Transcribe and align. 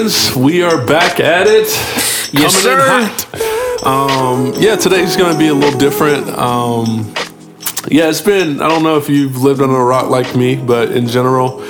friends, 0.00 0.34
we 0.34 0.62
are 0.62 0.86
back 0.86 1.20
at 1.20 1.46
it. 1.46 1.66
Yes, 2.32 2.54
sir. 2.54 2.78
Um, 3.84 4.54
yeah, 4.56 4.76
today's 4.76 5.14
going 5.14 5.32
to 5.32 5.38
be 5.38 5.48
a 5.48 5.54
little 5.54 5.78
different. 5.78 6.26
Um, 6.28 7.12
yeah, 7.88 8.08
it's 8.08 8.22
been, 8.22 8.62
I 8.62 8.68
don't 8.68 8.82
know 8.82 8.96
if 8.96 9.10
you've 9.10 9.42
lived 9.42 9.60
under 9.60 9.76
a 9.76 9.84
rock 9.84 10.08
like 10.08 10.34
me, 10.34 10.56
but 10.56 10.92
in 10.92 11.06
general, 11.06 11.62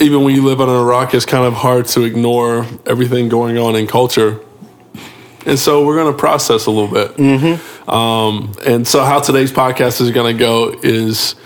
even 0.00 0.24
when 0.24 0.34
you 0.34 0.44
live 0.44 0.60
under 0.60 0.74
a 0.74 0.84
rock, 0.84 1.14
it's 1.14 1.24
kind 1.24 1.44
of 1.44 1.52
hard 1.52 1.86
to 1.88 2.02
ignore 2.02 2.66
everything 2.84 3.28
going 3.28 3.58
on 3.58 3.76
in 3.76 3.86
culture. 3.86 4.40
And 5.46 5.56
so 5.58 5.86
we're 5.86 5.96
going 5.96 6.12
to 6.12 6.18
process 6.18 6.66
a 6.66 6.72
little 6.72 6.92
bit. 6.92 7.16
Mm-hmm. 7.16 7.90
Um, 7.90 8.54
and 8.66 8.86
so, 8.88 9.04
how 9.04 9.20
today's 9.20 9.52
podcast 9.52 10.00
is 10.00 10.10
going 10.10 10.36
to 10.36 10.38
go 10.38 10.74
is 10.82 11.36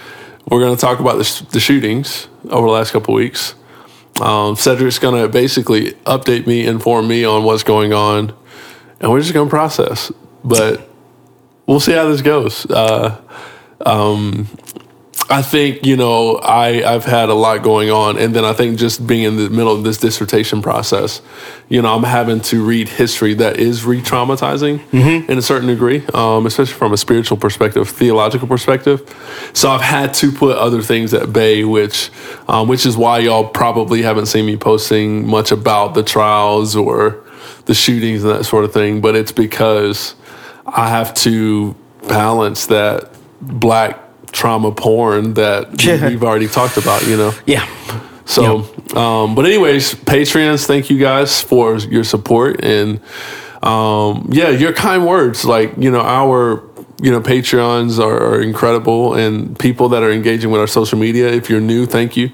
we're 0.49 0.61
going 0.61 0.75
to 0.75 0.81
talk 0.81 0.99
about 0.99 1.19
the, 1.19 1.25
sh- 1.25 1.43
the 1.43 1.61
shootings 1.61 2.27
over 2.49 2.67
the 2.67 2.73
last 2.73 2.91
couple 2.91 3.13
weeks. 3.13 3.55
Um, 4.21 4.57
Cedric's 4.57 4.99
going 4.99 5.21
to 5.21 5.29
basically 5.29 5.93
update 6.05 6.47
me, 6.47 6.67
inform 6.67 7.09
me 7.09 7.25
on 7.25 7.45
what's 7.45 7.63
going 7.63 7.93
on, 7.93 8.35
and 9.01 9.11
we're 9.11 9.21
just 9.21 9.33
going 9.33 9.49
to 9.49 9.51
process. 9.51 10.13
But 10.45 10.89
we'll 11.67 11.81
see 11.81 11.93
how 11.93 12.09
this 12.09 12.23
goes. 12.23 12.67
Uh, 12.67 13.21
um, 13.85 14.49
I 15.31 15.41
think 15.41 15.87
you 15.87 15.97
know 15.97 16.37
I 16.37 16.83
I've 16.85 17.05
had 17.05 17.29
a 17.29 17.35
lot 17.35 17.63
going 17.63 17.91
on, 17.91 18.19
and 18.19 18.35
then 18.35 18.45
I 18.45 18.53
think 18.53 18.79
just 18.79 19.07
being 19.07 19.25
in 19.25 19.37
the 19.37 19.49
middle 19.51 19.73
of 19.73 19.85
this 19.85 19.97
dissertation 19.99 20.63
process, 20.63 21.23
you 21.69 21.81
know, 21.81 21.95
I'm 21.95 22.03
having 22.03 22.41
to 22.43 22.65
read 22.65 22.89
history 22.89 23.35
that 23.35 23.59
is 23.59 23.85
re-traumatizing 23.85 24.83
in 25.29 25.39
a 25.39 25.43
certain 25.43 25.69
degree, 25.69 26.05
um, 26.13 26.47
especially 26.47 26.75
from 26.75 26.93
a 26.93 26.97
spiritual 26.97 27.37
perspective, 27.37 27.89
theological 27.89 28.49
perspective. 28.49 29.01
So 29.55 29.71
I've 29.71 29.81
had 29.81 30.13
to 30.15 30.33
put 30.33 30.59
other 30.59 30.83
things 30.83 31.15
at 31.15 31.33
bay, 31.33 31.65
which 31.65 32.11
um, 32.49 32.69
which 32.69 32.85
is 32.85 32.97
why 32.97 33.19
y'all 33.21 33.49
probably 33.49 34.03
haven't 34.03 34.27
seen 34.27 34.45
me 34.45 34.57
posting 34.57 35.27
much 35.27 35.53
about 35.53 35.95
the 35.95 36.03
trials 36.03 36.77
or 36.77 37.25
the 37.67 37.75
shootings 37.75 38.25
and 38.25 38.33
that 38.33 38.45
sort 38.45 38.65
of 38.65 38.73
thing. 38.73 39.01
But 39.01 39.17
it's 39.17 39.33
because 39.33 40.15
I 40.67 40.89
have 40.89 41.15
to 41.15 41.75
balance 42.09 42.67
that 42.67 43.09
black 43.41 44.02
trauma 44.33 44.73
porn 44.73 45.35
that 45.35 45.69
we- 45.71 45.77
we've 46.09 46.25
already 46.25 46.49
talked 46.49 46.77
about, 46.77 47.07
you 47.07 47.17
know. 47.17 47.33
Yeah. 47.47 47.67
So, 48.25 48.67
um, 48.97 49.35
but 49.35 49.45
anyways, 49.47 49.95
Patreons, 49.95 50.65
thank 50.67 50.89
you 50.91 50.99
guys 50.99 51.41
for 51.41 51.77
your 51.79 52.05
support 52.05 52.65
and 52.65 53.01
um, 53.63 54.29
yeah, 54.33 54.49
your 54.51 54.73
kind 54.73 55.07
words. 55.07 55.45
Like 55.45 55.75
you 55.79 55.91
know, 55.91 56.01
our 56.01 56.63
you 57.01 57.11
know 57.11 57.21
Patreons 57.21 57.99
are, 57.99 58.17
are 58.35 58.41
incredible, 58.41 59.15
and 59.15 59.59
people 59.59 59.89
that 59.91 60.03
are 60.03 60.11
engaging 60.11 60.51
with 60.51 60.61
our 60.61 60.67
social 60.67 60.99
media. 60.99 61.29
If 61.29 61.49
you're 61.51 61.61
new, 61.61 61.87
thank 61.87 62.17
you. 62.17 62.31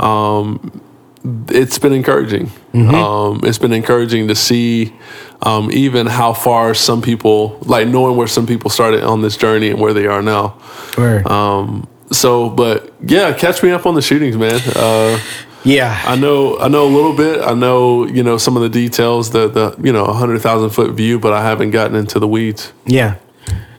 Um, 0.00 0.80
it's 1.24 1.78
been 1.78 1.92
encouraging. 1.92 2.50
Um, 2.74 3.40
it's 3.44 3.58
been 3.58 3.72
encouraging 3.72 4.28
to 4.28 4.34
see 4.34 4.94
um, 5.42 5.70
even 5.70 6.06
how 6.06 6.32
far 6.32 6.74
some 6.74 7.00
people, 7.00 7.58
like 7.62 7.88
knowing 7.88 8.16
where 8.16 8.26
some 8.26 8.46
people 8.46 8.70
started 8.70 9.02
on 9.02 9.22
this 9.22 9.36
journey 9.36 9.70
and 9.70 9.80
where 9.80 9.94
they 9.94 10.06
are 10.06 10.22
now. 10.22 10.60
Word. 10.98 11.26
Um, 11.26 11.88
so, 12.10 12.50
but 12.50 12.92
yeah, 13.02 13.32
catch 13.32 13.62
me 13.62 13.70
up 13.70 13.86
on 13.86 13.94
the 13.94 14.02
shootings, 14.02 14.36
man. 14.36 14.60
Uh, 14.76 15.18
yeah. 15.64 16.02
I 16.04 16.16
know, 16.16 16.58
I 16.58 16.68
know 16.68 16.86
a 16.86 16.92
little 16.94 17.16
bit. 17.16 17.40
I 17.40 17.54
know, 17.54 18.06
you 18.06 18.22
know, 18.22 18.36
some 18.36 18.56
of 18.56 18.62
the 18.62 18.68
details, 18.68 19.30
the 19.30 19.48
the 19.48 19.76
you 19.82 19.92
know, 19.92 20.04
hundred 20.12 20.40
thousand 20.40 20.70
foot 20.70 20.92
view, 20.92 21.18
but 21.18 21.32
I 21.32 21.42
haven't 21.42 21.70
gotten 21.70 21.96
into 21.96 22.18
the 22.18 22.28
weeds. 22.28 22.72
Yeah. 22.86 23.16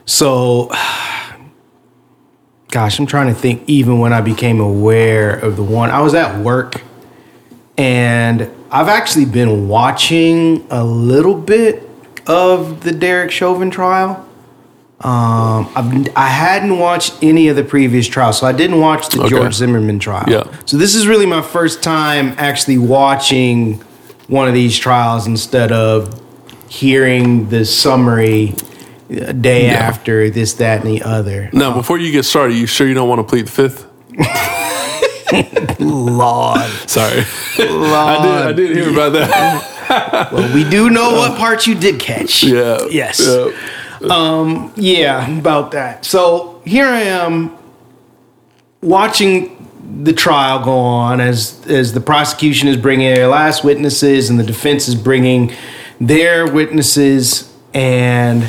So, 0.04 0.66
gosh, 2.70 2.98
I'm 2.98 3.06
trying 3.06 3.32
to 3.32 3.40
think. 3.40 3.62
Even 3.68 4.00
when 4.00 4.12
I 4.12 4.20
became 4.20 4.60
aware 4.60 5.36
of 5.36 5.56
the 5.56 5.62
one, 5.62 5.90
I 5.90 6.00
was 6.00 6.14
at 6.14 6.40
work, 6.40 6.82
and 7.78 8.50
I've 8.70 8.88
actually 8.88 9.26
been 9.26 9.68
watching 9.68 10.66
a 10.70 10.84
little 10.84 11.34
bit 11.34 11.88
of 12.26 12.82
the 12.82 12.92
Derek 12.92 13.30
Chauvin 13.30 13.70
trial. 13.70 14.22
Um, 15.00 15.68
I've, 15.76 16.16
I 16.16 16.28
hadn't 16.28 16.78
watched 16.78 17.14
any 17.22 17.48
of 17.48 17.56
the 17.56 17.62
previous 17.64 18.06
trials, 18.08 18.38
so 18.38 18.46
I 18.46 18.52
didn't 18.52 18.80
watch 18.80 19.08
the 19.10 19.20
Okay. 19.20 19.28
George 19.28 19.54
Zimmerman 19.54 19.98
trial. 19.98 20.24
Yeah. 20.26 20.44
So 20.64 20.78
this 20.78 20.94
is 20.94 21.06
really 21.06 21.26
my 21.26 21.42
first 21.42 21.82
time 21.82 22.34
actually 22.38 22.78
watching 22.78 23.74
one 24.28 24.48
of 24.48 24.54
these 24.54 24.76
trials 24.78 25.26
instead 25.26 25.70
of 25.70 26.20
hearing 26.68 27.48
the 27.50 27.64
summary 27.64 28.54
uh, 29.10 29.32
day 29.32 29.66
Yeah. 29.66 29.74
after 29.74 30.30
this, 30.30 30.54
that, 30.54 30.80
and 30.84 30.90
the 30.90 31.02
other. 31.02 31.50
Now, 31.52 31.74
before 31.74 31.98
you 31.98 32.10
get 32.10 32.24
started, 32.24 32.54
you 32.56 32.66
sure 32.66 32.88
you 32.88 32.94
don't 32.94 33.08
want 33.08 33.18
to 33.20 33.24
plead 33.24 33.46
the 33.46 33.52
fifth? 33.52 33.86
Lord, 35.80 36.60
Sorry, 36.88 37.24
I 37.58 38.18
did. 38.22 38.46
I 38.46 38.52
did 38.52 38.76
hear 38.76 38.90
about 38.90 39.12
that. 39.12 40.30
well, 40.32 40.54
we 40.54 40.68
do 40.68 40.90
know 40.90 41.12
what 41.12 41.38
parts 41.38 41.66
you 41.66 41.74
did 41.74 42.00
catch. 42.00 42.42
yeah. 42.44 42.86
Yes. 42.90 43.20
Yeah. 43.24 43.50
Um, 44.10 44.72
yeah, 44.76 45.38
about 45.38 45.70
that. 45.72 46.04
So 46.04 46.60
here 46.64 46.86
I 46.86 47.00
am 47.02 47.56
watching 48.82 49.52
the 50.02 50.12
trial 50.12 50.64
go 50.64 50.72
on 50.78 51.20
as 51.20 51.64
as 51.66 51.92
the 51.92 52.00
prosecution 52.00 52.68
is 52.68 52.76
bringing 52.76 53.14
their 53.14 53.28
last 53.28 53.64
witnesses 53.64 54.28
and 54.30 54.38
the 54.38 54.44
defense 54.44 54.88
is 54.88 54.94
bringing 54.94 55.54
their 56.00 56.50
witnesses 56.50 57.52
and 57.72 58.44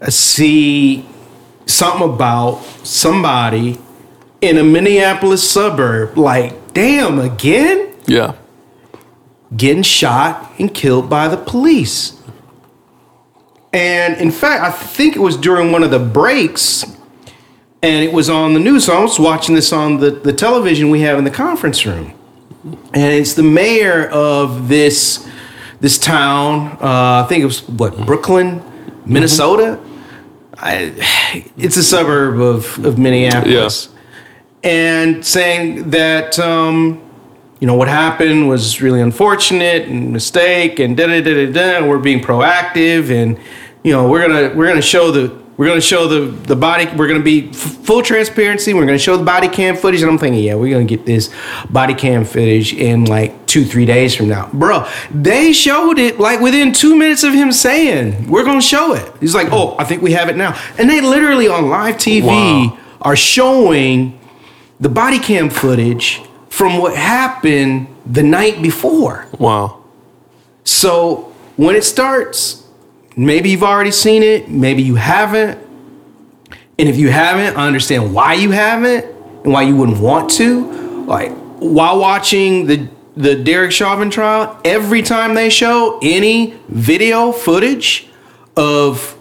I 0.00 0.10
see 0.10 1.06
something 1.66 2.08
about 2.08 2.62
somebody 2.84 3.78
in 4.46 4.58
a 4.58 4.64
Minneapolis 4.64 5.48
suburb 5.48 6.16
like 6.16 6.72
damn 6.72 7.18
again 7.18 7.92
Yeah. 8.06 8.32
getting 9.56 9.82
shot 9.82 10.52
and 10.58 10.72
killed 10.72 11.08
by 11.10 11.28
the 11.28 11.36
police. 11.36 12.12
And 13.72 14.16
in 14.18 14.30
fact, 14.30 14.62
I 14.62 14.70
think 14.70 15.16
it 15.16 15.18
was 15.20 15.36
during 15.36 15.70
one 15.72 15.82
of 15.82 15.90
the 15.90 15.98
breaks, 15.98 16.84
and 17.82 18.04
it 18.04 18.12
was 18.12 18.30
on 18.30 18.54
the 18.54 18.60
news. 18.60 18.86
So 18.86 18.96
I 18.96 19.02
was 19.02 19.18
watching 19.18 19.54
this 19.54 19.72
on 19.72 19.98
the, 20.00 20.10
the 20.10 20.32
television 20.32 20.88
we 20.90 21.00
have 21.02 21.18
in 21.18 21.24
the 21.24 21.30
conference 21.30 21.84
room. 21.84 22.14
And 22.94 23.12
it's 23.12 23.34
the 23.34 23.42
mayor 23.42 24.08
of 24.08 24.68
this 24.68 25.28
this 25.80 25.98
town. 25.98 26.78
Uh, 26.80 27.22
I 27.24 27.26
think 27.28 27.42
it 27.42 27.46
was 27.46 27.68
what 27.68 27.96
Brooklyn, 28.06 28.62
Minnesota. 29.04 29.78
I, 30.58 30.94
it's 31.58 31.76
a 31.76 31.82
suburb 31.82 32.40
of 32.40 32.84
of 32.84 32.98
Minneapolis, 32.98 33.88
and 34.66 35.24
saying 35.24 35.90
that 35.90 36.38
um, 36.38 37.00
you 37.60 37.66
know 37.66 37.74
what 37.74 37.88
happened 37.88 38.48
was 38.48 38.82
really 38.82 39.00
unfortunate 39.00 39.86
and 39.88 40.12
mistake 40.12 40.78
and 40.80 40.96
da 40.96 41.06
da 41.06 41.20
da 41.22 41.46
da 41.46 41.52
da. 41.80 41.86
We're 41.88 41.98
being 41.98 42.20
proactive 42.20 43.10
and 43.10 43.38
you 43.84 43.92
know 43.92 44.08
we're 44.08 44.26
gonna 44.26 44.54
we're 44.54 44.66
gonna 44.66 44.82
show 44.82 45.10
the 45.10 45.32
we're 45.56 45.68
gonna 45.68 45.80
show 45.80 46.06
the 46.08 46.26
the 46.32 46.56
body. 46.56 46.86
We're 46.96 47.08
gonna 47.08 47.20
be 47.22 47.48
f- 47.48 47.54
full 47.56 48.02
transparency. 48.02 48.74
We're 48.74 48.84
gonna 48.84 48.98
show 48.98 49.16
the 49.16 49.24
body 49.24 49.48
cam 49.48 49.74
footage. 49.76 50.02
And 50.02 50.10
I'm 50.10 50.18
thinking, 50.18 50.42
yeah, 50.42 50.54
we're 50.54 50.70
gonna 50.72 50.84
get 50.84 51.06
this 51.06 51.32
body 51.70 51.94
cam 51.94 52.24
footage 52.26 52.74
in 52.74 53.04
like 53.06 53.46
two 53.46 53.64
three 53.64 53.86
days 53.86 54.14
from 54.14 54.28
now, 54.28 54.50
bro. 54.52 54.86
They 55.14 55.52
showed 55.54 55.98
it 55.98 56.18
like 56.20 56.40
within 56.40 56.72
two 56.72 56.94
minutes 56.96 57.22
of 57.22 57.32
him 57.32 57.52
saying 57.52 58.28
we're 58.28 58.44
gonna 58.44 58.60
show 58.60 58.92
it. 58.94 59.10
He's 59.20 59.34
like, 59.34 59.48
oh, 59.52 59.76
I 59.78 59.84
think 59.84 60.02
we 60.02 60.12
have 60.12 60.28
it 60.28 60.36
now, 60.36 60.58
and 60.76 60.90
they 60.90 61.00
literally 61.00 61.48
on 61.48 61.70
live 61.70 61.94
TV 61.96 62.24
Wow. 62.26 62.78
are 63.00 63.16
showing 63.16 64.18
the 64.80 64.88
body 64.88 65.18
cam 65.18 65.48
footage 65.50 66.20
from 66.48 66.78
what 66.78 66.96
happened 66.96 67.86
the 68.04 68.22
night 68.22 68.62
before. 68.62 69.26
Wow. 69.38 69.82
So 70.64 71.32
when 71.56 71.76
it 71.76 71.84
starts, 71.84 72.66
maybe 73.16 73.50
you've 73.50 73.62
already 73.62 73.90
seen 73.90 74.22
it, 74.22 74.48
maybe 74.48 74.82
you 74.82 74.94
haven't. 74.96 75.58
And 76.78 76.88
if 76.88 76.96
you 76.96 77.10
haven't, 77.10 77.56
I 77.56 77.66
understand 77.66 78.12
why 78.12 78.34
you 78.34 78.50
haven't 78.50 79.04
and 79.44 79.52
why 79.52 79.62
you 79.62 79.76
wouldn't 79.76 79.98
want 79.98 80.30
to. 80.32 81.04
Like 81.04 81.32
while 81.58 81.98
watching 81.98 82.66
the 82.66 82.88
the 83.16 83.34
Derek 83.34 83.72
Chauvin 83.72 84.10
trial, 84.10 84.60
every 84.62 85.00
time 85.00 85.32
they 85.34 85.48
show 85.48 85.98
any 86.02 86.54
video 86.68 87.32
footage 87.32 88.08
of 88.58 89.16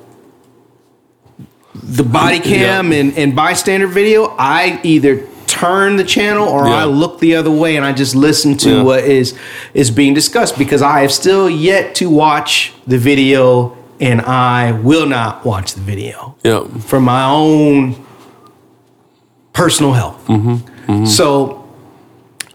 the 1.73 2.03
body 2.03 2.39
cam 2.41 2.91
Yeah. 2.91 2.99
and, 2.99 3.17
and 3.17 3.35
bystander 3.35 3.87
video, 3.87 4.35
I 4.37 4.81
either 4.83 5.25
turn 5.47 5.95
the 5.97 6.03
channel 6.03 6.47
or 6.47 6.67
Yeah. 6.67 6.75
I 6.75 6.83
look 6.85 7.19
the 7.19 7.35
other 7.35 7.51
way 7.51 7.75
and 7.77 7.85
I 7.85 7.91
just 7.93 8.15
listen 8.15 8.57
to 8.57 8.69
Yeah. 8.77 8.83
what 8.83 9.03
is 9.03 9.33
is 9.73 9.91
being 9.91 10.13
discussed 10.13 10.57
because 10.57 10.81
I 10.81 11.01
have 11.01 11.11
still 11.11 11.49
yet 11.49 11.95
to 11.95 12.09
watch 12.09 12.73
the 12.87 12.97
video 12.97 13.75
and 13.99 14.21
I 14.21 14.71
will 14.73 15.05
not 15.05 15.45
watch 15.45 15.73
the 15.73 15.81
video 15.81 16.35
Yeah. 16.43 16.63
for 16.79 16.99
my 16.99 17.23
own 17.25 17.95
personal 19.53 19.93
health. 19.93 20.25
Mm-hmm. 20.27 21.05
So 21.05 21.63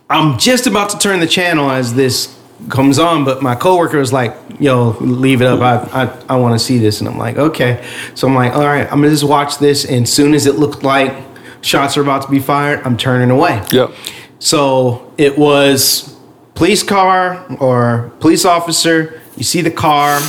I'm 0.08 0.38
just 0.38 0.66
about 0.66 0.90
to 0.90 0.98
turn 0.98 1.20
the 1.20 1.26
channel 1.26 1.70
as 1.70 1.94
this 1.94 2.36
comes 2.68 2.98
on, 2.98 3.24
but 3.24 3.42
my 3.42 3.54
coworker 3.54 3.98
was 3.98 4.12
like, 4.12 4.36
"Yo, 4.58 4.96
leave 5.00 5.40
it 5.40 5.46
up. 5.46 5.60
I 5.60 6.02
I, 6.02 6.34
I 6.34 6.36
want 6.36 6.52
to 6.54 6.58
see 6.58 6.78
this." 6.78 7.00
And 7.00 7.08
I'm 7.08 7.16
like, 7.16 7.38
"Okay." 7.38 7.82
So 8.14 8.28
I'm 8.28 8.34
like, 8.34 8.54
"All 8.54 8.66
right, 8.66 8.86
I'm 8.92 8.98
gonna 9.00 9.08
just 9.10 9.24
watch 9.24 9.58
this." 9.58 9.84
And 9.86 10.06
soon 10.08 10.34
as 10.34 10.46
it 10.46 10.56
looked 10.58 10.82
like 10.82 11.14
shots 11.62 11.96
are 11.96 12.02
about 12.02 12.22
to 12.22 12.30
be 12.30 12.38
fired, 12.38 12.80
I'm 12.84 12.96
turning 12.96 13.30
away. 13.30 13.64
Yep. 13.72 13.92
So 14.38 15.12
it 15.18 15.38
was 15.38 16.16
police 16.54 16.82
car 16.82 17.46
or 17.60 18.12
police 18.20 18.44
officer. 18.44 19.20
You 19.36 19.44
see 19.44 19.60
the 19.60 19.70
car 19.70 20.20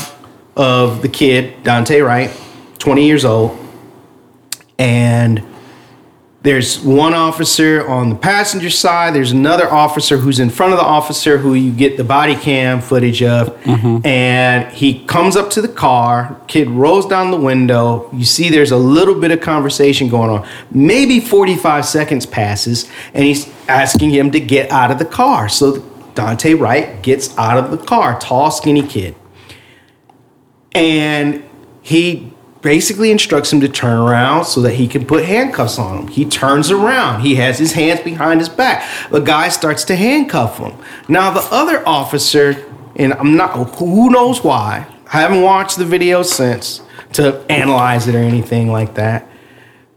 of 0.55 1.01
the 1.01 1.09
kid, 1.09 1.63
Daunte 1.63 2.05
Wright, 2.05 2.31
20 2.79 3.05
years 3.05 3.25
old. 3.25 3.57
And 4.77 5.45
there's 6.43 6.79
one 6.79 7.13
officer 7.13 7.87
on 7.87 8.09
the 8.09 8.15
passenger 8.15 8.71
side. 8.71 9.13
There's 9.13 9.31
another 9.31 9.71
officer 9.71 10.17
who's 10.17 10.39
in 10.39 10.49
front 10.49 10.73
of 10.73 10.79
the 10.79 10.85
officer 10.85 11.37
who 11.37 11.53
you 11.53 11.71
get 11.71 11.97
the 11.97 12.03
body 12.03 12.35
cam 12.35 12.81
footage 12.81 13.21
of. 13.21 13.55
Mm-hmm. 13.61 14.05
And 14.07 14.71
he 14.73 15.05
comes 15.05 15.35
up 15.35 15.51
to 15.51 15.61
the 15.61 15.67
car. 15.67 16.41
Kid 16.47 16.67
rolls 16.67 17.05
down 17.05 17.29
the 17.29 17.37
window. 17.37 18.09
You 18.11 18.25
see 18.25 18.49
there's 18.49 18.71
a 18.71 18.77
little 18.77 19.19
bit 19.19 19.29
of 19.29 19.39
conversation 19.39 20.09
going 20.09 20.31
on. 20.31 20.47
Maybe 20.71 21.19
45 21.19 21.85
seconds 21.85 22.25
passes, 22.25 22.89
and 23.13 23.23
he's 23.23 23.47
asking 23.67 24.09
him 24.09 24.31
to 24.31 24.39
get 24.39 24.71
out 24.71 24.89
of 24.89 24.97
the 24.97 25.05
car. 25.05 25.47
So 25.47 25.73
Daunte 26.15 26.59
Wright 26.59 27.03
gets 27.03 27.37
out 27.37 27.63
of 27.63 27.69
the 27.69 27.77
car, 27.77 28.19
tall, 28.19 28.49
skinny 28.49 28.85
kid. 28.85 29.15
And 30.73 31.43
he 31.83 32.30
basically 32.61 33.11
instructs 33.11 33.51
him 33.51 33.59
to 33.61 33.69
turn 33.69 33.97
around 33.97 34.45
so 34.45 34.61
that 34.61 34.75
he 34.75 34.87
can 34.87 35.05
put 35.05 35.25
handcuffs 35.25 35.79
on 35.79 35.99
him. 35.99 36.07
He 36.07 36.25
turns 36.25 36.71
around. 36.71 37.21
He 37.21 37.35
has 37.35 37.57
his 37.57 37.73
hands 37.73 38.01
behind 38.01 38.39
his 38.39 38.49
back. 38.49 38.87
The 39.09 39.19
guy 39.19 39.49
starts 39.49 39.83
to 39.85 39.95
handcuff 39.95 40.57
him. 40.57 40.73
Now 41.07 41.31
the 41.31 41.47
other 41.51 41.87
officer, 41.87 42.65
and 42.95 43.13
I'm 43.13 43.35
not 43.35 43.75
who 43.77 44.09
knows 44.09 44.43
why. 44.43 44.87
I 45.13 45.21
haven't 45.21 45.41
watched 45.41 45.77
the 45.77 45.85
video 45.85 46.23
since 46.23 46.81
to 47.13 47.43
analyze 47.49 48.07
it 48.07 48.15
or 48.15 48.19
anything 48.19 48.71
like 48.71 48.95
that. 48.95 49.27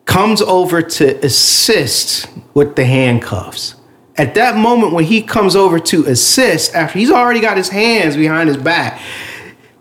Comes 0.07 0.43
over 0.43 0.83
to 0.83 1.25
assist 1.25 2.29
with 2.53 2.77
the 2.77 2.85
handcuffs. 2.85 3.77
At 4.17 4.35
that 4.35 4.57
moment 4.57 4.93
when 4.93 5.05
he 5.05 5.23
comes 5.23 5.57
over 5.57 5.79
to 5.81 6.07
assist 6.07 6.75
after 6.75 6.99
he's 6.99 7.11
already 7.11 7.41
got 7.41 7.57
his 7.57 7.69
hands 7.69 8.17
behind 8.17 8.49
his 8.49 8.57
back, 8.57 9.01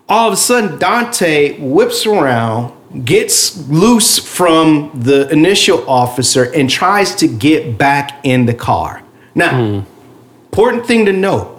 all 0.10 0.28
of 0.28 0.34
a 0.34 0.38
sudden 0.38 0.78
Daunte 0.80 1.60
whips 1.60 2.06
around, 2.06 2.74
gets 3.06 3.68
loose 3.70 4.20
from 4.20 4.92
the 4.94 5.30
initial 5.32 5.88
officer, 5.90 6.52
and 6.54 6.70
tries 6.70 7.16
to 7.16 7.28
get 7.28 7.78
back 7.78 8.20
in 8.24 8.46
the 8.46 8.54
car. 8.54 9.04
Now, 9.34 9.80
hmm. 9.80 9.80
important 10.46 10.86
thing 10.86 11.06
to 11.06 11.14
note 11.14 11.50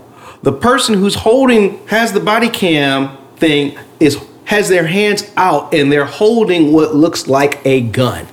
the 0.44 0.52
person 0.52 0.94
who's 0.94 1.14
holding 1.14 1.84
has 1.86 2.12
the 2.12 2.20
body 2.20 2.48
cam 2.50 3.16
thing 3.36 3.78
is 3.98 4.18
has 4.44 4.68
their 4.68 4.86
hands 4.86 5.30
out 5.38 5.72
and 5.72 5.90
they're 5.90 6.04
holding 6.04 6.70
what 6.72 6.94
looks 6.94 7.26
like 7.26 7.64
a 7.64 7.80
gun 7.80 8.26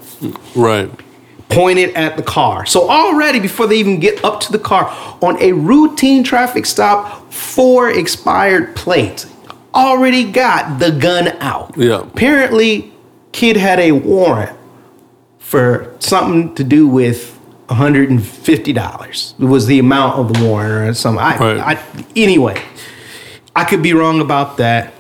Right. 0.54 0.92
pointed 1.48 1.96
at 1.96 2.18
the 2.18 2.24
car. 2.24 2.66
So 2.66 2.90
already 2.90 3.40
before 3.40 3.66
they 3.66 3.78
even 3.78 4.02
get 4.02 4.24
up 4.26 4.42
to 4.42 4.52
the 4.52 4.60
car 4.60 4.94
on 5.22 5.42
a 5.42 5.54
routine 5.54 6.24
traffic 6.24 6.66
stop 6.66 7.32
for 7.32 7.90
expired 7.90 8.76
plates, 8.76 9.26
already 9.74 10.32
got 10.32 10.80
the 10.80 10.92
gun 10.92 11.30
out. 11.40 11.74
Yeah. 11.78 12.02
Apparently, 12.02 12.92
kid 13.32 13.56
had 13.58 13.80
a 13.80 13.92
warrant 13.94 14.58
for 15.40 15.96
something 16.00 16.54
to 16.56 16.64
do 16.64 16.88
with 16.88 17.38
$150. 17.68 19.34
It 19.40 19.46
was 19.46 19.66
the 19.68 19.80
amount 19.80 20.20
of 20.20 20.34
the 20.34 20.46
warrant 20.46 20.90
or 20.90 20.94
something. 20.94 21.24
I, 21.24 21.38
Right. 21.38 21.78
I, 21.78 22.06
anyway, 22.16 22.62
I 23.56 23.64
could 23.64 23.82
be 23.82 23.94
wrong 23.94 24.20
about 24.22 24.58
that. 24.58 24.94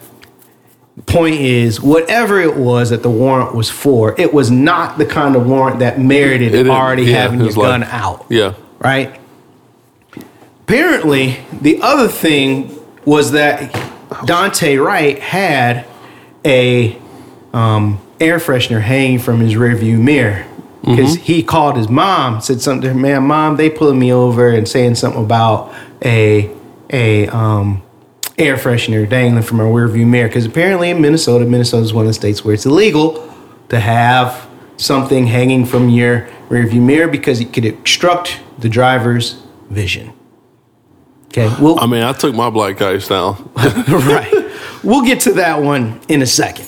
Point 1.06 1.36
is, 1.36 1.82
whatever 1.82 2.40
it 2.40 2.56
was 2.58 2.90
that 2.92 3.02
the 3.02 3.10
warrant 3.10 3.56
was 3.56 3.70
for, 3.70 4.14
it 4.20 4.34
was 4.34 4.52
not 4.52 4.98
the 4.98 5.06
kind 5.06 5.36
of 5.36 5.48
warrant 5.48 5.80
that 5.80 6.00
merited 6.00 6.50
It 6.50 6.58
didn't- 6.58 6.72
already 6.72 7.04
yeah, 7.04 7.22
having 7.22 7.40
it 7.40 7.44
your 7.44 7.48
was 7.48 7.58
like- 7.58 7.68
gun 7.68 7.84
out 7.84 8.26
Yeah. 8.30 8.54
right? 8.80 9.16
Apparently, 10.64 11.40
the 11.62 11.82
other 11.82 12.08
thing 12.08 12.72
was 13.06 13.32
that 13.32 13.74
Daunte 14.12 14.84
Wright 14.84 15.20
had 15.20 15.86
a 16.46 16.98
um, 17.54 18.00
air 18.20 18.38
freshener 18.38 18.82
hanging 18.82 19.20
from 19.20 19.40
his 19.40 19.54
rearview 19.54 20.00
mirror 20.00 20.46
because 20.84 21.16
he 21.16 21.44
called 21.44 21.78
his 21.78 21.90
mom, 21.90 22.42
said 22.42 22.60
something 22.62 22.82
to 22.82 22.94
her, 22.94 23.00
man, 23.00 23.24
mom, 23.24 23.56
they 23.56 23.70
pulling 23.70 24.00
me 24.00 24.12
over 24.12 24.50
and 24.50 24.68
saying 24.68 24.96
something 24.96 25.24
about 25.24 25.74
a 26.04 26.50
a 26.90 27.28
um, 27.28 27.82
air 28.38 28.58
freshener 28.58 29.08
dangling 29.08 29.44
from 29.44 29.60
our 29.60 29.68
rearview 29.68 30.08
mirror. 30.08 30.28
Because 30.28 30.46
apparently 30.46 30.90
in 30.90 31.02
Minnesota, 31.02 31.46
Minnesota 31.46 31.84
is 31.84 31.94
one 31.94 32.06
of 32.06 32.10
the 32.10 32.14
states 32.14 32.44
where 32.44 32.54
it's 32.54 32.66
illegal 32.66 33.34
to 33.70 33.80
have 33.80 34.48
something 34.78 35.28
hanging 35.28 35.66
from 35.66 35.90
your 35.90 36.28
rearview 36.50 36.82
mirror 36.82 37.08
because 37.08 37.40
it 37.40 37.54
could 37.54 37.66
obstruct 37.66 38.42
the 38.60 38.68
driver's 38.68 39.42
vision. 39.70 40.12
Okay, 41.32 41.48
well, 41.62 41.80
I 41.80 41.86
mean, 41.88 42.04
I 42.04 42.12
took 42.12 42.36
my 42.36 42.50
black 42.50 42.78
guys 42.78 43.08
down. 43.08 43.50
right. 43.56 44.52
We'll 44.84 45.04
get 45.06 45.22
to 45.22 45.34
that 45.34 45.62
one 45.62 46.02
in 46.10 46.22
a 46.22 46.26
second. 46.26 46.68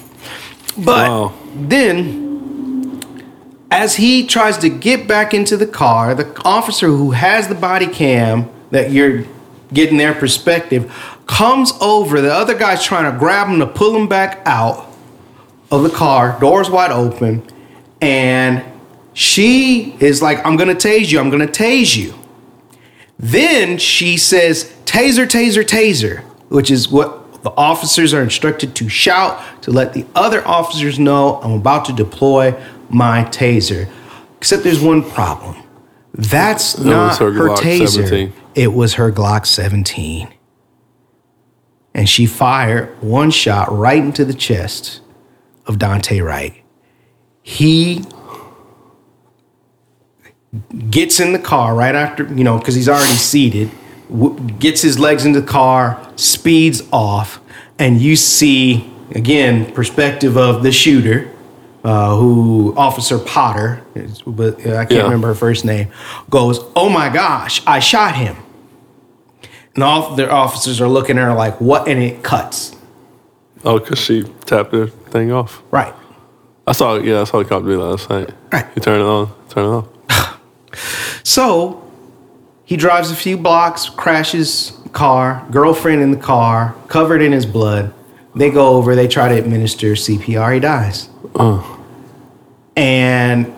But 0.77 1.09
Wow. 1.09 1.33
then, 1.53 3.01
as 3.69 3.95
he 3.95 4.25
tries 4.25 4.57
to 4.59 4.69
get 4.69 5.05
back 5.07 5.33
into 5.33 5.57
the 5.57 5.65
car, 5.67 6.15
the 6.15 6.31
officer 6.45 6.87
who 6.87 7.11
has 7.11 7.49
the 7.49 7.55
body 7.55 7.87
cam 7.87 8.49
that 8.71 8.91
you're 8.91 9.25
getting 9.73 9.97
their 9.97 10.13
perspective 10.13 10.91
comes 11.27 11.73
over. 11.81 12.21
The 12.21 12.33
other 12.33 12.53
guy's 12.53 12.83
trying 12.83 13.11
to 13.11 13.17
grab 13.19 13.47
him 13.47 13.59
to 13.59 13.67
pull 13.67 13.95
him 13.95 14.07
back 14.07 14.41
out 14.45 14.87
of 15.71 15.83
the 15.83 15.89
car, 15.89 16.37
doors 16.39 16.69
wide 16.69 16.91
open, 16.91 17.43
and 17.99 18.63
she 19.13 19.95
is 19.99 20.21
like, 20.21 20.45
I'm 20.45 20.55
gonna 20.55 20.75
tase 20.75 21.11
you, 21.11 21.19
I'm 21.19 21.29
gonna 21.29 21.47
tase 21.47 21.95
you. 21.97 22.13
Then 23.19 23.77
she 23.77 24.17
says, 24.17 24.73
Taser, 24.85 25.25
taser, 25.25 25.63
taser, 25.63 26.21
which 26.49 26.69
is 26.69 26.89
what 26.89 27.43
the 27.43 27.51
officers 27.51 28.13
are 28.13 28.21
instructed 28.21 28.75
to 28.75 28.89
shout 28.89 29.41
to 29.63 29.71
let 29.71 29.93
the 29.93 30.05
other 30.15 30.45
officers 30.47 30.97
know 30.97 31.41
I'm 31.41 31.53
about 31.53 31.85
to 31.85 31.93
deploy 31.93 32.55
my 32.89 33.23
taser. 33.25 33.89
Except 34.37 34.63
there's 34.63 34.81
one 34.81 35.09
problem. 35.09 35.55
That's 36.13 36.77
not 36.77 37.17
her 37.17 37.31
her, 37.31 37.49
taser. 37.49 38.07
17. 38.07 38.33
It 38.55 38.73
was 38.73 38.95
her 38.95 39.11
Glock 39.11 39.45
17. 39.45 40.33
And 41.93 42.07
she 42.09 42.25
fired 42.25 43.01
one 43.01 43.31
shot 43.31 43.71
right 43.71 44.01
into 44.03 44.25
the 44.25 44.33
chest 44.33 45.01
of 45.65 45.77
Daunte 45.77 46.23
Wright. 46.23 46.63
He 47.41 48.03
gets 50.89 51.19
in 51.19 51.33
the 51.33 51.39
car 51.39 51.75
right 51.75 51.95
after, 51.95 52.25
you 52.33 52.43
know, 52.43 52.57
because 52.57 52.75
he's 52.75 52.89
already 52.89 53.13
seated, 53.13 53.71
w- 54.09 54.37
gets 54.59 54.81
his 54.81 54.99
legs 54.99 55.25
into 55.25 55.41
the 55.41 55.47
car, 55.47 55.99
speeds 56.15 56.81
off, 56.91 57.39
and 57.79 57.99
you 58.01 58.15
see, 58.15 58.91
again, 59.11 59.71
perspective 59.73 60.37
of 60.37 60.63
the 60.63 60.71
shooter, 60.71 61.29
uh, 61.83 62.15
who 62.15 62.73
Officer 62.77 63.19
Potter, 63.19 63.81
but 64.27 64.55
uh, 64.65 64.75
I 64.77 64.85
can't 64.85 64.91
Yeah. 64.91 65.03
remember 65.03 65.27
her 65.27 65.35
first 65.35 65.65
name, 65.65 65.89
goes, 66.29 66.59
Oh 66.75 66.87
my 66.89 67.09
gosh, 67.09 67.61
I 67.67 67.79
shot 67.79 68.15
him. 68.15 68.37
And 69.75 69.83
all 69.83 70.15
the 70.15 70.29
officers 70.29 70.79
are 70.79 70.87
looking 70.87 71.17
at 71.17 71.23
her 71.25 71.33
like, 71.33 71.59
What? 71.59 71.87
And 71.87 71.99
it 72.01 72.23
cuts. 72.23 72.75
Oh, 73.65 73.79
because 73.79 73.97
she 73.99 74.23
tapped 74.45 74.71
the 74.71 74.87
thing 74.87 75.31
off. 75.31 75.63
Right. 75.71 75.93
I 76.67 76.71
saw. 76.73 76.95
Yeah, 76.95 77.21
I 77.21 77.23
saw 77.25 77.39
the 77.39 77.45
cop 77.45 77.63
do 77.63 77.69
that 77.77 77.77
last 77.83 78.09
night. 78.09 78.29
Right. 78.51 78.65
You 78.75 78.81
turn 78.81 79.01
it 79.01 79.03
on, 79.05 79.33
turn 79.49 79.65
it 79.65 79.67
off. 79.69 79.87
So 81.23 81.89
he 82.65 82.77
drives 82.77 83.11
a 83.11 83.15
few 83.15 83.37
blocks, 83.37 83.89
crashes 83.89 84.73
car, 84.91 85.45
girlfriend 85.51 86.01
in 86.01 86.11
the 86.11 86.17
car, 86.17 86.75
covered 86.87 87.21
in 87.21 87.31
his 87.31 87.45
blood. 87.45 87.93
They 88.35 88.49
go 88.49 88.69
over, 88.75 88.95
they 88.95 89.07
try 89.07 89.29
to 89.29 89.35
administer 89.35 89.93
CPR, 89.93 90.55
he 90.55 90.59
dies. 90.59 91.09
Uh. 91.35 91.61
And 92.75 93.53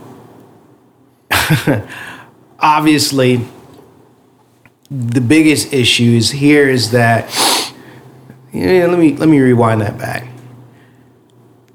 obviously, 2.59 3.45
the 4.91 5.21
biggest 5.21 5.73
issue 5.73 6.11
is 6.11 6.31
here 6.31 6.69
is 6.69 6.91
that 6.91 7.29
yeah, 8.51 8.85
let 8.85 8.99
me 8.99 9.15
let 9.15 9.27
me 9.27 9.39
rewind 9.39 9.81
that 9.81 9.97
back. 9.97 10.27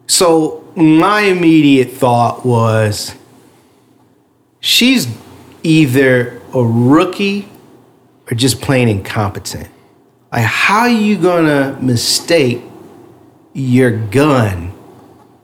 So 0.07 0.67
my 0.77 1.23
immediate 1.23 1.93
thought 1.93 2.45
was 2.45 3.15
she's 4.61 5.07
either 5.63 6.41
a 6.55 6.63
rookie 6.63 7.49
or 8.31 8.35
just 8.35 8.61
plain 8.61 8.89
incompetent. 8.89 9.69
Like, 10.33 10.45
how 10.45 10.81
are 10.81 10.89
you 10.89 11.19
gonna 11.19 11.79
mistake 11.81 12.63
your 13.53 13.91
gun 13.91 14.73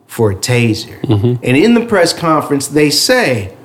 for 0.07 0.31
a 0.31 0.37
taser? 0.37 1.01
Mm-hmm. 1.03 1.43
And 1.43 1.57
in 1.57 1.75
the 1.75 1.85
press 1.87 2.13
conference, 2.13 2.69
they 2.69 2.91
say 2.91 3.57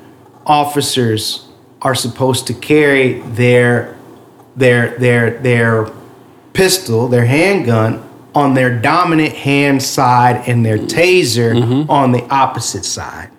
officers 0.45 1.47
are 1.81 1.95
supposed 1.95 2.47
to 2.47 2.53
carry 2.53 3.19
their 3.21 3.97
their 4.55 4.97
their 4.97 5.39
their 5.39 5.91
pistol, 6.53 7.07
their 7.07 7.25
handgun, 7.25 8.07
on 8.33 8.53
their 8.53 8.79
dominant 8.79 9.33
hand 9.33 9.81
side 9.81 10.47
and 10.47 10.65
their 10.65 10.77
mm. 10.77 10.87
taser 10.87 11.53
mm-hmm. 11.53 11.89
on 11.89 12.11
the 12.11 12.23
opposite 12.33 12.85
side. 12.85 13.29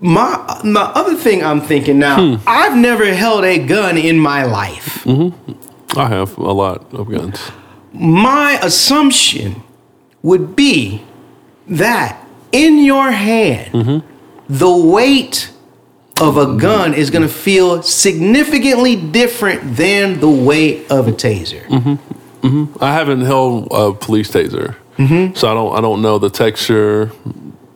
My 0.00 0.60
my 0.64 0.82
other 0.82 1.16
thing 1.16 1.42
I'm 1.42 1.60
thinking 1.60 1.98
now, 1.98 2.36
hmm. 2.36 2.42
I've 2.46 2.76
never 2.76 3.12
held 3.12 3.44
a 3.44 3.58
gun 3.58 3.96
in 3.98 4.18
my 4.18 4.44
life. 4.44 5.04
Mm-hmm. 5.04 5.98
I 5.98 6.08
have 6.08 6.38
a 6.38 6.52
lot 6.52 6.92
of 6.94 7.10
guns. 7.10 7.40
My 7.92 8.58
assumption 8.62 9.62
would 10.22 10.54
be 10.54 11.02
that 11.66 12.24
in 12.52 12.78
your 12.78 13.10
hand, 13.10 13.72
mm-hmm. 13.72 14.06
the 14.48 14.76
weight 14.76 15.50
of 16.20 16.36
a 16.36 16.56
gun 16.56 16.94
is 16.94 17.10
going 17.10 17.22
to 17.22 17.32
feel 17.32 17.82
significantly 17.82 18.96
different 18.96 19.76
than 19.76 20.20
the 20.20 20.28
weight 20.28 20.90
of 20.90 21.08
a 21.08 21.12
taser. 21.12 21.64
Mm-hmm. 21.66 22.74
I 22.80 22.92
haven't 22.92 23.22
held 23.22 23.68
a 23.72 23.92
police 23.94 24.30
taser, 24.30 24.76
Mm-hmm. 24.96 25.34
so 25.34 25.48
I 25.48 25.54
don't. 25.54 25.76
I 25.76 25.80
don't 25.80 26.02
know 26.02 26.18
the 26.18 26.30
texture. 26.30 27.12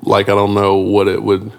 Like 0.03 0.29
I 0.29 0.35
don't 0.35 0.55
know 0.55 0.77
what 0.77 1.07
it 1.07 1.23
would. 1.23 1.53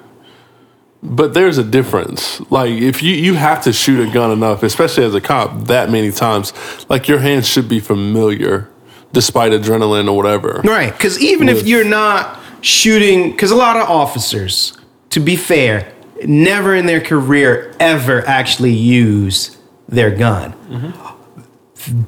But 1.06 1.34
there's 1.34 1.58
a 1.58 1.64
difference. 1.64 2.40
Like 2.50 2.72
if 2.72 3.04
you 3.04 3.14
you 3.14 3.34
have 3.34 3.62
to 3.64 3.74
shoot 3.74 4.08
a 4.08 4.12
gun 4.12 4.32
enough, 4.32 4.64
especially 4.64 5.04
as 5.04 5.14
a 5.14 5.22
cop, 5.22 5.68
that 5.68 5.90
many 5.90 6.12
times, 6.12 6.54
like 6.90 7.10
your 7.10 7.20
hands 7.20 7.48
should 7.48 7.68
be 7.68 7.82
familiar, 7.82 8.70
despite 9.12 9.52
adrenaline 9.52 10.10
or 10.10 10.16
whatever. 10.16 10.62
Right. 10.64 10.94
Because 10.94 11.22
even 11.22 11.50
if 11.50 11.68
you're 11.68 11.84
not 11.84 12.40
shooting, 12.62 13.32
because 13.32 13.52
a 13.52 13.56
lot 13.56 13.76
of 13.76 13.90
officers, 13.90 14.78
to 15.10 15.20
be 15.20 15.36
fair, 15.36 15.94
never 16.26 16.74
in 16.74 16.86
their 16.86 17.02
career 17.02 17.76
ever 17.82 18.26
actually 18.26 18.74
use 18.74 19.58
their 19.90 20.10
gun. 20.10 20.54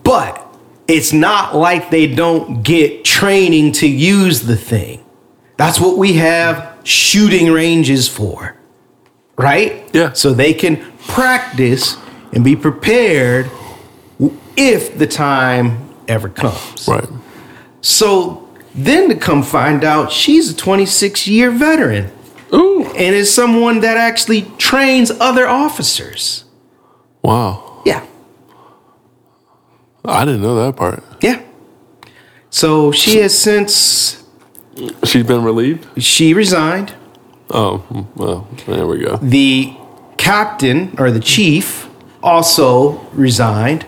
But 0.03 0.41
it's 0.87 1.11
not 1.11 1.53
like 1.53 1.89
they 1.89 2.07
don't 2.07 2.63
get 2.63 3.03
training 3.03 3.73
to 3.73 3.87
use 3.87 4.43
the 4.43 4.55
thing. 4.55 5.03
That's 5.57 5.79
what 5.81 5.97
we 5.97 6.13
have 6.13 6.77
shooting 6.83 7.51
ranges 7.51 8.07
for. 8.07 8.55
Right? 9.37 9.89
Yeah. 9.93 10.13
So 10.13 10.33
they 10.33 10.53
can 10.53 10.77
practice 11.07 11.97
and 12.33 12.43
be 12.43 12.55
prepared 12.55 13.49
if 14.57 14.97
the 14.97 15.07
time 15.07 15.89
ever 16.07 16.29
comes. 16.29 16.87
Right. 16.87 17.07
So 17.81 18.47
then 18.73 19.09
to 19.09 19.15
come 19.15 19.43
find 19.43 19.83
out 19.83 20.11
she's 20.11 20.51
a 20.51 20.55
26 20.55 21.27
year 21.27 21.51
veteran 21.51 22.11
Ooh. 22.53 22.85
and 22.85 23.15
is 23.15 23.33
someone 23.33 23.81
that 23.81 23.97
actually 23.97 24.43
trains 24.57 25.11
other 25.11 25.47
officers. 25.47 26.45
Wow. 27.21 27.81
Yeah. 27.85 28.05
I 30.03 30.23
didn't 30.25 30.41
know 30.41 30.55
that 30.65 30.75
part. 30.77 31.03
Yeah. 31.21 31.41
So 32.49 32.91
she 32.91 33.17
has 33.17 33.37
since 33.37 34.23
She's 35.03 35.25
been 35.25 35.43
relieved. 35.43 36.01
she 36.01 36.33
resigned. 36.33 36.93
Oh, 37.49 37.83
well, 38.15 38.47
there 38.65 38.87
we 38.87 38.99
go. 38.99 39.17
The 39.17 39.73
captain 40.17 40.95
or 40.97 41.11
the 41.11 41.19
chief 41.19 41.87
also 42.23 42.93
resigned. 43.13 43.85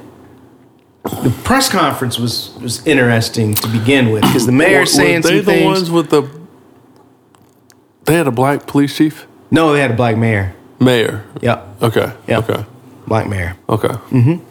The 1.03 1.33
press 1.43 1.69
conference 1.69 2.19
was 2.19 2.51
was 2.61 2.85
interesting 2.85 3.55
to 3.55 3.67
begin 3.69 4.11
with 4.11 4.21
because 4.23 4.45
the 4.45 4.51
mayor 4.51 4.81
Were- 4.81 4.85
saying 4.85 5.21
were 5.23 5.29
they 5.29 5.29
some 5.29 5.37
the 5.37 5.43
things. 5.51 5.65
ones 5.65 5.91
with 5.91 6.09
the? 6.09 6.29
They 8.05 8.13
had 8.15 8.27
a 8.27 8.31
black 8.31 8.67
police 8.67 8.95
chief, 8.95 9.25
no, 9.51 9.73
they 9.73 9.81
had 9.81 9.91
a 9.91 9.95
black 9.95 10.17
mayor. 10.17 10.53
mayor. 10.79 11.25
Yep, 11.41 11.67
Okay. 11.81 12.13
Yep. 12.27 12.49
Okay. 12.49 12.65
black 13.07 13.27
mayor. 13.27 13.57
Okay. 13.67 13.87
Mm-hmm. 13.87 14.43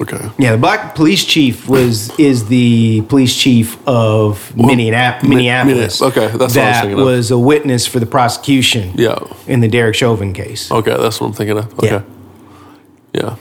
Okay. 0.00 0.30
Yeah, 0.38 0.52
the 0.52 0.58
black 0.58 0.94
police 0.94 1.24
chief 1.24 1.68
was 1.68 2.10
is 2.18 2.46
the 2.48 3.02
police 3.02 3.36
chief 3.36 3.76
of 3.86 4.54
Minneap- 4.56 5.22
Mi- 5.22 5.28
Minneapolis. 5.28 6.00
Okay, 6.00 6.28
that's 6.28 6.32
what 6.32 6.40
I 6.40 6.44
was 6.44 6.54
that 6.54 6.80
thinking 6.82 6.98
of. 6.98 7.04
was 7.04 7.30
a 7.30 7.38
witness 7.38 7.86
for 7.86 8.00
the 8.00 8.06
prosecution. 8.06 8.92
Yeah. 8.94 9.18
in 9.46 9.60
the 9.60 9.68
Derek 9.68 9.94
Chauvin 9.94 10.32
case. 10.32 10.70
Okay, 10.72 10.96
that's 10.96 11.20
what 11.20 11.26
I'm 11.28 11.32
thinking 11.34 11.58
of. 11.58 11.72
Okay. 11.74 11.88
Yeah. 11.88 12.02
Yeah. 13.12 13.36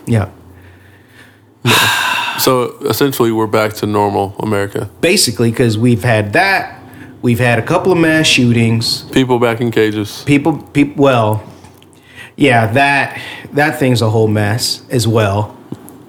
Yeah, 1.63 2.37
So 2.39 2.77
essentially, 2.85 3.31
we're 3.31 3.47
back 3.47 3.73
to 3.75 3.85
normal 3.85 4.35
America. 4.39 4.89
basically 5.01 5.51
because 5.51 5.77
we've 5.77 6.03
had 6.03 6.33
that. 6.33 6.75
We've 7.21 7.39
had 7.39 7.59
a 7.59 7.61
couple 7.61 7.91
of 7.91 7.97
mass 7.97 8.27
shootings. 8.27 9.03
People 9.11 9.39
back 9.39 9.59
in 9.61 9.71
cages. 9.71 10.23
People, 10.25 10.57
people. 10.73 11.03
Well, 11.03 11.43
yeah, 12.37 12.67
that 12.73 13.19
that 13.53 13.77
thing's 13.77 14.01
a 14.01 14.09
whole 14.09 14.27
mess 14.29 14.81
as 14.89 15.05
well. 15.07 15.55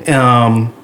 Um, 0.08 0.74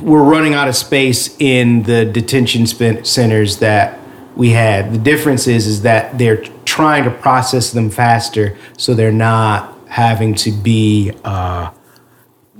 we're 0.00 0.22
running 0.22 0.54
out 0.54 0.68
of 0.68 0.76
space 0.76 1.36
in 1.40 1.82
the 1.82 2.04
detention 2.04 2.66
centers 2.66 3.58
that 3.58 3.98
we 4.36 4.50
had. 4.50 4.92
The 4.92 4.98
difference 4.98 5.46
is 5.46 5.66
is 5.66 5.82
that 5.82 6.18
they're 6.18 6.44
trying 6.64 7.04
to 7.04 7.10
process 7.10 7.72
them 7.72 7.90
faster, 7.90 8.56
so 8.76 8.94
they're 8.94 9.12
not 9.12 9.76
having 9.88 10.34
to 10.36 10.52
be 10.52 11.12
uh, 11.24 11.70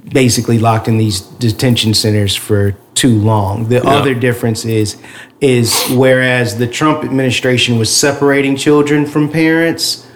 basically 0.08 0.58
locked 0.58 0.88
in 0.88 0.98
these 0.98 1.20
detention 1.20 1.94
centers 1.94 2.34
for 2.34 2.72
too 2.94 3.18
long. 3.18 3.68
The 3.68 3.86
other 3.86 4.14
difference 4.14 4.64
is 4.64 5.00
is 5.40 5.86
whereas 5.90 6.58
the 6.58 6.66
Trump 6.66 7.04
administration 7.04 7.78
was 7.78 7.94
separating 7.94 8.56
children 8.56 9.06
from 9.06 9.30
parents, 9.30 10.06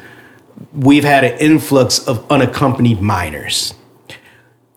we've 0.75 1.05
had 1.05 1.25
an 1.25 1.39
influx 1.39 2.07
of 2.07 2.31
unaccompanied 2.31 3.01
minors 3.01 3.75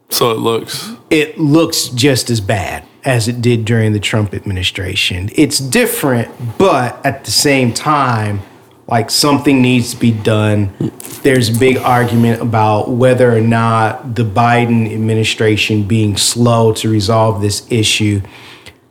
So 0.09 0.31
it 0.31 0.37
looks. 0.37 0.91
it 1.09 1.37
looks 1.37 1.89
just 1.89 2.29
as 2.29 2.41
bad 2.41 2.85
as 3.03 3.27
it 3.27 3.41
did 3.41 3.65
during 3.65 3.93
the 3.93 3.99
Trump 3.99 4.33
administration. 4.33 5.29
It's 5.35 5.59
different, 5.59 6.57
but 6.57 7.05
at 7.05 7.23
the 7.23 7.31
same 7.31 7.73
time, 7.73 8.41
like 8.87 9.09
something 9.09 9.61
needs 9.61 9.93
to 9.93 9.99
be 9.99 10.11
done. 10.11 10.73
There's 11.21 11.55
a 11.55 11.59
big 11.59 11.77
argument 11.77 12.41
about 12.41 12.89
whether 12.89 13.35
or 13.35 13.41
not 13.41 14.15
the 14.15 14.23
Biden 14.23 14.91
administration 14.93 15.83
being 15.83 16.15
slow 16.15 16.73
to 16.73 16.89
resolve 16.89 17.41
this 17.41 17.69
issue 17.69 18.21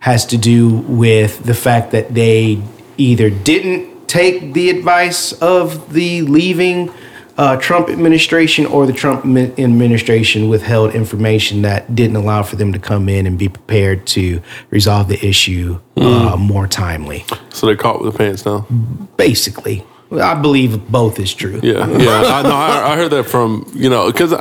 has 0.01 0.27
to 0.27 0.39
do 0.39 0.69
with 0.69 1.43
the 1.45 1.55
fact 1.55 1.91
that 1.93 2.15
they 2.15 2.63
either 2.97 3.31
didn't 3.31 4.09
take 4.09 4.53
the 4.53 4.71
advice 4.71 5.33
of 5.33 5.93
the 5.93 6.23
leaving 6.23 6.93
uh, 7.39 7.57
Trump 7.57 7.89
administration 7.89 8.67
or 8.67 8.87
the 8.87 8.93
Trump 8.93 9.25
administration 9.25 10.49
withheld 10.49 10.95
information 10.95 11.63
that 11.63 11.95
didn't 11.95 12.17
allow 12.17 12.43
for 12.43 12.57
them 12.57 12.73
to 12.73 12.79
come 12.79 13.09
in 13.09 13.27
and 13.27 13.39
be 13.39 13.49
prepared 13.49 14.07
to 14.07 14.41
resolve 14.71 15.09
the 15.09 15.27
issue 15.27 15.79
uh, 15.97 16.37
more 16.39 16.67
timely. 16.67 17.25
So 17.51 17.67
they're 17.67 17.77
caught 17.77 18.03
with 18.03 18.13
the 18.13 18.19
pants 18.19 18.43
down. 18.43 19.09
Basically, 19.17 19.85
I 20.11 20.35
believe 20.35 20.91
both 20.91 21.19
is 21.19 21.35
true. 21.35 21.61
Yeah, 21.63 21.87
yeah. 21.89 22.23
I 22.23 22.43
know. 22.43 22.51
I, 22.51 22.93
I 22.93 22.97
heard 22.97 23.11
that 23.13 23.25
from 23.25 23.71
you 23.75 23.91
know 23.91 24.11
because 24.11 24.33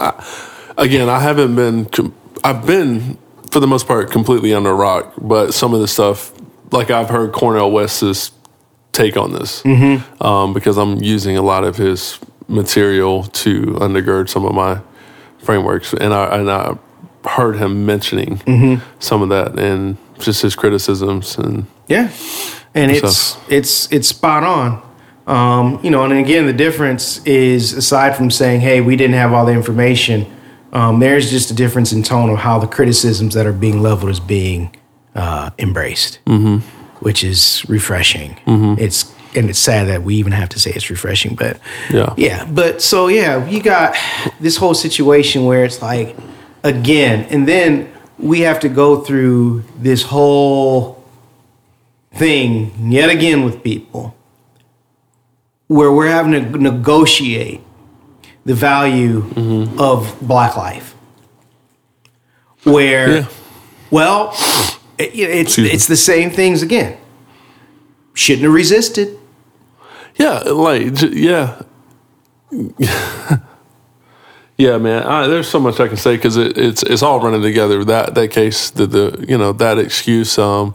again, 0.77 1.09
I 1.09 1.19
haven't 1.19 1.55
been. 1.55 2.13
I've 2.43 2.65
been 2.65 3.17
for 3.51 3.59
the 3.59 3.67
most 3.67 3.87
part 3.87 4.11
completely 4.11 4.53
under 4.53 4.69
a 4.69 4.75
rock, 4.75 5.13
but 5.17 5.53
some 5.53 5.73
of 5.73 5.79
the 5.79 5.87
stuff, 5.87 6.33
like 6.71 6.91
I've 6.91 7.09
heard 7.09 7.31
Cornel 7.31 7.71
West's 7.71 8.31
take 8.91 9.17
on 9.17 9.33
this, 9.33 9.65
um, 10.21 10.53
because 10.53 10.77
I'm 10.77 11.01
using 11.01 11.37
a 11.37 11.41
lot 11.41 11.63
of 11.63 11.75
his 11.77 12.19
material 12.47 13.23
to 13.23 13.63
undergird 13.79 14.29
some 14.29 14.45
of 14.45 14.53
my 14.53 14.79
frameworks, 15.39 15.93
and 15.93 16.13
I 16.13 16.37
and 16.37 16.49
I 16.49 16.77
heard 17.27 17.57
him 17.57 17.85
mentioning 17.85 18.81
some 18.99 19.21
of 19.21 19.29
that 19.29 19.57
and 19.57 19.97
just 20.19 20.41
his 20.41 20.55
criticisms 20.55 21.37
and 21.37 21.65
Yeah, 21.87 22.11
and 22.73 22.91
it's 22.91 23.17
stuff. 23.17 23.51
it's 23.51 23.91
it's 23.91 24.07
spot 24.07 24.43
on. 24.43 24.81
Um, 25.27 25.79
you 25.83 25.89
know, 25.89 26.03
and 26.03 26.13
again, 26.13 26.45
the 26.45 26.53
difference 26.53 27.19
is 27.25 27.73
aside 27.73 28.15
from 28.15 28.29
saying, 28.29 28.61
"Hey, 28.61 28.81
we 28.81 28.95
didn't 28.95 29.15
have 29.15 29.33
all 29.33 29.45
the 29.45 29.53
information," 29.53 30.27
um, 30.71 30.99
there's 30.99 31.31
just 31.31 31.49
a 31.49 31.53
difference 31.53 31.91
in 31.91 32.03
tone 32.03 32.29
of 32.29 32.37
how 32.37 32.59
the 32.59 32.67
criticisms 32.67 33.33
that 33.33 33.47
are 33.47 33.53
being 33.53 33.81
leveled 33.81 34.11
is 34.11 34.19
being 34.19 34.75
uh, 35.15 35.49
embraced, 35.57 36.19
mm-hmm. 36.25 36.57
which 36.99 37.23
is 37.23 37.65
refreshing. 37.67 38.37
It's 38.79 39.11
and 39.37 39.49
it's 39.49 39.59
sad 39.59 39.87
that 39.87 40.03
we 40.03 40.15
even 40.15 40.31
have 40.31 40.49
to 40.49 40.59
say 40.59 40.71
it's 40.71 40.89
refreshing, 40.89 41.35
but 41.35 41.59
Yeah. 41.91 42.13
yeah. 42.17 42.45
But 42.45 42.81
so 42.81 43.07
yeah, 43.07 43.47
you 43.47 43.61
got 43.61 43.95
this 44.39 44.57
whole 44.57 44.73
situation 44.73 45.45
where 45.45 45.63
it's 45.65 45.81
like 45.81 46.15
again, 46.63 47.25
and 47.29 47.47
then 47.47 47.91
we 48.17 48.41
have 48.41 48.59
to 48.61 48.69
go 48.69 49.01
through 49.01 49.63
this 49.77 50.03
whole 50.03 51.03
thing 52.13 52.71
yet 52.91 53.09
again 53.09 53.43
with 53.43 53.61
people 53.63 54.15
where 55.67 55.91
we're 55.91 56.07
having 56.07 56.31
to 56.31 56.57
negotiate 56.57 57.59
the 58.45 58.53
value 58.53 59.21
mm-hmm. 59.21 59.79
of 59.79 60.15
black 60.21 60.55
life. 60.55 60.95
Where, 62.63 63.09
Yeah. 63.17 63.25
well, 63.91 64.33
it- 64.97 65.11
it's 65.15 65.49
Excuse 65.49 65.67
me. 65.67 65.73
it's 65.73 65.87
the 65.87 65.97
same 65.97 66.29
things 66.29 66.61
again. 66.61 66.97
Shouldn't 68.13 68.43
have 68.43 68.53
resisted. 68.53 69.17
Yeah, 70.15 70.39
like 70.39 71.01
yeah, 71.01 71.61
yeah, 74.57 74.77
man. 74.77 75.03
I, 75.03 75.27
there's 75.27 75.49
so 75.49 75.59
much 75.59 75.79
I 75.79 75.87
can 75.87 75.97
say 75.97 76.15
because 76.15 76.37
it, 76.37 76.57
it's 76.57 76.83
it's 76.83 77.03
all 77.03 77.19
running 77.19 77.41
together. 77.41 77.83
That 77.83 78.15
that 78.15 78.31
case, 78.31 78.69
the 78.69 78.87
the 78.87 79.25
you 79.27 79.37
know 79.37 79.51
that 79.53 79.77
excuse, 79.77 80.37
um, 80.37 80.73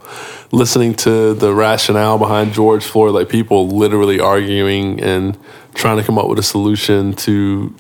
listening 0.53 0.95
to 0.97 1.33
the 1.33 1.55
rationale 1.55 2.19
behind 2.19 2.53
George 2.53 2.85
Floyd, 2.85 3.15
like 3.15 3.29
people 3.29 3.69
literally 3.69 4.21
arguing 4.21 5.01
and 5.01 5.39
trying 5.75 5.97
to 5.97 6.03
come 6.03 6.19
up 6.19 6.29
with 6.29 6.39
a 6.39 6.43
solution 6.43 7.15
to 7.15 7.75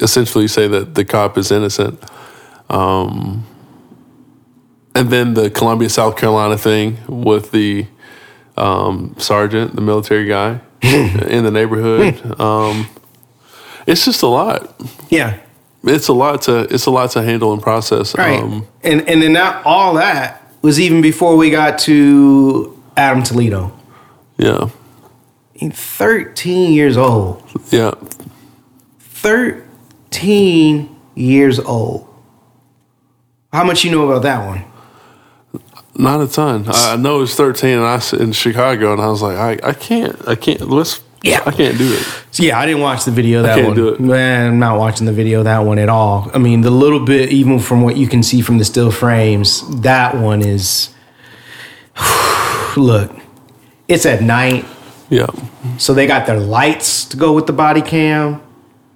essentially 0.00 0.48
say 0.48 0.68
that 0.68 0.94
the 0.94 1.04
cop 1.04 1.36
is 1.36 1.50
innocent. 1.50 2.02
Um, 2.70 3.46
and 4.94 5.10
then 5.10 5.34
the 5.34 5.50
Columbia, 5.50 5.88
South 5.88 6.16
Carolina 6.16 6.56
thing 6.56 6.98
with 7.06 7.50
the 7.50 7.86
um, 8.56 9.14
sergeant, 9.18 9.74
the 9.74 9.80
military 9.82 10.26
guy 10.26 10.60
in 10.82 11.44
the 11.44 11.50
neighborhood. 11.50 12.40
Um, 12.40 12.86
it's 13.86 14.04
just 14.04 14.22
a 14.22 14.26
lot. 14.28 14.74
Yeah. 15.10 15.38
It's 15.84 16.06
a 16.08 16.12
lot 16.12 16.42
to 16.42 16.60
it's 16.72 16.86
a 16.86 16.90
lot 16.92 17.10
to 17.12 17.22
handle 17.22 17.52
and 17.52 17.60
process. 17.60 18.16
Right. 18.16 18.40
Um, 18.40 18.66
and 18.84 19.08
and 19.08 19.20
then 19.20 19.32
that, 19.32 19.66
all 19.66 19.94
that 19.94 20.52
was 20.62 20.78
even 20.78 21.02
before 21.02 21.36
we 21.36 21.50
got 21.50 21.78
to 21.80 22.80
Adam 22.96 23.22
Toledo. 23.24 23.72
yeah, 24.38 24.68
He's 25.54 25.72
13 25.72 26.72
years 26.72 26.96
old. 26.96 27.42
yeah, 27.70 27.94
13 29.00 30.96
years 31.14 31.58
old. 31.60 32.06
How 33.52 33.64
much 33.64 33.84
you 33.84 33.90
know 33.90 34.08
about 34.08 34.22
that 34.22 34.46
one? 34.46 34.64
Not 35.96 36.20
a 36.20 36.28
ton. 36.28 36.64
I 36.68 36.92
I 36.92 36.96
know 36.96 37.22
it's 37.22 37.34
thirteen, 37.34 37.78
and 37.78 37.86
I 37.86 37.96
was 37.96 38.12
in 38.12 38.32
Chicago, 38.32 38.92
and 38.92 39.00
I 39.02 39.08
was 39.08 39.22
like, 39.22 39.36
I, 39.36 39.70
I 39.70 39.72
can't, 39.74 40.16
I 40.28 40.34
can't. 40.34 40.68
Let's, 40.70 41.00
Yeah. 41.22 41.42
I 41.46 41.50
can't 41.52 41.78
do 41.78 41.92
it. 41.92 42.24
Yeah, 42.40 42.58
I 42.58 42.66
didn't 42.66 42.80
watch 42.80 43.04
the 43.04 43.10
video 43.10 43.42
that 43.42 43.56
can't 43.56 43.68
one. 43.68 43.76
do 43.76 43.88
it. 43.90 44.00
Man, 44.00 44.52
I'm 44.52 44.58
not 44.58 44.78
watching 44.78 45.06
the 45.06 45.12
video 45.12 45.42
that 45.42 45.60
one 45.60 45.78
at 45.78 45.88
all. 45.88 46.30
I 46.34 46.38
mean, 46.38 46.62
the 46.62 46.70
little 46.70 47.04
bit, 47.04 47.30
even 47.30 47.58
from 47.58 47.82
what 47.82 47.96
you 47.96 48.08
can 48.08 48.22
see 48.22 48.40
from 48.40 48.58
the 48.58 48.64
still 48.64 48.90
frames, 48.90 49.62
that 49.82 50.16
one 50.16 50.42
is. 50.42 50.90
Look, 52.76 53.12
it's 53.88 54.06
at 54.06 54.22
night. 54.22 54.64
Yeah, 55.10 55.26
So 55.76 55.92
they 55.92 56.06
got 56.06 56.26
their 56.26 56.40
lights 56.40 57.04
to 57.06 57.18
go 57.18 57.34
with 57.34 57.46
the 57.46 57.52
body 57.52 57.82
cam. 57.82 58.40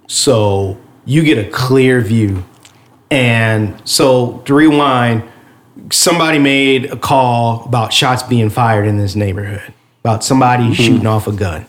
So 0.07 0.77
you 1.05 1.21
get 1.23 1.37
a 1.37 1.47
clear 1.47 2.01
view. 2.01 2.43
And 3.11 3.79
so 3.87 4.39
to 4.45 4.55
rewind, 4.55 5.23
somebody 5.91 6.39
made 6.39 6.85
a 6.85 6.97
call 6.97 7.63
about 7.65 7.93
shots 7.93 8.23
being 8.23 8.49
fired 8.49 8.87
in 8.87 8.97
this 8.97 9.15
neighborhood, 9.15 9.73
about 10.03 10.23
somebody 10.23 10.63
mm-hmm. 10.63 10.73
shooting 10.73 11.07
off 11.07 11.27
a 11.27 11.31
gun. 11.31 11.65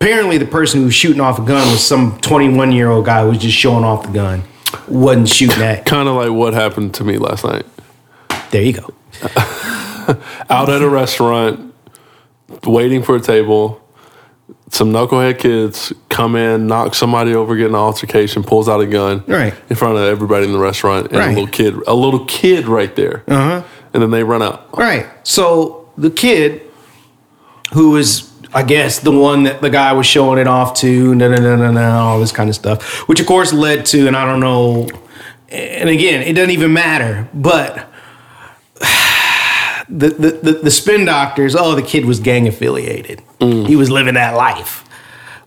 Apparently, 0.00 0.38
the 0.38 0.46
person 0.46 0.80
who 0.80 0.86
was 0.86 0.94
shooting 0.94 1.20
off 1.20 1.38
a 1.38 1.44
gun 1.44 1.66
was 1.70 1.84
some 1.84 2.20
21 2.20 2.72
year 2.72 2.88
old 2.88 3.04
guy 3.04 3.22
who 3.22 3.30
was 3.30 3.38
just 3.38 3.56
showing 3.56 3.84
off 3.84 4.04
the 4.06 4.12
gun, 4.12 4.44
wasn't 4.86 5.28
shooting 5.28 5.62
at. 5.62 5.84
kind 5.84 6.08
of 6.08 6.14
like 6.14 6.30
what 6.30 6.54
happened 6.54 6.94
to 6.94 7.04
me 7.04 7.18
last 7.18 7.44
night. 7.44 7.66
There 8.50 8.62
you 8.62 8.74
go. 8.74 8.94
Out 10.50 10.70
at 10.70 10.82
a 10.82 10.88
restaurant, 10.88 11.74
waiting 12.64 13.02
for 13.02 13.16
a 13.16 13.20
table. 13.20 13.82
Some 14.70 14.92
knucklehead 14.92 15.38
kids 15.38 15.92
come 16.10 16.36
in, 16.36 16.66
knock 16.66 16.94
somebody 16.94 17.34
over, 17.34 17.56
get 17.56 17.68
an 17.68 17.74
altercation, 17.74 18.42
pulls 18.42 18.68
out 18.68 18.80
a 18.80 18.86
gun 18.86 19.24
Right. 19.26 19.54
in 19.70 19.76
front 19.76 19.96
of 19.96 20.02
everybody 20.04 20.44
in 20.44 20.52
the 20.52 20.58
restaurant, 20.58 21.06
and 21.08 21.16
Right. 21.16 21.26
a 21.28 21.30
little 21.30 21.46
kid, 21.46 21.74
a 21.86 21.94
little 21.94 22.24
kid 22.26 22.66
right 22.68 22.94
there, 22.94 23.22
uh-huh. 23.28 23.62
and 23.94 24.02
then 24.02 24.10
they 24.10 24.22
run 24.22 24.42
out. 24.42 24.68
Right. 24.76 25.06
So 25.22 25.86
the 25.96 26.10
kid, 26.10 26.60
who 27.72 27.96
is, 27.96 28.30
I 28.52 28.62
guess, 28.62 28.98
the 28.98 29.10
one 29.12 29.44
that 29.44 29.62
the 29.62 29.70
guy 29.70 29.92
was 29.94 30.06
showing 30.06 30.38
it 30.38 30.46
off 30.46 30.74
to, 30.80 31.14
no, 31.14 31.28
no, 31.30 31.36
no, 31.36 31.56
no, 31.56 31.70
no, 31.72 31.90
all 32.00 32.20
this 32.20 32.32
kind 32.32 32.48
of 32.50 32.54
stuff, 32.54 33.08
which 33.08 33.20
of 33.20 33.26
course 33.26 33.52
led 33.54 33.86
to, 33.86 34.06
and 34.06 34.16
I 34.16 34.26
don't 34.26 34.40
know, 34.40 34.86
and 35.50 35.88
again, 35.88 36.20
it 36.22 36.34
doesn't 36.34 36.50
even 36.50 36.72
matter, 36.74 37.26
but 37.32 37.87
the 39.88 40.08
the, 40.10 40.30
the, 40.30 40.52
the 40.64 40.70
spin 40.70 41.04
doctors, 41.04 41.56
oh, 41.56 41.74
the 41.74 41.82
kid 41.82 42.04
was 42.04 42.20
gang 42.20 42.46
affiliated. 42.46 43.22
Mm. 43.40 43.66
He 43.66 43.76
was 43.76 43.90
living 43.90 44.14
that 44.14 44.34
life. 44.34 44.84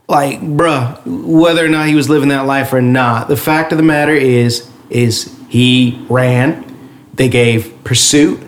Like, 0.08 0.42
bruh, 0.42 1.02
whether 1.06 1.66
or 1.66 1.70
not 1.70 1.88
he 1.88 1.96
was 1.96 2.10
living 2.10 2.30
that 2.30 2.46
life 2.46 2.74
or 2.74 2.82
not, 2.82 3.28
the 3.28 3.38
fact 3.38 3.72
of 3.72 3.78
the 3.78 3.84
matter 3.84 4.14
is, 4.14 4.70
is 4.90 5.34
he 5.48 6.06
ran. 6.10 6.66
They 7.14 7.30
gave 7.30 7.84
pursuit. 7.84 8.40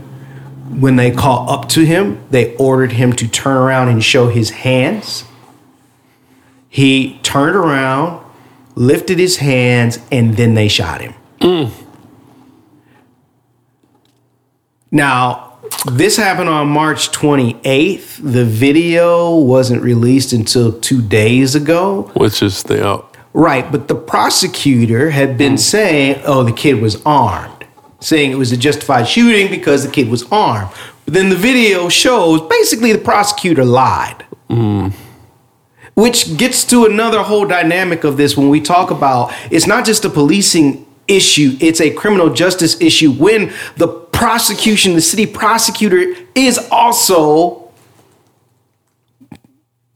When 0.79 0.95
they 0.95 1.11
caught 1.11 1.49
up 1.49 1.69
to 1.69 1.85
him, 1.85 2.25
they 2.31 2.55
ordered 2.57 2.93
him 2.93 3.13
to 3.13 3.27
turn 3.27 3.55
around 3.55 3.89
and 3.89 4.03
show 4.03 4.27
his 4.27 4.49
hands. 4.49 5.23
He 6.67 7.19
turned 7.21 7.55
around, 7.55 8.25
lifted 8.73 9.19
his 9.19 9.37
hands, 9.37 9.99
and 10.11 10.35
then 10.35 10.55
they 10.55 10.67
shot 10.67 11.01
him. 11.01 11.13
Mm. 11.39 11.71
Now, 14.91 15.52
this 15.91 16.17
happened 16.17 16.49
on 16.49 16.69
March 16.69 17.11
28th. 17.11 18.17
The 18.21 18.45
video 18.45 19.35
wasn't 19.35 19.81
released 19.81 20.33
until 20.33 20.77
two 20.79 21.01
days 21.01 21.55
ago. 21.55 22.11
Which 22.13 22.41
is 22.41 22.63
the 22.63 22.85
out. 22.85 23.15
Right, 23.33 23.69
but 23.71 23.87
the 23.87 23.95
prosecutor 23.95 25.09
had 25.09 25.37
been 25.37 25.57
saying, 25.57 26.21
oh, 26.25 26.43
the 26.43 26.51
kid 26.51 26.81
was 26.81 27.01
armed, 27.03 27.65
saying 27.99 28.31
it 28.31 28.35
was 28.35 28.51
a 28.51 28.57
justified 28.57 29.07
shooting 29.07 29.49
because 29.49 29.83
the 29.83 29.91
kid 29.91 30.09
was 30.09 30.23
armed. 30.31 30.69
But 31.05 31.15
then 31.15 31.29
the 31.29 31.35
video 31.35 31.89
shows 31.89 32.41
basically 32.41 32.93
the 32.93 32.99
prosecutor 32.99 33.65
lied. 33.65 34.25
Mm. 34.49 34.93
Which 35.95 36.37
gets 36.37 36.63
to 36.65 36.85
another 36.85 37.23
whole 37.23 37.45
dynamic 37.45 38.03
of 38.03 38.17
this 38.17 38.37
when 38.37 38.49
we 38.49 38.61
talk 38.61 38.91
about 38.91 39.33
it's 39.51 39.67
not 39.67 39.85
just 39.85 40.05
a 40.05 40.09
policing 40.09 40.85
issue, 41.07 41.57
it's 41.59 41.81
a 41.81 41.91
criminal 41.91 42.31
justice 42.33 42.79
issue 42.79 43.11
when 43.11 43.51
the 43.77 44.02
prosecution, 44.13 44.93
the 44.93 45.01
city 45.01 45.25
prosecutor, 45.25 46.15
is 46.35 46.57
also 46.71 47.69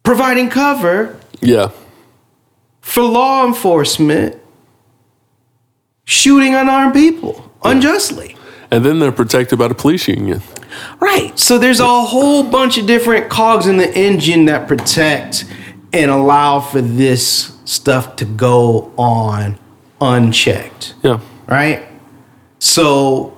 providing 0.03 0.49
cover 0.49 1.17
Yeah, 1.41 1.71
for 2.81 3.03
law 3.03 3.45
enforcement 3.45 4.35
shooting 6.05 6.55
unarmed 6.55 6.93
people 6.93 7.51
unjustly. 7.63 8.35
and 8.71 8.83
then 8.85 8.99
they're 8.99 9.11
protected 9.11 9.59
by 9.59 9.67
the 9.67 9.75
police 9.75 10.07
union. 10.07 10.41
Right. 10.99 11.37
So 11.39 11.57
there's 11.57 11.79
a 11.79 11.87
whole 12.03 12.43
bunch 12.43 12.77
of 12.77 12.85
different 12.85 13.29
cogs 13.29 13.65
in 13.67 13.77
the 13.77 13.91
engine 13.97 14.45
that 14.45 14.67
protect 14.67 15.45
and 15.93 16.11
allow 16.11 16.59
for 16.59 16.81
this 16.81 17.57
stuff 17.65 18.15
to 18.17 18.25
go 18.25 18.91
on 18.97 19.57
unchecked. 20.01 20.93
Yeah, 21.03 21.19
Right? 21.47 21.87
So, 22.59 23.36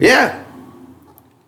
yeah. 0.00 0.44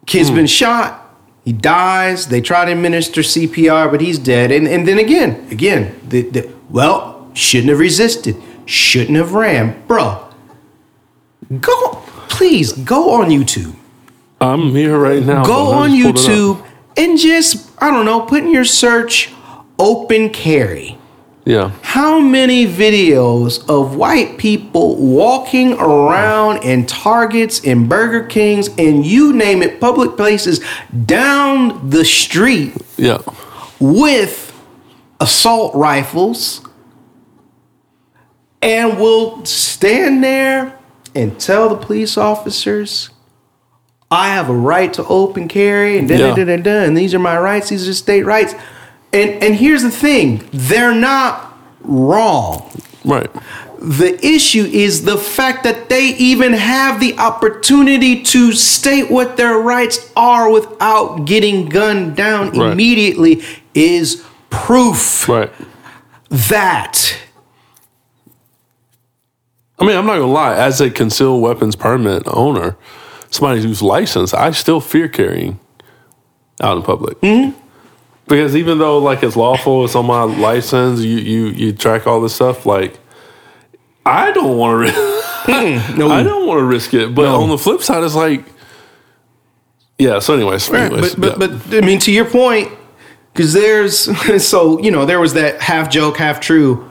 Kid's 0.06 0.28
hmm. 0.28 0.36
been 0.36 0.46
shot. 0.46 0.98
He 1.44 1.52
dies. 1.52 2.28
They 2.28 2.40
try 2.40 2.64
to 2.64 2.72
administer 2.72 3.22
CPR, 3.22 3.90
but 3.90 4.00
he's 4.00 4.18
dead. 4.18 4.52
And, 4.52 4.68
and 4.68 4.86
then 4.86 4.98
again, 4.98 5.48
again, 5.50 5.98
the, 6.08 6.22
the, 6.22 6.52
well, 6.70 7.30
shouldn't 7.34 7.70
have 7.70 7.80
resisted. 7.80 8.36
Shouldn't 8.64 9.16
have 9.16 9.34
ran. 9.34 9.84
Bro, 9.88 10.28
go, 11.60 12.02
please, 12.28 12.72
go 12.72 13.10
on 13.10 13.28
YouTube. 13.28 13.74
I'm 14.40 14.70
here 14.70 14.98
right 14.98 15.22
now. 15.22 15.44
Go 15.44 15.72
on 15.72 15.90
just 15.90 16.02
pulled 16.02 16.18
it 16.18 16.30
up. 16.30 16.66
YouTube 16.66 16.66
and 16.96 17.18
just, 17.18 17.70
I 17.82 17.90
don't 17.90 18.04
know, 18.04 18.20
put 18.20 18.42
in 18.44 18.50
your 18.50 18.64
search 18.64 19.32
open 19.78 20.30
carry. 20.30 20.98
Yeah, 21.44 21.72
How 21.82 22.20
many 22.20 22.66
videos 22.66 23.68
of 23.68 23.96
white 23.96 24.38
people 24.38 24.94
walking 24.96 25.72
around 25.72 26.62
in 26.62 26.86
Targets 26.86 27.66
and 27.66 27.88
Burger 27.88 28.22
Kings 28.24 28.68
and 28.78 29.04
you 29.04 29.32
name 29.32 29.60
it, 29.60 29.80
public 29.80 30.16
places 30.16 30.60
down 31.04 31.90
the 31.90 32.04
street 32.04 32.74
yeah, 32.96 33.18
with 33.80 34.56
assault 35.20 35.74
rifles 35.74 36.64
and 38.60 39.00
will 39.00 39.44
stand 39.44 40.22
there 40.22 40.78
and 41.14 41.40
tell 41.40 41.68
the 41.68 41.76
police 41.76 42.16
officers, 42.16 43.10
I 44.12 44.28
have 44.28 44.48
a 44.48 44.54
right 44.54 44.92
to 44.94 45.04
open 45.06 45.48
carry 45.48 45.98
and 45.98 46.08
da 46.08 46.18
da 46.18 46.34
da 46.36 46.44
da 46.44 46.56
da, 46.58 46.84
and 46.84 46.96
these 46.96 47.14
are 47.14 47.18
my 47.18 47.36
rights, 47.36 47.70
these 47.70 47.88
are 47.88 47.94
state 47.94 48.22
rights. 48.22 48.54
And 49.12 49.42
and 49.42 49.54
here's 49.54 49.82
the 49.82 49.90
thing, 49.90 50.48
they're 50.52 50.94
not 50.94 51.56
wrong. 51.82 52.70
right. 53.04 53.30
The 53.78 54.16
issue 54.24 54.62
is 54.72 55.02
the 55.04 55.18
fact 55.18 55.64
that 55.64 55.88
they 55.88 56.10
even 56.14 56.52
have 56.52 57.00
the 57.00 57.18
opportunity 57.18 58.22
to 58.22 58.52
state 58.52 59.10
what 59.10 59.36
their 59.36 59.58
rights 59.58 60.08
are 60.16 60.48
without 60.52 61.24
getting 61.24 61.68
gunned 61.68 62.14
down 62.14 62.50
Right. 62.56 62.70
immediately 62.72 63.42
is 63.74 64.22
proof 64.50 65.28
Right. 65.28 65.50
that 66.30 67.16
I 69.80 69.84
mean, 69.84 69.96
I'm 69.96 70.06
not 70.06 70.14
gonna 70.18 70.26
lie. 70.32 70.54
As 70.54 70.80
a 70.80 70.88
concealed 70.90 71.42
weapons 71.42 71.74
permit 71.74 72.22
owner, 72.28 72.76
somebody 73.30 73.62
who's 73.62 73.82
licensed, 73.82 74.32
I 74.32 74.52
still 74.52 74.80
fear 74.80 75.08
carrying 75.08 75.58
out 76.60 76.76
in 76.76 76.82
public. 76.84 77.20
Mm-hmm. 77.20 77.58
Because 78.26 78.56
even 78.56 78.78
though 78.78 78.98
like 78.98 79.22
it's 79.22 79.36
lawful, 79.36 79.84
it's 79.84 79.94
on 79.94 80.06
my 80.06 80.22
license. 80.22 81.00
You 81.00 81.16
you 81.16 81.46
you 81.48 81.72
track 81.72 82.06
all 82.06 82.20
this 82.20 82.34
stuff. 82.34 82.64
Like, 82.64 82.98
I 84.06 84.32
don't 84.32 84.56
want 84.56 84.88
to. 84.88 84.92
no, 85.96 86.10
I 86.10 86.22
don't 86.22 86.46
want 86.46 86.58
to 86.58 86.64
risk 86.64 86.94
it. 86.94 87.14
But 87.14 87.26
on 87.26 87.48
the 87.48 87.58
flip 87.58 87.82
side, 87.82 88.04
it's 88.04 88.14
like, 88.14 88.44
yeah. 89.98 90.20
So, 90.20 90.34
anyways, 90.34 90.70
anyways 90.70 91.16
but 91.16 91.38
but 91.38 91.50
yeah. 91.50 91.58
but 91.66 91.82
I 91.82 91.84
mean 91.84 91.98
to 92.00 92.12
your 92.12 92.24
point, 92.24 92.70
because 93.32 93.52
there's 93.52 94.44
so 94.46 94.80
you 94.80 94.90
know 94.90 95.04
there 95.04 95.20
was 95.20 95.34
that 95.34 95.60
half 95.60 95.90
joke, 95.90 96.16
half 96.16 96.40
true. 96.40 96.88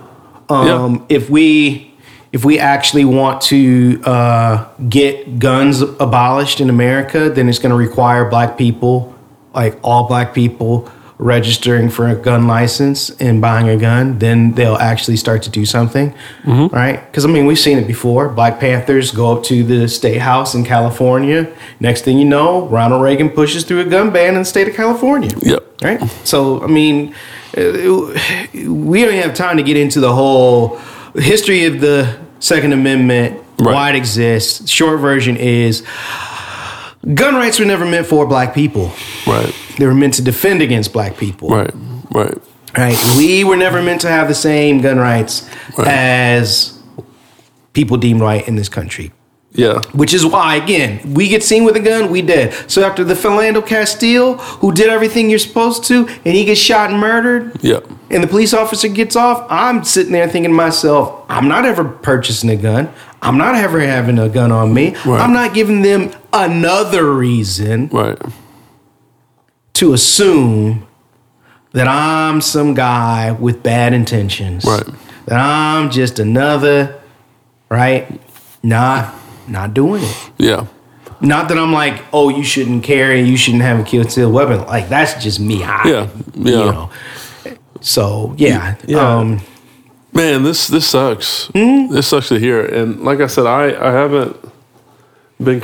Um, 0.50 1.06
If 1.08 1.30
we 1.30 1.92
if 2.32 2.46
we 2.46 2.60
actually 2.60 3.06
want 3.06 3.42
to 3.42 4.02
uh, 4.06 4.68
get 4.88 5.40
guns 5.40 5.82
abolished 5.82 6.62
in 6.62 6.70
America, 6.70 7.30
then 7.30 7.50
it's 7.50 7.60
going 7.60 7.72
to 7.72 7.76
require 7.76 8.30
black 8.30 8.58
people, 8.58 9.14
like 9.54 9.78
all 9.84 10.08
black 10.08 10.34
people, 10.34 10.90
registering 11.22 11.88
for 11.88 12.08
a 12.10 12.16
gun 12.16 12.48
license 12.48 13.12
and 13.22 13.40
buying 13.40 13.70
a 13.70 13.78
gun. 13.78 14.18
Then 14.18 14.54
they'll 14.54 14.76
actually 14.76 15.18
start 15.18 15.44
to 15.44 15.50
do 15.52 15.66
something, 15.66 16.14
Mm-hmm. 16.44 16.76
right? 16.76 17.06
Because 17.06 17.24
I 17.26 17.28
mean 17.30 17.46
we've 17.46 17.60
seen 17.60 17.78
it 17.78 17.86
before. 17.88 18.28
Black 18.30 18.60
Panthers 18.60 19.12
go 19.12 19.38
up 19.38 19.44
to 19.46 19.64
the 19.64 19.88
state 19.88 20.18
house 20.18 20.56
in 20.56 20.64
California. 20.66 21.48
Next 21.80 22.02
thing 22.02 22.18
you 22.18 22.26
know, 22.26 22.66
Ronald 22.68 23.04
Reagan 23.04 23.30
pushes 23.30 23.64
through 23.64 23.82
a 23.82 23.86
gun 23.86 24.10
ban 24.12 24.34
in 24.34 24.40
the 24.42 24.46
state 24.46 24.68
of 24.68 24.74
California 24.76 25.30
Yep. 25.42 25.82
right? 25.84 26.02
So, 26.24 26.64
I 26.64 26.68
mean, 26.68 27.14
uh, 27.56 27.62
we 28.68 29.06
don't 29.06 29.14
have 29.14 29.36
time 29.36 29.58
to 29.58 29.64
get 29.64 29.78
into 29.78 30.00
the 30.00 30.14
whole 30.14 30.78
history 31.16 31.66
of 31.66 31.80
the 31.82 32.18
Second 32.40 32.74
Amendment, 32.74 33.40
Right. 33.60 33.76
why 33.76 33.90
it 33.92 33.96
exists. 33.96 34.68
Short 34.72 35.00
version 35.00 35.38
is 35.38 35.84
gun 37.14 37.36
rights 37.36 37.60
were 37.60 37.66
never 37.66 37.86
meant 37.86 38.08
for 38.08 38.26
black 38.26 38.56
people. 38.56 38.92
Right. 39.28 39.54
They 39.78 39.86
were 39.86 39.96
meant 39.96 40.14
to 40.16 40.22
defend 40.22 40.62
against 40.62 40.94
black 40.94 41.18
people. 41.18 41.50
Right. 41.50 41.72
Right. 42.12 42.38
Right. 42.78 42.98
We 43.18 43.44
were 43.44 43.58
never 43.58 43.82
meant 43.82 44.02
to 44.02 44.10
have 44.10 44.28
the 44.28 44.36
same 44.36 44.82
gun 44.82 44.98
rights 44.98 45.50
Right. 45.78 45.88
as 45.88 46.78
people 47.74 47.98
deemed 47.98 48.22
right 48.22 48.48
in 48.48 48.56
this 48.56 48.70
country. 48.70 49.12
Yeah. 49.54 49.82
Which 49.92 50.14
is 50.14 50.26
why, 50.26 50.56
again, 50.56 51.14
we 51.14 51.28
get 51.28 51.44
seen 51.44 51.66
with 51.66 51.76
a 51.76 51.82
gun, 51.82 52.10
we 52.10 52.22
dead. 52.22 52.54
So 52.68 52.84
after 52.86 53.04
the 53.04 53.16
Philando 53.16 53.66
Castile, 53.66 54.36
who 54.38 54.72
did 54.72 54.88
everything 54.88 55.30
you're 55.30 55.40
supposed 55.40 55.84
to, 55.86 56.08
and 56.24 56.34
he 56.36 56.46
gets 56.46 56.62
shot 56.62 56.90
and 56.90 57.00
murdered, 57.02 57.58
Yep. 57.62 57.86
and 58.12 58.24
the 58.24 58.28
police 58.28 58.54
officer 58.54 58.88
gets 58.88 59.18
off, 59.18 59.46
I'm 59.50 59.84
sitting 59.84 60.14
there 60.14 60.30
thinking 60.30 60.52
to 60.52 60.56
myself, 60.56 61.26
I'm 61.28 61.50
not 61.50 61.66
ever 61.66 61.84
purchasing 61.84 62.50
a 62.50 62.56
gun. 62.56 62.88
I'm 63.22 63.38
not 63.38 63.56
ever 63.56 63.82
having 63.82 64.18
a 64.20 64.30
gun 64.30 64.54
on 64.54 64.74
me. 64.74 64.96
Right. 65.06 65.20
I'm 65.22 65.34
not 65.34 65.54
giving 65.54 65.82
them 65.82 66.12
another 66.32 67.12
reason 67.14 67.90
Right. 67.92 68.18
To 69.82 69.94
assume 69.94 70.86
that 71.72 71.88
I'm 71.88 72.40
some 72.40 72.76
guy 72.76 73.32
with 73.32 73.64
bad 73.64 73.94
intentions. 73.94 74.64
Right. 74.64 74.86
That 75.26 75.40
I'm 75.40 75.90
just 75.90 76.20
another, 76.20 77.02
right? 77.68 78.22
Not 78.62 79.16
not 79.48 79.74
doing 79.74 80.04
it. 80.04 80.32
Yeah. 80.38 80.68
Not 81.20 81.50
that 81.50 81.58
I'm 81.58 81.74
like, 81.74 82.04
oh, 82.14 82.30
you 82.30 82.44
shouldn't 82.44 82.84
carry, 82.84 83.22
you 83.22 83.36
shouldn't 83.36 83.64
have 83.64 83.80
a 83.80 83.84
concealed 83.84 84.34
weapon. 84.34 84.60
Like 84.68 84.88
that's 84.88 85.22
just 85.24 85.40
me. 85.40 85.64
I, 85.64 85.88
Yeah. 85.88 86.10
Yeah. 86.36 86.52
You 86.52 86.72
know. 86.72 86.92
So 87.82 88.36
yeah. 88.38 88.76
Yeah. 88.86 89.18
Um, 89.18 89.42
Man, 90.14 90.44
this 90.44 90.68
this 90.68 90.88
sucks. 90.88 91.48
Hmm? 91.56 91.88
This 91.88 92.08
sucks 92.08 92.28
to 92.28 92.38
hear. 92.38 92.64
And 92.64 93.04
like 93.04 93.20
I 93.20 93.26
said, 93.28 93.48
I 93.48 93.70
I 93.70 93.92
haven't 93.92 94.38
been 95.42 95.60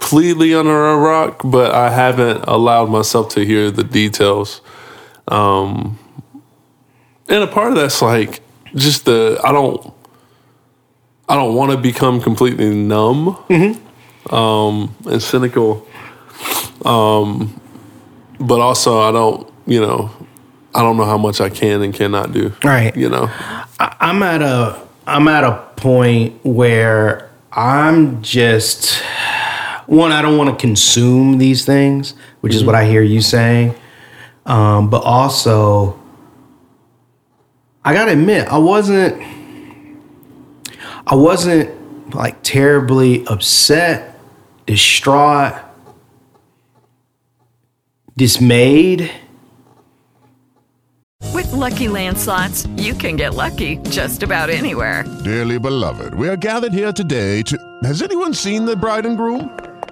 completely 0.00 0.54
under 0.54 0.88
a 0.88 0.96
rock, 0.96 1.42
but 1.44 1.72
I 1.72 1.90
haven't 1.90 2.44
allowed 2.48 2.90
myself 2.90 3.28
to 3.34 3.44
hear 3.44 3.70
the 3.70 3.84
details. 3.84 4.60
Um, 5.28 5.98
and 7.28 7.44
a 7.44 7.46
part 7.46 7.68
of 7.72 7.76
that's 7.76 8.02
like 8.02 8.40
just 8.74 9.04
the 9.04 9.40
I 9.44 9.52
don't 9.52 9.92
I 11.28 11.36
don't 11.36 11.54
want 11.54 11.70
to 11.72 11.78
become 11.78 12.20
completely 12.20 12.74
numb 12.74 13.36
um, 14.30 14.96
and 15.06 15.22
cynical. 15.22 15.86
Um, 16.84 17.60
but 18.40 18.60
also 18.60 19.00
I 19.00 19.12
don't 19.12 19.52
you 19.66 19.80
know 19.80 20.10
I 20.74 20.80
don't 20.80 20.96
know 20.96 21.04
how 21.04 21.18
much 21.18 21.40
I 21.40 21.50
can 21.50 21.82
and 21.82 21.94
cannot 21.94 22.32
do. 22.32 22.52
Right. 22.64 22.96
You 22.96 23.10
know. 23.10 23.30
I'm 23.78 24.22
at 24.22 24.42
a 24.42 24.80
I'm 25.06 25.28
at 25.28 25.44
a 25.44 25.52
point 25.76 26.44
where 26.44 27.30
I'm 27.52 28.22
just 28.22 29.02
one. 29.90 30.12
I 30.12 30.22
don't 30.22 30.38
want 30.38 30.50
to 30.50 30.56
consume 30.56 31.38
these 31.38 31.64
things, 31.64 32.14
which 32.40 32.54
is 32.54 32.64
what 32.64 32.74
I 32.74 32.84
hear 32.86 33.02
you 33.02 33.20
saying. 33.20 33.74
Um, 34.46 34.88
but 34.88 35.02
also, 35.02 36.00
I 37.84 37.92
gotta 37.92 38.12
admit, 38.12 38.48
I 38.48 38.58
wasn't. 38.58 39.20
I 41.06 41.14
wasn't 41.14 42.14
like 42.14 42.40
terribly 42.42 43.26
upset, 43.26 44.18
distraught, 44.66 45.54
dismayed. 48.16 49.10
With 51.34 51.52
Lucky 51.52 51.88
Land 51.88 52.16
slots, 52.16 52.66
you 52.76 52.94
can 52.94 53.16
get 53.16 53.34
lucky 53.34 53.76
just 53.90 54.22
about 54.22 54.50
anywhere. 54.50 55.04
Dearly 55.24 55.58
beloved, 55.58 56.14
we 56.14 56.28
are 56.28 56.36
gathered 56.36 56.72
here 56.72 56.92
today 56.92 57.42
to. 57.42 57.58
Has 57.82 58.02
anyone 58.02 58.34
seen 58.34 58.64
the 58.64 58.76
bride 58.76 59.06
and 59.06 59.16
groom? 59.16 59.50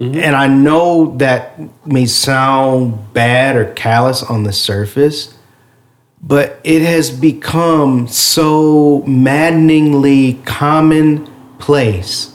Mm-hmm. 0.00 0.20
And 0.20 0.36
I 0.36 0.46
know 0.46 1.16
that 1.16 1.58
may 1.86 2.06
sound 2.06 3.14
bad 3.14 3.56
or 3.56 3.72
callous 3.72 4.22
on 4.22 4.42
the 4.42 4.52
surface, 4.52 5.34
but 6.20 6.60
it 6.64 6.82
has 6.82 7.10
become 7.10 8.06
so 8.06 9.02
maddeningly 9.06 10.34
commonplace. 10.44 12.34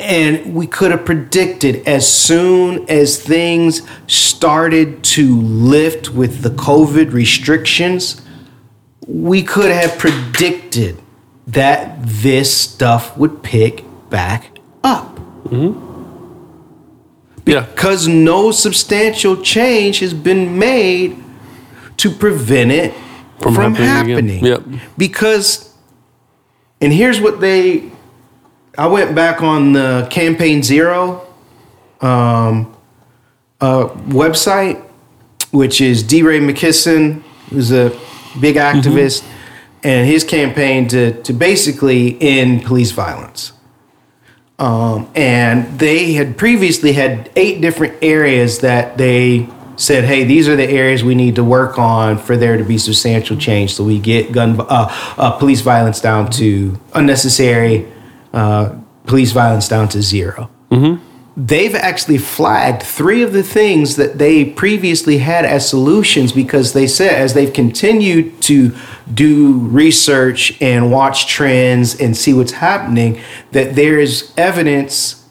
And 0.00 0.54
we 0.54 0.66
could 0.66 0.90
have 0.90 1.04
predicted 1.04 1.86
as 1.86 2.10
soon 2.10 2.88
as 2.88 3.22
things 3.22 3.82
started 4.06 5.04
to 5.04 5.40
lift 5.40 6.10
with 6.10 6.42
the 6.42 6.50
COVID 6.50 7.12
restrictions, 7.12 8.22
we 9.06 9.42
could 9.42 9.70
have 9.70 9.98
predicted 9.98 11.00
that 11.46 11.98
this 12.02 12.56
stuff 12.56 13.16
would 13.18 13.42
pick 13.42 13.84
back 14.08 14.58
up 14.82 15.20
Yeah. 15.50 15.93
Because 17.44 18.08
no 18.08 18.50
substantial 18.50 19.40
change 19.42 19.98
has 20.00 20.14
been 20.14 20.58
made 20.58 21.22
to 21.98 22.10
prevent 22.10 22.72
it 22.72 22.94
from, 23.40 23.54
From 23.54 23.74
happening. 23.74 24.42
happening. 24.42 24.44
Yep. 24.44 24.62
Because, 24.96 25.74
and 26.80 26.92
here's 26.92 27.20
what 27.20 27.40
they, 27.40 27.90
I 28.78 28.86
went 28.86 29.14
back 29.14 29.42
on 29.42 29.74
the 29.74 30.08
campaign 30.10 30.62
zero, 30.62 31.26
um, 32.00 32.74
uh, 33.60 33.88
website, 34.08 34.82
which 35.50 35.80
is 35.80 36.02
DeRay 36.02 36.40
Mckesson, 36.40 37.22
who's 37.50 37.70
a 37.70 37.90
big 38.40 38.56
activist, 38.56 39.24
and 39.82 40.08
his 40.08 40.24
campaign 40.24 40.88
to, 40.88 41.22
to 41.22 41.32
basically 41.32 42.20
end 42.20 42.64
police 42.64 42.90
violence. 42.90 43.52
Um, 44.64 45.10
and 45.14 45.78
they 45.78 46.14
had 46.14 46.38
previously 46.38 46.94
had 46.94 47.30
eight 47.36 47.60
different 47.60 47.96
areas 48.00 48.60
that 48.60 48.96
they 48.96 49.46
said, 49.76 50.04
"Hey, 50.04 50.24
these 50.24 50.48
are 50.48 50.56
the 50.56 50.66
areas 50.66 51.04
we 51.04 51.14
need 51.14 51.34
to 51.34 51.44
work 51.44 51.78
on 51.78 52.16
for 52.16 52.34
there 52.34 52.56
to 52.56 52.64
be 52.64 52.78
substantial 52.78 53.36
change, 53.36 53.74
so 53.74 53.84
we 53.84 53.98
get 53.98 54.32
gun 54.32 54.58
uh, 54.58 54.64
uh, 55.18 55.32
police 55.32 55.60
violence 55.60 56.00
down 56.00 56.30
to 56.30 56.80
unnecessary 56.94 57.86
uh, 58.32 58.70
police 59.04 59.32
violence 59.32 59.68
down 59.68 59.86
to 59.90 60.00
0 60.00 60.48
They've 61.36 61.74
actually 61.74 62.18
flagged 62.18 62.82
three 62.82 63.22
of 63.22 63.32
the 63.32 63.42
things 63.42 63.96
that 63.96 64.18
they 64.18 64.44
previously 64.44 65.18
had 65.18 65.44
as 65.44 65.68
solutions 65.68 66.30
because 66.32 66.74
they 66.74 66.86
said, 66.86 67.14
as 67.14 67.34
they've 67.34 67.52
continued 67.52 68.40
to 68.42 68.72
do 69.12 69.58
research 69.58 70.56
and 70.62 70.92
watch 70.92 71.26
trends 71.26 72.00
and 72.00 72.16
see 72.16 72.32
what's 72.32 72.52
happening, 72.52 73.20
that 73.50 73.74
there 73.74 73.98
is 73.98 74.32
evidence 74.36 75.24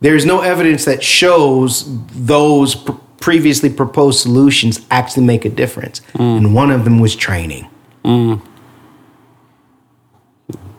there's 0.00 0.26
no 0.26 0.40
evidence 0.40 0.84
that 0.84 1.02
shows 1.02 1.84
those 2.10 2.74
pr- 2.74 2.92
previously 3.18 3.70
proposed 3.70 4.20
solutions 4.20 4.80
actually 4.90 5.24
make 5.24 5.44
a 5.44 5.48
difference. 5.48 6.00
Mm. 6.14 6.36
And 6.36 6.54
one 6.54 6.70
of 6.70 6.84
them 6.84 7.00
was 7.00 7.16
training. 7.16 7.68
Mm. 8.04 8.42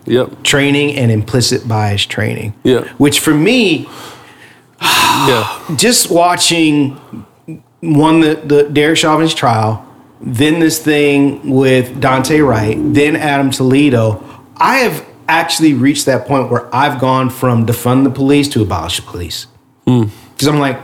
Yep. 0.05 0.43
Training 0.43 0.95
and 0.95 1.11
implicit 1.11 1.67
bias 1.67 2.05
training. 2.05 2.53
Yeah. 2.63 2.87
Which 2.97 3.19
for 3.19 3.33
me, 3.33 3.89
Yeah. 4.81 5.75
just 5.75 6.11
watching 6.11 6.91
one 7.81 8.19
the, 8.21 8.35
the 8.35 8.63
Derek 8.63 8.97
Chauvin's 8.97 9.33
trial, 9.33 9.85
then 10.21 10.59
this 10.59 10.83
thing 10.83 11.49
with 11.49 11.99
Daunte 12.01 12.45
Wright, 12.47 12.77
then 12.93 13.15
Adam 13.15 13.51
Toledo, 13.51 14.23
I 14.57 14.77
have 14.77 15.05
actually 15.27 15.73
reached 15.73 16.05
that 16.05 16.27
point 16.27 16.49
where 16.49 16.73
I've 16.73 16.99
gone 16.99 17.29
from 17.29 17.65
defund 17.65 18.03
the 18.03 18.09
police 18.09 18.47
to 18.49 18.61
abolish 18.61 18.97
the 18.97 19.03
police. 19.03 19.47
Hmm. 19.85 20.05
Because 20.33 20.47
I'm 20.47 20.59
like, 20.59 20.79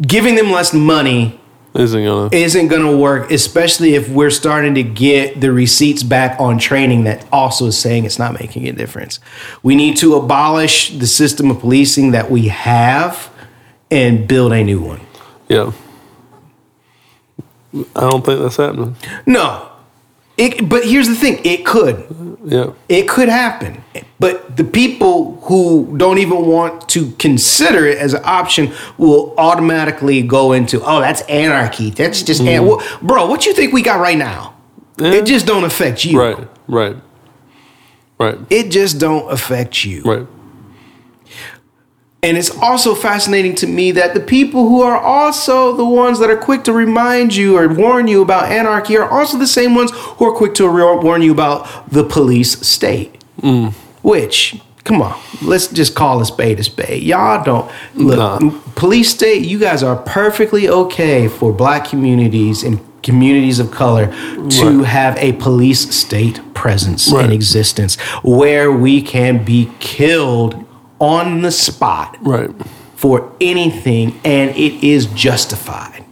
giving 0.00 0.34
them 0.34 0.50
less 0.50 0.72
money 0.72 1.40
Isn't 1.74 2.04
gonna. 2.04 2.28
isn't 2.32 2.68
to 2.68 2.96
work, 2.96 3.32
especially 3.32 3.94
if 3.94 4.08
we're 4.08 4.30
starting 4.30 4.76
to 4.76 4.84
get 4.84 5.40
the 5.40 5.52
receipts 5.52 6.04
back 6.04 6.38
on 6.38 6.58
training 6.58 7.04
that 7.04 7.26
also 7.32 7.66
is 7.66 7.76
saying 7.76 8.04
it's 8.04 8.18
not 8.18 8.38
making 8.38 8.68
a 8.68 8.72
difference. 8.72 9.18
We 9.64 9.74
need 9.74 9.96
to 9.96 10.14
abolish 10.14 10.96
the 10.96 11.08
system 11.08 11.50
of 11.50 11.58
policing 11.58 12.12
that 12.12 12.30
we 12.30 12.46
have 12.46 13.28
and 13.90 14.28
build 14.28 14.52
a 14.52 14.62
new 14.62 14.80
one. 14.80 15.00
Yeah. 15.48 15.72
I 17.74 18.00
don't 18.08 18.24
think 18.24 18.40
that's 18.40 18.56
happening. 18.56 18.94
No. 19.26 19.68
It, 20.36 20.68
but 20.68 20.84
here's 20.84 21.08
the 21.08 21.16
thing 21.16 21.40
it 21.44 21.66
could. 21.66 22.33
Yeah. 22.44 22.72
It 22.88 23.08
could 23.08 23.28
happen. 23.28 23.82
But 24.20 24.56
the 24.56 24.64
people 24.64 25.40
who 25.44 25.96
don't 25.96 26.18
even 26.18 26.46
want 26.46 26.88
to 26.90 27.10
consider 27.12 27.86
it 27.86 27.98
as 27.98 28.12
an 28.14 28.22
option 28.24 28.72
will 28.98 29.34
automatically 29.38 30.22
go 30.22 30.52
into, 30.52 30.82
oh, 30.84 31.00
that's 31.00 31.22
anarchy. 31.22 31.90
That's 31.90 32.22
just, 32.22 32.40
an- 32.40 32.46
mm-hmm. 32.46 32.66
Well, 32.66 32.98
bro, 33.02 33.26
what 33.26 33.46
you 33.46 33.54
think 33.54 33.72
we 33.72 33.82
got 33.82 33.98
right 34.00 34.18
now? 34.18 34.54
It 34.98 35.24
just 35.26 35.46
don't 35.46 35.64
affect 35.64 36.04
you. 36.04 36.20
Right. 36.20 36.48
Right. 36.68 36.96
Right. 38.18 38.38
It 38.50 38.70
just 38.70 39.00
don't 39.00 39.30
affect 39.32 39.84
you. 39.84 40.02
Right. 40.02 40.26
And 42.24 42.38
it's 42.38 42.50
also 42.62 42.94
fascinating 42.94 43.54
to 43.56 43.66
me 43.66 43.92
that 43.92 44.14
the 44.14 44.20
people 44.20 44.68
who 44.68 44.80
are 44.82 44.96
also 44.98 45.76
the 45.76 45.84
ones 45.84 46.18
that 46.20 46.30
are 46.30 46.36
quick 46.38 46.64
to 46.64 46.72
remind 46.72 47.36
you 47.36 47.56
or 47.58 47.68
warn 47.68 48.08
you 48.08 48.22
about 48.22 48.50
anarchy 48.50 48.96
are 48.96 49.08
also 49.08 49.36
the 49.38 49.46
same 49.46 49.74
ones 49.74 49.90
who 49.92 50.24
are 50.26 50.32
quick 50.34 50.54
to 50.54 50.68
re- 50.68 50.82
warn 51.04 51.20
you 51.22 51.32
about 51.32 51.90
the 51.90 52.02
police 52.02 52.66
state. 52.66 53.22
Mm. 53.42 53.72
Which, 54.02 54.58
come 54.84 55.02
on, 55.02 55.20
let's 55.42 55.66
just 55.66 55.94
call 55.94 56.20
a 56.20 56.24
spade 56.24 56.58
a 56.60 56.64
spade. 56.64 57.02
Y'all 57.02 57.44
don't 57.44 57.70
look. 57.94 58.18
Nah. 58.18 58.50
Police 58.74 59.10
state, 59.10 59.44
you 59.44 59.58
guys 59.58 59.82
are 59.82 59.96
perfectly 59.96 60.68
okay 60.68 61.28
for 61.28 61.52
black 61.52 61.84
communities 61.86 62.62
and 62.62 62.80
communities 63.02 63.58
of 63.58 63.70
color 63.70 64.06
to 64.48 64.78
Right. 64.78 64.86
have 64.86 65.18
a 65.18 65.32
police 65.32 65.94
state 65.94 66.40
presence 66.54 67.12
Right. 67.12 67.26
in 67.26 67.32
existence 67.32 67.96
where 68.22 68.72
we 68.72 69.02
can 69.02 69.44
be 69.44 69.68
killed 69.78 70.63
on 71.04 71.42
the 71.42 71.50
spot 71.50 72.16
Right. 72.22 72.50
for 72.96 73.30
anything 73.40 74.18
and 74.24 74.50
it 74.56 74.82
is 74.82 75.04
justified. 75.06 76.02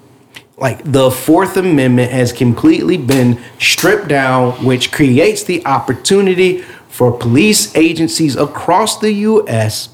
Like 0.59 0.81
the 0.85 1.11
Fourth 1.11 1.57
Amendment 1.57 2.13
has 2.13 2.31
completely 2.33 2.99
been 2.99 3.41
stripped 3.59 4.09
down, 4.09 4.53
which 4.65 4.93
creates 4.93 5.43
the 5.45 5.65
opportunity 5.67 6.63
for 6.89 7.11
police 7.11 7.75
agencies 7.75 8.37
across 8.37 8.99
the 8.99 9.13
US 9.13 9.89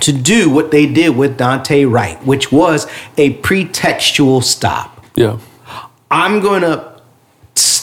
to 0.00 0.12
do 0.12 0.50
what 0.50 0.72
they 0.72 0.86
did 0.86 1.16
with 1.16 1.38
Daunte 1.38 1.88
Wright, 1.90 2.18
which 2.26 2.50
was 2.50 2.88
a 3.16 3.34
pretextual 3.34 4.42
stop. 4.42 5.06
Yeah. 5.14 5.38
I'm 6.10 6.40
going 6.40 6.62
to 6.62 6.93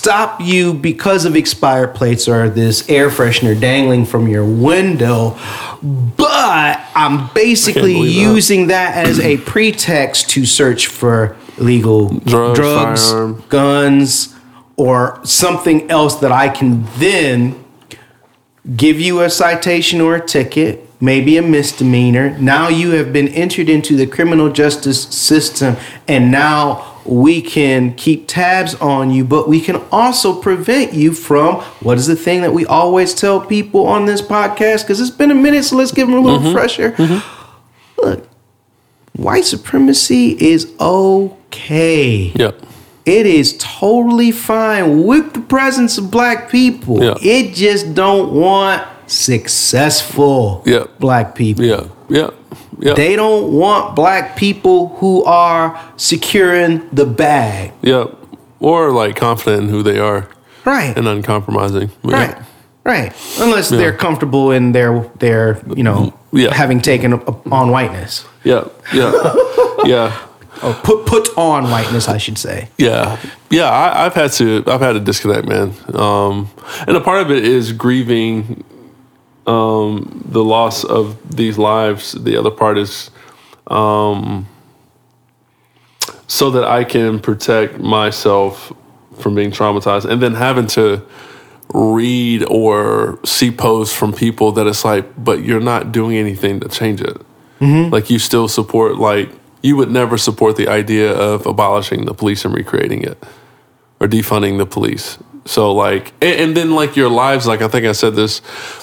stop 0.01 0.41
you 0.41 0.73
because 0.73 1.25
of 1.25 1.35
expired 1.35 1.93
plates 1.93 2.27
or 2.27 2.49
this 2.49 2.89
air 2.89 3.09
freshener 3.09 3.59
dangling 3.59 4.03
from 4.03 4.27
your 4.27 4.43
window, 4.43 5.37
but 5.83 6.83
I'm 6.95 7.29
basically 7.35 7.93
believe 7.93 8.15
that. 8.15 8.33
using 8.33 8.67
that 8.67 8.97
as 8.97 9.19
a 9.19 9.37
pretext 9.37 10.31
to 10.31 10.43
search 10.47 10.87
for 10.87 11.37
legal 11.59 12.09
Drugs, 12.09 12.57
drugs 12.57 13.11
firearm. 13.11 13.43
guns, 13.49 14.35
or 14.75 15.19
something 15.23 15.91
else 15.91 16.15
that 16.15 16.31
I 16.31 16.49
can 16.49 16.83
then 16.97 17.63
give 18.75 18.99
you 18.99 19.21
a 19.21 19.29
citation 19.29 20.01
or 20.01 20.15
a 20.15 20.25
ticket, 20.25 20.89
maybe 20.99 21.37
a 21.37 21.43
misdemeanor. 21.43 22.35
Now 22.39 22.69
you 22.69 22.91
have 22.91 23.13
been 23.13 23.27
entered 23.27 23.69
into 23.69 23.95
the 23.95 24.07
criminal 24.07 24.51
justice 24.51 25.03
system, 25.03 25.75
and 26.07 26.31
now 26.31 26.90
we 27.05 27.41
can 27.41 27.93
keep 27.95 28.27
tabs 28.27 28.75
on 28.75 29.11
you, 29.11 29.23
but 29.23 29.47
we 29.47 29.59
can 29.61 29.77
also 29.91 30.39
prevent 30.39 30.93
you 30.93 31.13
from 31.13 31.61
what 31.81 31.97
is 31.97 32.07
the 32.07 32.15
thing 32.15 32.41
that 32.41 32.53
we 32.53 32.65
always 32.65 33.13
tell 33.13 33.41
people 33.41 33.87
on 33.87 34.05
this 34.05 34.21
podcast? 34.21 34.83
Because 34.83 35.01
it's 35.01 35.09
been 35.09 35.31
a 35.31 35.35
minute, 35.35 35.63
so 35.63 35.75
let's 35.75 35.91
give 35.91 36.07
them 36.07 36.17
a 36.17 36.21
little 36.21 36.39
mm-hmm. 36.39 36.47
refresher. 36.47 36.91
Mm-hmm. 36.91 38.01
Look, 38.05 38.29
white 39.13 39.45
supremacy 39.45 40.37
is 40.39 40.71
okay. 40.79 42.31
Yeah. 42.35 42.51
It 43.05 43.25
is 43.25 43.57
totally 43.57 44.31
fine 44.31 45.05
with 45.05 45.33
the 45.33 45.41
presence 45.41 45.97
of 45.97 46.11
black 46.11 46.49
people. 46.49 47.03
Yeah. 47.03 47.15
It 47.21 47.55
just 47.55 47.95
don't 47.95 48.31
want 48.31 48.87
successful 49.07 50.63
Yeah. 50.65 50.85
black 50.99 51.35
people. 51.35 51.65
Yeah. 51.65 51.87
Yeah. 52.11 52.29
Yeah. 52.79 52.93
They 52.93 53.15
don't 53.15 53.53
want 53.53 53.95
black 53.95 54.35
people 54.35 54.89
who 54.99 55.23
are 55.25 55.79
securing 55.97 56.87
the 56.91 57.05
bag. 57.05 57.71
yeah. 57.81 58.05
Or 58.59 58.91
like 58.91 59.15
confident 59.15 59.63
in 59.63 59.69
who 59.69 59.81
they 59.81 59.97
are 59.97 60.27
Right. 60.65 60.95
and 60.95 61.07
uncompromising. 61.07 61.89
Yeah. 62.03 62.13
Right. 62.27 62.37
Right. 62.83 63.13
Unless 63.39 63.69
they're 63.69 63.93
comfortable 63.97 64.51
in 64.51 64.71
their 64.71 65.01
their, 65.19 65.61
you 65.75 65.83
know, 65.83 66.13
having 66.51 66.79
taken 66.81 67.13
on 67.51 67.71
whiteness. 67.71 68.25
Yeah. 68.43 68.65
Yeah. 68.93 69.11
yeah. 69.85 70.27
Or 70.63 70.73
put 70.83 71.05
put 71.07 71.27
on 71.37 71.71
whiteness, 71.71 72.07
I 72.07 72.17
should 72.19 72.37
say. 72.37 72.69
Yeah, 72.77 73.17
yeah. 73.49 73.69
I, 73.69 74.05
I've 74.05 74.13
had 74.13 74.31
to. 74.33 74.63
I've 74.67 74.81
had 74.81 74.93
to 74.93 74.99
disconnect, 74.99 75.47
man. 75.47 75.73
Um, 75.95 76.49
and 76.87 76.95
a 76.95 77.01
part 77.01 77.21
of 77.21 77.31
it 77.31 77.43
is 77.45 77.73
grieving 77.73 78.63
um, 79.47 80.23
the 80.25 80.43
loss 80.43 80.83
of 80.83 81.35
these 81.35 81.57
lives. 81.57 82.11
The 82.13 82.37
other 82.37 82.51
part 82.51 82.77
is 82.77 83.11
um, 83.67 84.47
so 86.27 86.51
that 86.51 86.63
I 86.63 86.83
can 86.83 87.19
protect 87.19 87.79
myself 87.79 88.73
from 89.19 89.35
being 89.35 89.51
traumatized, 89.51 90.05
and 90.05 90.21
then 90.21 90.33
having 90.35 90.67
to 90.67 91.01
read 91.73 92.43
or 92.49 93.19
see 93.23 93.51
posts 93.51 93.95
from 93.95 94.11
people 94.11 94.51
that 94.53 94.67
it's 94.67 94.83
like, 94.83 95.05
but 95.23 95.43
you're 95.43 95.61
not 95.61 95.91
doing 95.91 96.17
anything 96.17 96.59
to 96.59 96.67
change 96.67 97.01
it. 97.01 97.17
Like 97.91 98.09
you 98.09 98.19
still 98.19 98.47
support 98.47 98.97
like 98.97 99.29
you 99.61 99.75
would 99.77 99.91
never 99.91 100.17
support 100.17 100.55
the 100.55 100.67
idea 100.67 101.13
of 101.13 101.45
abolishing 101.45 102.05
the 102.05 102.13
police 102.13 102.43
and 102.43 102.53
recreating 102.53 103.03
it 103.03 103.23
or 103.99 104.07
defunding 104.07 104.57
the 104.57 104.65
police. 104.65 105.17
So 105.45 105.73
like 105.73 106.13
and, 106.21 106.39
and 106.39 106.57
then 106.57 106.75
like 106.75 106.95
your 106.95 107.09
lives 107.09 107.47
like 107.47 107.61
I 107.61 107.67
think 107.67 107.85
I 107.85 107.93
said 107.93 108.15
this 108.15 108.41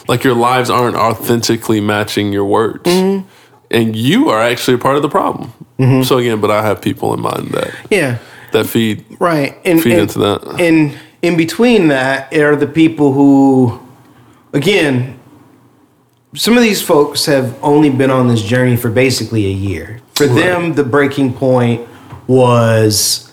like 0.08 0.24
your 0.24 0.34
lives 0.34 0.70
aren't 0.70 0.96
authentically 0.96 1.80
matching 1.80 2.32
your 2.32 2.44
words. 2.44 2.84
Mm-hmm. 2.84 3.28
And 3.70 3.94
you 3.94 4.30
are 4.30 4.40
actually 4.42 4.74
a 4.74 4.78
part 4.78 4.96
of 4.96 5.02
the 5.02 5.08
problem. 5.08 5.52
Mm-hmm. 5.78 6.02
So 6.02 6.18
again, 6.18 6.40
but 6.40 6.50
I 6.50 6.62
have 6.62 6.80
people 6.82 7.12
in 7.14 7.20
mind 7.20 7.50
that 7.50 7.74
Yeah. 7.90 8.18
that 8.52 8.66
feed 8.66 9.04
Right. 9.20 9.56
And, 9.64 9.82
Feed 9.82 9.92
and- 9.92 10.00
into 10.02 10.18
that. 10.20 10.60
And 10.60 10.98
in 11.22 11.36
between 11.36 11.88
that 11.88 12.32
are 12.34 12.56
the 12.56 12.66
people 12.66 13.12
who, 13.12 13.80
again, 14.52 15.18
some 16.34 16.56
of 16.56 16.62
these 16.62 16.80
folks 16.80 17.26
have 17.26 17.56
only 17.62 17.90
been 17.90 18.10
on 18.10 18.28
this 18.28 18.42
journey 18.42 18.76
for 18.76 18.90
basically 18.90 19.46
a 19.46 19.52
year. 19.52 20.00
For 20.14 20.26
them, 20.26 20.74
the 20.74 20.84
breaking 20.84 21.34
point 21.34 21.86
was. 22.26 23.27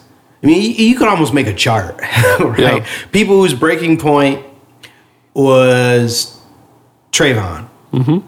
I 0.46 0.48
mean, 0.48 0.62
you, 0.62 0.70
you 0.90 0.96
could 0.96 1.08
almost 1.08 1.34
make 1.34 1.48
a 1.48 1.54
chart, 1.56 2.00
right? 2.40 2.60
Yeah. 2.60 2.86
People 3.12 3.42
whose 3.42 3.56
breaking 3.56 3.98
point 3.98 4.46
was 5.34 6.40
Trayvon. 7.12 7.68
Mm-hmm. 7.92 8.20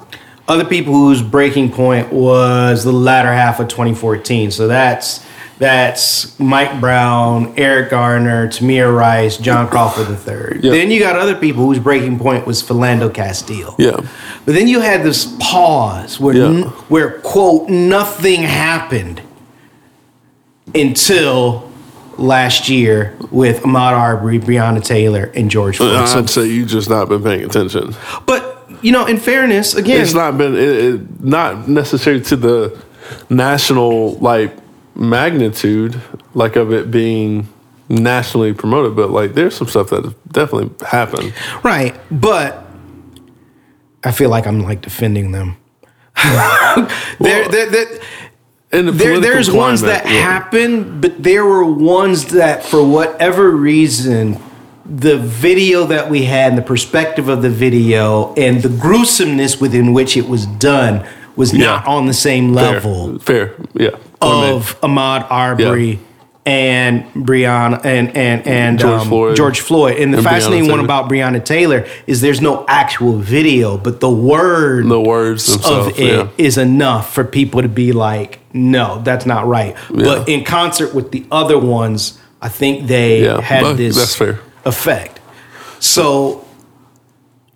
Other 0.47 0.65
people 0.65 0.93
whose 0.93 1.21
breaking 1.21 1.71
point 1.71 2.11
was 2.11 2.83
the 2.83 2.91
latter 2.91 3.31
half 3.31 3.59
of 3.59 3.67
2014. 3.67 4.49
So 4.49 4.67
that's 4.67 5.23
that's 5.59 6.39
Mike 6.39 6.79
Brown, 6.79 7.53
Eric 7.57 7.89
Garner, 7.91 8.47
Tamir 8.47 8.95
Rice, 8.95 9.37
John 9.37 9.67
Crawford 9.67 10.07
III. 10.09 10.59
Yeah. 10.61 10.71
Then 10.71 10.89
you 10.89 10.99
got 10.99 11.15
other 11.17 11.35
people 11.35 11.65
whose 11.65 11.79
breaking 11.79 12.17
point 12.19 12.47
was 12.47 12.63
Philando 12.63 13.13
Castile. 13.13 13.75
Yeah. 13.77 13.95
But 14.45 14.53
then 14.55 14.67
you 14.67 14.79
had 14.79 15.03
this 15.03 15.35
pause 15.39 16.19
where, 16.19 16.35
Yeah. 16.35 16.45
n- 16.45 16.61
where 16.89 17.19
quote, 17.21 17.69
nothing 17.69 18.41
happened 18.41 19.21
until 20.75 21.66
last 22.17 22.69
year 22.69 23.15
with 23.31 23.61
Ahmaud 23.61 23.91
Arbery, 23.93 24.39
Breonna 24.39 24.83
Taylor, 24.83 25.31
and 25.35 25.49
George 25.51 25.77
Floyd. 25.77 26.07
So- 26.07 26.19
I'd 26.19 26.29
say 26.29 26.45
you 26.47 26.65
just 26.65 26.89
not 26.89 27.09
been 27.09 27.23
paying 27.23 27.43
attention. 27.43 27.95
but, 28.25 28.67
you 28.81 28.91
know, 28.91 29.05
in 29.05 29.17
fairness, 29.17 29.75
again, 29.75 30.01
It's 30.01 30.13
not 30.13 30.37
been 30.37 30.55
it, 30.55 30.59
it, 30.59 31.23
not 31.23 31.67
necessarily 31.67 32.23
to 32.25 32.35
the 32.35 32.77
national 33.29 34.15
like 34.15 34.53
magnitude 34.95 35.99
like 36.33 36.55
of 36.55 36.73
it 36.73 36.91
being 36.91 37.47
nationally 37.89 38.53
promoted, 38.53 38.95
but 38.95 39.09
like 39.11 39.33
there's 39.33 39.55
some 39.55 39.67
stuff 39.67 39.89
that 39.89 40.13
definitely 40.31 40.69
happened. 40.85 41.33
right. 41.63 41.95
But 42.11 42.65
I 44.03 44.11
feel 44.11 44.29
like 44.29 44.45
I'm 44.47 44.61
like 44.61 44.81
defending 44.81 45.31
them. 45.31 45.57
there, 47.19 47.47
there, 47.49 47.69
there, 47.69 47.87
In 47.93 47.99
the 48.71 48.91
there, 48.91 49.19
there's 49.19 49.49
ones 49.49 49.81
that 49.81 50.05
yeah. 50.05 50.11
happened, 50.11 51.01
but 51.01 51.21
there 51.23 51.45
were 51.45 51.63
ones 51.65 52.25
that, 52.33 52.63
for 52.63 52.85
whatever 52.85 53.51
reason, 53.51 54.39
the 54.85 55.17
video 55.17 55.85
that 55.85 56.09
we 56.09 56.23
had 56.23 56.49
and 56.49 56.57
the 56.57 56.61
perspective 56.65 57.27
of 57.29 57.41
the 57.41 57.49
video 57.49 58.33
and 58.35 58.61
the 58.61 58.69
gruesomeness 58.69 59.59
within 59.59 59.93
which 59.93 60.15
it 60.17 60.27
was 60.27 60.45
done 60.45 61.05
was 61.35 61.53
not 61.53 61.85
on 61.85 62.07
the 62.07 62.13
same 62.13 62.53
level 62.53 63.19
Fair, 63.19 63.53
yeah. 63.73 63.91
Point 64.21 64.55
of 64.55 64.79
Ahmaud 64.81 65.29
Arbery 65.29 65.91
Yeah. 65.91 65.97
and 66.45 67.03
Breonna 67.13 67.83
and 67.85 68.15
and 68.17 68.47
and 68.47 68.79
George 68.79 69.01
um, 69.01 69.07
Floyd. 69.09 69.35
George 69.35 69.59
Floyd. 69.59 69.97
And 69.97 70.13
the 70.13 70.17
And 70.19 70.25
Breonna 70.25 70.29
fascinating 70.31 70.69
one 70.69 70.79
Taylor. 70.79 70.85
about 70.85 71.09
Breonna 71.09 71.43
Taylor 71.45 71.85
is 72.07 72.21
there's 72.21 72.41
no 72.41 72.65
actual 72.67 73.17
video, 73.19 73.77
but 73.77 73.99
the 73.99 74.09
word 74.09 74.87
The 74.87 74.99
words 75.01 75.53
of 75.65 75.99
it 75.99 76.29
is 76.39 76.55
yeah. 76.57 76.63
enough 76.63 77.13
for 77.13 77.23
people 77.25 77.61
to 77.61 77.69
be 77.69 77.91
like, 77.91 78.39
no, 78.57 79.01
that's 79.01 79.25
not 79.25 79.47
right. 79.47 79.75
But 79.89 80.27
in 80.27 80.43
concert 80.43 80.93
with 80.93 81.11
the 81.11 81.25
other 81.31 81.57
ones, 81.57 82.19
I 82.41 82.49
think 82.49 82.87
they 82.87 83.23
Yeah, 83.23 83.41
had 83.41 83.77
this 83.77 84.19
effect. 84.65 85.19
So 85.79 86.45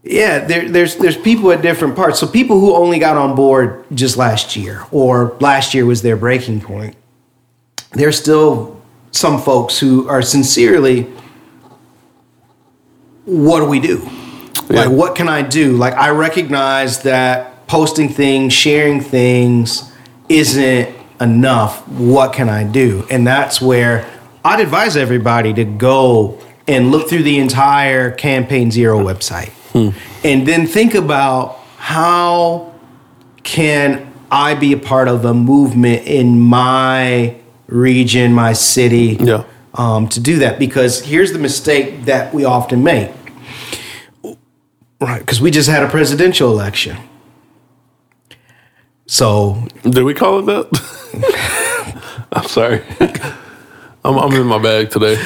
yeah, 0.04 0.46
there, 0.46 0.68
there's 0.70 0.96
there's 0.96 1.18
people 1.18 1.52
at 1.52 1.62
different 1.62 1.96
parts. 1.96 2.20
So 2.20 2.28
people 2.28 2.60
who 2.60 2.76
only 2.76 3.00
got 3.00 3.18
on 3.18 3.36
board 3.36 3.86
just 3.94 4.18
last 4.18 4.56
year, 4.56 4.84
or 4.92 5.36
last 5.40 5.74
year 5.74 5.86
was 5.86 6.02
their 6.02 6.18
breaking 6.18 6.62
point. 6.62 6.96
There's 7.94 8.18
still 8.18 8.82
some 9.12 9.42
folks 9.42 9.78
who 9.78 10.08
are 10.08 10.22
sincerely, 10.22 11.12
what 13.26 13.60
do 13.60 13.66
we 13.66 13.80
do? 13.80 14.10
Yeah. 14.70 14.86
Like, 14.86 14.90
what 14.90 15.16
can 15.16 15.28
I 15.28 15.42
do? 15.42 15.74
Like, 15.76 15.94
I 15.96 16.10
recognize 16.10 17.04
that 17.04 17.68
posting 17.68 18.10
things, 18.10 18.54
sharing 18.54 19.02
things 19.02 19.91
isn't 20.38 20.96
enough. 21.20 21.88
What 21.88 22.34
can 22.34 22.50
I 22.50 22.64
do? 22.64 23.06
And 23.10 23.26
that's 23.28 23.62
where 23.62 24.06
I'd 24.44 24.60
advise 24.60 24.96
everybody 24.98 25.54
to 25.54 25.64
go 25.66 26.40
and 26.68 26.92
look 26.92 27.10
through 27.10 27.24
the 27.24 27.38
entire 27.40 28.12
Campaign 28.12 28.72
Zero 28.72 29.00
website 29.00 29.52
and 30.24 30.46
then 30.48 30.68
think 30.68 30.94
about 30.96 31.58
how 31.78 32.74
can 33.44 34.12
I 34.30 34.54
be 34.56 34.74
a 34.74 34.78
part 34.78 35.08
of 35.08 35.26
a 35.26 35.34
movement 35.34 36.06
in 36.08 36.40
my 36.40 37.36
region, 37.68 38.34
my 38.34 38.54
city, 38.54 39.18
Yeah. 39.20 39.44
um, 39.76 40.08
to 40.10 40.20
do 40.20 40.40
that? 40.40 40.60
Because 40.60 41.02
here's 41.06 41.32
the 41.34 41.40
mistake 41.40 42.06
that 42.06 42.34
we 42.34 42.44
often 42.46 42.84
make. 42.84 43.12
Right, 45.00 45.20
because 45.20 45.42
we 45.42 45.50
just 45.52 45.68
had 45.70 45.84
a 45.84 45.88
presidential 45.90 46.52
election. 46.52 46.98
So 49.12 49.62
Did 49.84 50.04
we 50.04 50.14
call 50.14 50.40
it 50.40 50.46
that? 50.46 52.26
I'm 52.32 52.48
sorry. 52.48 52.82
I'm, 54.06 54.18
I'm 54.18 54.32
in 54.32 54.48
my 54.48 54.58
bag 54.58 54.90
today. 54.90 55.22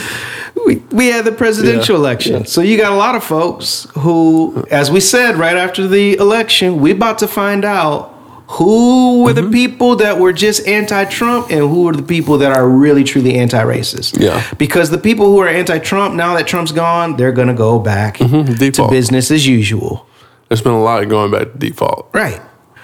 we, 0.65 0.78
we 0.91 1.08
had 1.08 1.24
the 1.24 1.32
presidential 1.32 1.93
Yeah, 1.95 2.00
election. 2.02 2.45
So 2.48 2.62
you 2.62 2.78
got 2.78 2.91
a 2.91 2.95
lot 2.95 3.13
of 3.13 3.24
folks 3.24 3.86
who, 3.93 4.65
as 4.71 4.89
we 4.89 5.00
said 5.00 5.36
right 5.36 5.56
after 5.56 5.88
the 5.88 6.15
election, 6.17 6.82
we 6.82 6.89
about 6.91 7.19
to 7.19 7.28
find 7.28 7.63
out 7.63 8.12
who 8.48 9.21
were 9.24 9.34
Mm-hmm. 9.34 9.45
the 9.45 9.52
people 9.52 9.95
that 9.98 10.19
were 10.19 10.34
just 10.34 10.67
anti-Trump 10.67 11.52
and 11.52 11.60
who 11.60 11.84
were 11.84 11.93
the 11.93 12.02
people 12.04 12.39
that 12.39 12.52
are 12.58 12.67
really 12.67 13.04
truly 13.04 13.36
anti-racist. 13.36 14.19
Yeah. 14.19 14.43
Because 14.58 14.89
the 14.89 14.98
people 14.98 15.28
who 15.28 15.38
are 15.41 15.48
anti-Trump 15.48 16.15
now 16.15 16.34
that 16.36 16.48
Trump's 16.48 16.71
gone, 16.71 17.17
they're 17.17 17.32
going 17.32 17.50
to 17.50 17.54
go 17.54 17.78
back 17.80 18.17
to 18.17 18.24
Mm-hmm. 18.24 18.54
Default. 18.56 18.89
business 18.89 19.30
as 19.30 19.45
usual. 19.45 20.08
There's 20.50 20.62
been 20.63 20.74
a 20.74 20.82
lot 20.82 21.08
going 21.08 21.30
back 21.32 21.52
to 21.54 21.58
default 21.60 22.10
Right. 22.13 22.41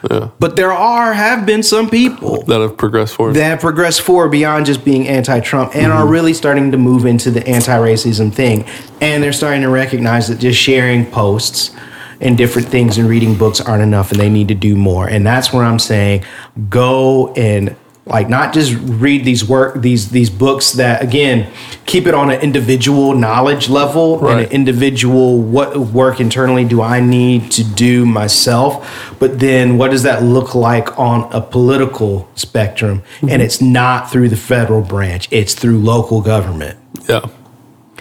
Yeah. 0.09 0.29
But 0.39 0.55
there 0.55 0.71
are 0.71 1.13
have 1.13 1.45
been 1.45 1.61
some 1.61 1.89
people 1.89 2.43
that 2.43 2.59
have 2.59 2.77
progressed 2.77 3.15
forward. 3.15 3.35
that 3.35 3.43
have 3.43 3.59
progressed 3.59 4.01
forward 4.01 4.29
beyond 4.29 4.65
just 4.65 4.83
being 4.83 5.07
anti-Trump 5.07 5.75
and 5.75 5.91
are 5.91 6.01
mm-hmm. 6.01 6.11
really 6.11 6.33
starting 6.33 6.71
to 6.71 6.77
move 6.77 7.05
into 7.05 7.29
the 7.29 7.45
anti-racism 7.47 8.33
thing. 8.33 8.65
And 8.99 9.21
they're 9.21 9.33
starting 9.33 9.61
to 9.61 9.69
recognize 9.69 10.27
that 10.29 10.39
just 10.39 10.59
sharing 10.59 11.05
posts 11.05 11.71
and 12.19 12.37
different 12.37 12.67
things 12.67 12.97
and 12.97 13.09
reading 13.09 13.35
books 13.35 13.59
aren't 13.59 13.83
enough 13.83 14.11
and 14.11 14.19
they 14.19 14.29
need 14.29 14.47
to 14.47 14.55
do 14.55 14.75
more. 14.75 15.07
And 15.07 15.25
that's 15.25 15.51
where 15.51 15.63
I'm 15.63 15.79
saying 15.79 16.23
go 16.69 17.33
and 17.33 17.75
like 18.05 18.29
not 18.29 18.53
just 18.53 18.73
read 18.73 19.23
these 19.23 19.47
work 19.47 19.79
these 19.81 20.09
these 20.09 20.29
books 20.29 20.71
that 20.73 21.03
again 21.03 21.51
keep 21.85 22.07
it 22.07 22.13
on 22.13 22.31
an 22.31 22.39
individual 22.39 23.13
knowledge 23.13 23.69
level 23.69 24.25
and 24.27 24.39
an 24.41 24.51
individual 24.51 25.39
what 25.39 25.75
work 25.77 26.21
internally 26.21 26.63
do 26.63 26.81
I 26.81 27.01
need 27.01 27.51
to 27.51 27.63
do 27.63 28.05
myself? 28.05 29.15
But 29.19 29.39
then 29.39 29.77
what 29.77 29.91
does 29.91 30.03
that 30.03 30.23
look 30.23 30.55
like 30.55 30.97
on 30.97 31.29
a 31.33 31.41
political 31.41 32.29
spectrum? 32.35 33.03
And 33.21 33.29
mm-hmm. 33.29 33.41
it's 33.41 33.61
not 33.61 34.09
through 34.09 34.29
the 34.29 34.37
federal 34.37 34.81
branch. 34.81 35.27
It's 35.31 35.53
through 35.53 35.79
local 35.79 36.21
government. 36.21 36.79
Yeah. 37.09 37.25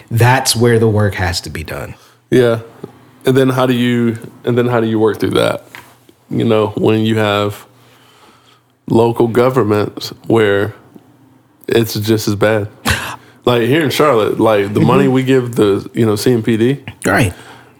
that's 0.09 0.55
where 0.55 0.79
the 0.79 0.87
work 0.87 1.15
has 1.15 1.41
to 1.41 1.49
be 1.49 1.63
done. 1.63 1.95
Yeah. 2.29 2.61
And 3.25 3.35
then 3.35 3.49
how 3.49 3.65
do 3.65 3.73
you 3.73 4.17
and 4.45 4.57
then 4.57 4.67
how 4.67 4.79
do 4.79 4.87
you 4.87 4.99
work 4.99 5.19
through 5.19 5.31
that? 5.31 5.65
You 6.29 6.45
know, 6.45 6.67
when 6.77 7.01
you 7.01 7.17
have 7.17 7.67
local 8.87 9.27
governments 9.27 10.09
where 10.27 10.73
it's 11.67 11.93
just 11.99 12.27
as 12.27 12.35
bad. 12.35 12.69
Like 13.43 13.63
here 13.63 13.81
in 13.83 13.89
Charlotte, 13.89 14.39
like 14.39 14.75
the 14.75 14.81
money 14.81 15.07
we 15.07 15.23
give 15.23 15.55
the, 15.55 15.89
you 15.95 16.05
know, 16.05 16.13
CMPD, 16.13 17.07
right 17.07 17.33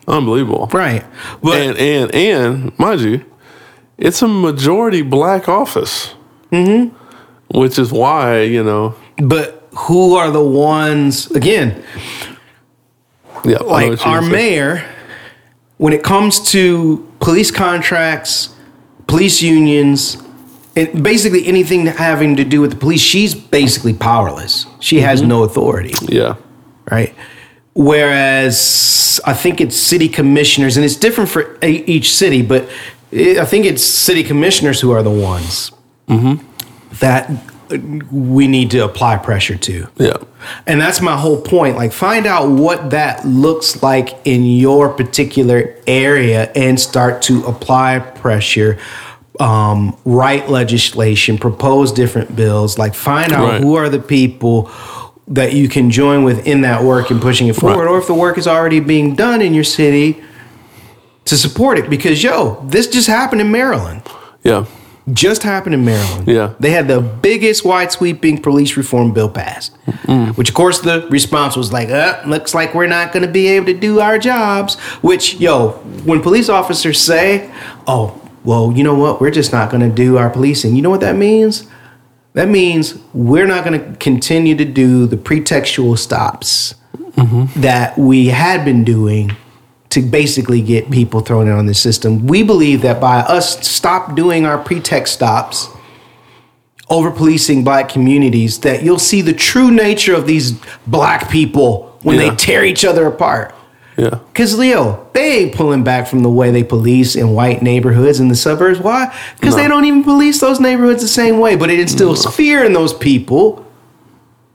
unbelievable. 0.08 0.68
right 0.74 1.06
but 1.44 1.56
and 1.56 1.78
and 1.78 2.16
and 2.16 2.80
mind 2.80 3.02
you, 3.02 3.24
it's 4.00 4.24
a 4.24 4.28
majority 4.28 5.04
black 5.04 5.48
office. 5.48 6.16
Mm-hmm. 6.52 6.98
Which 7.60 7.78
is 7.78 7.92
why, 7.92 8.42
you 8.42 8.64
know, 8.64 8.96
but 9.18 9.68
who 9.74 10.16
are 10.16 10.32
the 10.32 10.44
ones 10.44 11.30
again 11.30 11.84
yeah, 13.46 13.58
I 13.58 13.60
know 13.60 13.66
what 13.66 13.90
like 13.90 14.08
our 14.08 14.22
saying. 14.22 14.32
mayor 14.32 14.86
when 15.78 15.94
it 15.94 16.04
comes 16.04 16.52
to 16.52 17.08
police 17.20 17.52
contracts 17.52 18.54
police 19.08 19.42
unions 19.42 20.18
and 20.76 21.04
basically 21.04 21.46
anything 21.48 21.86
having 21.86 22.36
to 22.38 22.44
do 22.46 22.62
with 22.62 22.72
the 22.72 22.78
police 22.78 23.02
she's 23.02 23.34
basically 23.36 23.94
powerless 23.94 24.66
she 24.80 24.98
Mm-hmm. 24.98 25.06
has 25.06 25.22
no 25.22 25.44
authority 25.44 25.94
Yeah. 26.08 26.36
right 26.92 27.14
whereas 27.74 29.20
i 29.26 29.34
think 29.34 29.60
it's 29.62 29.76
city 29.76 30.08
commissioners 30.10 30.78
and 30.78 30.86
it's 30.86 30.96
different 30.96 31.30
for 31.30 31.58
a- 31.62 31.84
each 31.96 32.14
city 32.14 32.42
but 32.42 32.68
it, 33.12 33.38
i 33.38 33.46
think 33.46 33.66
it's 33.66 33.84
city 33.84 34.24
commissioners 34.24 34.80
who 34.82 34.92
are 34.92 35.04
the 35.04 35.10
ones 35.34 35.72
that 37.00 37.30
uh, 37.72 37.78
we 38.12 38.48
need 38.48 38.70
to 38.72 38.80
apply 38.84 39.18
pressure 39.18 39.58
to 39.58 39.88
Yeah. 39.98 40.18
and 40.68 40.80
that's 40.82 41.00
my 41.02 41.16
whole 41.18 41.40
point. 41.42 41.78
Like, 41.78 41.94
find 41.94 42.26
out 42.28 42.50
what 42.50 42.90
that 42.90 43.26
looks 43.26 43.82
like 43.82 44.10
in 44.26 44.44
your 44.44 44.90
particular 44.90 45.74
area 45.88 46.52
and 46.54 46.78
start 46.78 47.22
to 47.24 47.46
apply 47.46 48.00
pressure, 48.00 48.78
um, 49.40 49.98
write 50.06 50.50
legislation, 50.50 51.38
propose 51.38 51.92
different 51.92 52.36
bills. 52.36 52.78
Like, 52.78 52.94
find 52.94 53.32
out 53.32 53.48
Right. 53.48 53.62
who 53.62 53.76
are 53.76 53.90
the 53.90 54.00
people 54.00 54.70
that 55.28 55.54
you 55.54 55.70
can 55.70 55.90
join 55.90 56.24
with 56.24 56.46
in 56.46 56.62
that 56.62 56.84
work 56.84 57.10
and 57.10 57.22
pushing 57.22 57.48
it 57.48 57.56
forward. 57.56 57.86
Right. 57.86 57.92
Or 57.92 57.98
if 57.98 58.08
the 58.08 58.14
work 58.14 58.38
is 58.38 58.48
already 58.48 58.80
being 58.82 59.16
done 59.16 59.42
in 59.42 59.54
your 59.54 59.64
city, 59.64 60.22
to 61.26 61.38
support 61.38 61.78
it 61.78 61.90
because 61.90 62.22
yo, 62.24 62.62
this 62.68 62.88
just 62.88 63.08
happened 63.08 63.40
in 63.42 63.52
Maryland. 63.52 64.02
Yeah. 64.44 64.66
Just 65.14 65.44
happened 65.44 65.74
in 65.76 65.86
Maryland. 65.86 66.28
Yeah. 66.28 66.54
They 66.60 66.72
had 66.72 66.88
the 66.88 67.00
biggest 67.00 67.64
wide 67.64 67.92
sweeping 67.92 68.42
police 68.42 68.76
reform 68.76 69.14
bill 69.14 69.30
passed. 69.30 69.76
Which 70.36 70.50
of 70.50 70.56
course 70.56 70.80
the 70.82 71.08
response 71.10 71.56
was 71.56 71.72
like, 71.72 71.90
uh, 71.90 72.22
looks 72.26 72.54
like 72.54 72.74
we're 72.76 72.88
not 72.88 73.12
gonna 73.14 73.28
be 73.28 73.48
able 73.48 73.68
to 73.68 73.74
do 73.74 74.00
our 74.00 74.18
jobs. 74.20 74.76
Which, 75.02 75.36
yo, 75.36 75.70
when 76.04 76.22
police 76.22 76.50
officers 76.50 77.00
say, 77.00 77.50
Oh, 77.88 78.20
well, 78.44 78.72
you 78.76 78.84
know 78.84 78.96
what, 78.96 79.22
we're 79.22 79.32
just 79.32 79.52
not 79.52 79.70
gonna 79.72 79.90
do 79.90 80.18
our 80.18 80.30
policing, 80.30 80.76
you 80.76 80.82
know 80.82 80.90
what 80.90 81.02
that 81.02 81.16
means? 81.16 81.68
That 82.34 82.48
means 82.48 82.98
we're 83.14 83.46
not 83.46 83.66
going 83.66 83.78
to 83.78 83.98
continue 83.98 84.56
to 84.56 84.64
do 84.64 85.06
the 85.06 85.18
pretextual 85.18 85.98
stops 85.98 86.76
mm-hmm. 86.96 87.60
that 87.60 87.98
we 87.98 88.28
had 88.28 88.64
been 88.64 88.86
doing 88.86 89.36
to 89.90 90.02
basically 90.02 90.62
get 90.62 90.90
people 90.90 91.20
thrown 91.20 91.48
in 91.48 91.54
on 91.54 91.66
the 91.66 91.74
system. 91.74 92.28
We 92.28 92.44
believe 92.44 92.84
that 92.84 93.02
by 93.02 93.20
us 93.20 93.68
stop 93.68 94.16
doing 94.16 94.46
our 94.46 94.58
pretext 94.58 95.14
stops, 95.14 95.68
over 96.90 97.12
policing 97.12 97.66
black 97.66 97.90
communities, 97.90 98.60
that 98.60 98.84
you'll 98.84 99.00
see 99.00 99.22
the 99.22 99.34
true 99.34 99.70
nature 99.70 100.16
of 100.16 100.26
these 100.28 100.54
black 100.88 101.30
people 101.30 101.98
when 102.02 102.18
Yeah. 102.18 102.30
they 102.30 102.36
tear 102.36 102.64
each 102.64 102.86
other 102.86 103.08
apart. 103.08 103.54
Yeah. 103.98 104.20
Because 104.32 104.58
Leo, 104.58 105.10
they 105.14 105.40
ain't 105.44 105.56
pulling 105.56 105.84
back 105.84 106.08
from 106.08 106.24
the 106.24 106.30
way 106.30 106.50
they 106.52 106.64
police 106.64 107.16
in 107.16 107.32
white 107.34 107.62
neighborhoods 107.62 108.20
in 108.20 108.30
the 108.30 108.36
suburbs. 108.36 108.80
Why? 108.80 109.14
Because 109.40 109.56
they 109.56 109.68
don't 109.68 109.86
even 109.86 110.04
police 110.04 110.40
those 110.40 110.60
neighborhoods 110.60 111.02
the 111.02 111.08
same 111.08 111.40
way. 111.40 111.56
But 111.56 111.70
it 111.70 111.80
instills 111.80 112.26
fear 112.36 112.64
in 112.64 112.74
those 112.74 112.94
people 112.94 113.66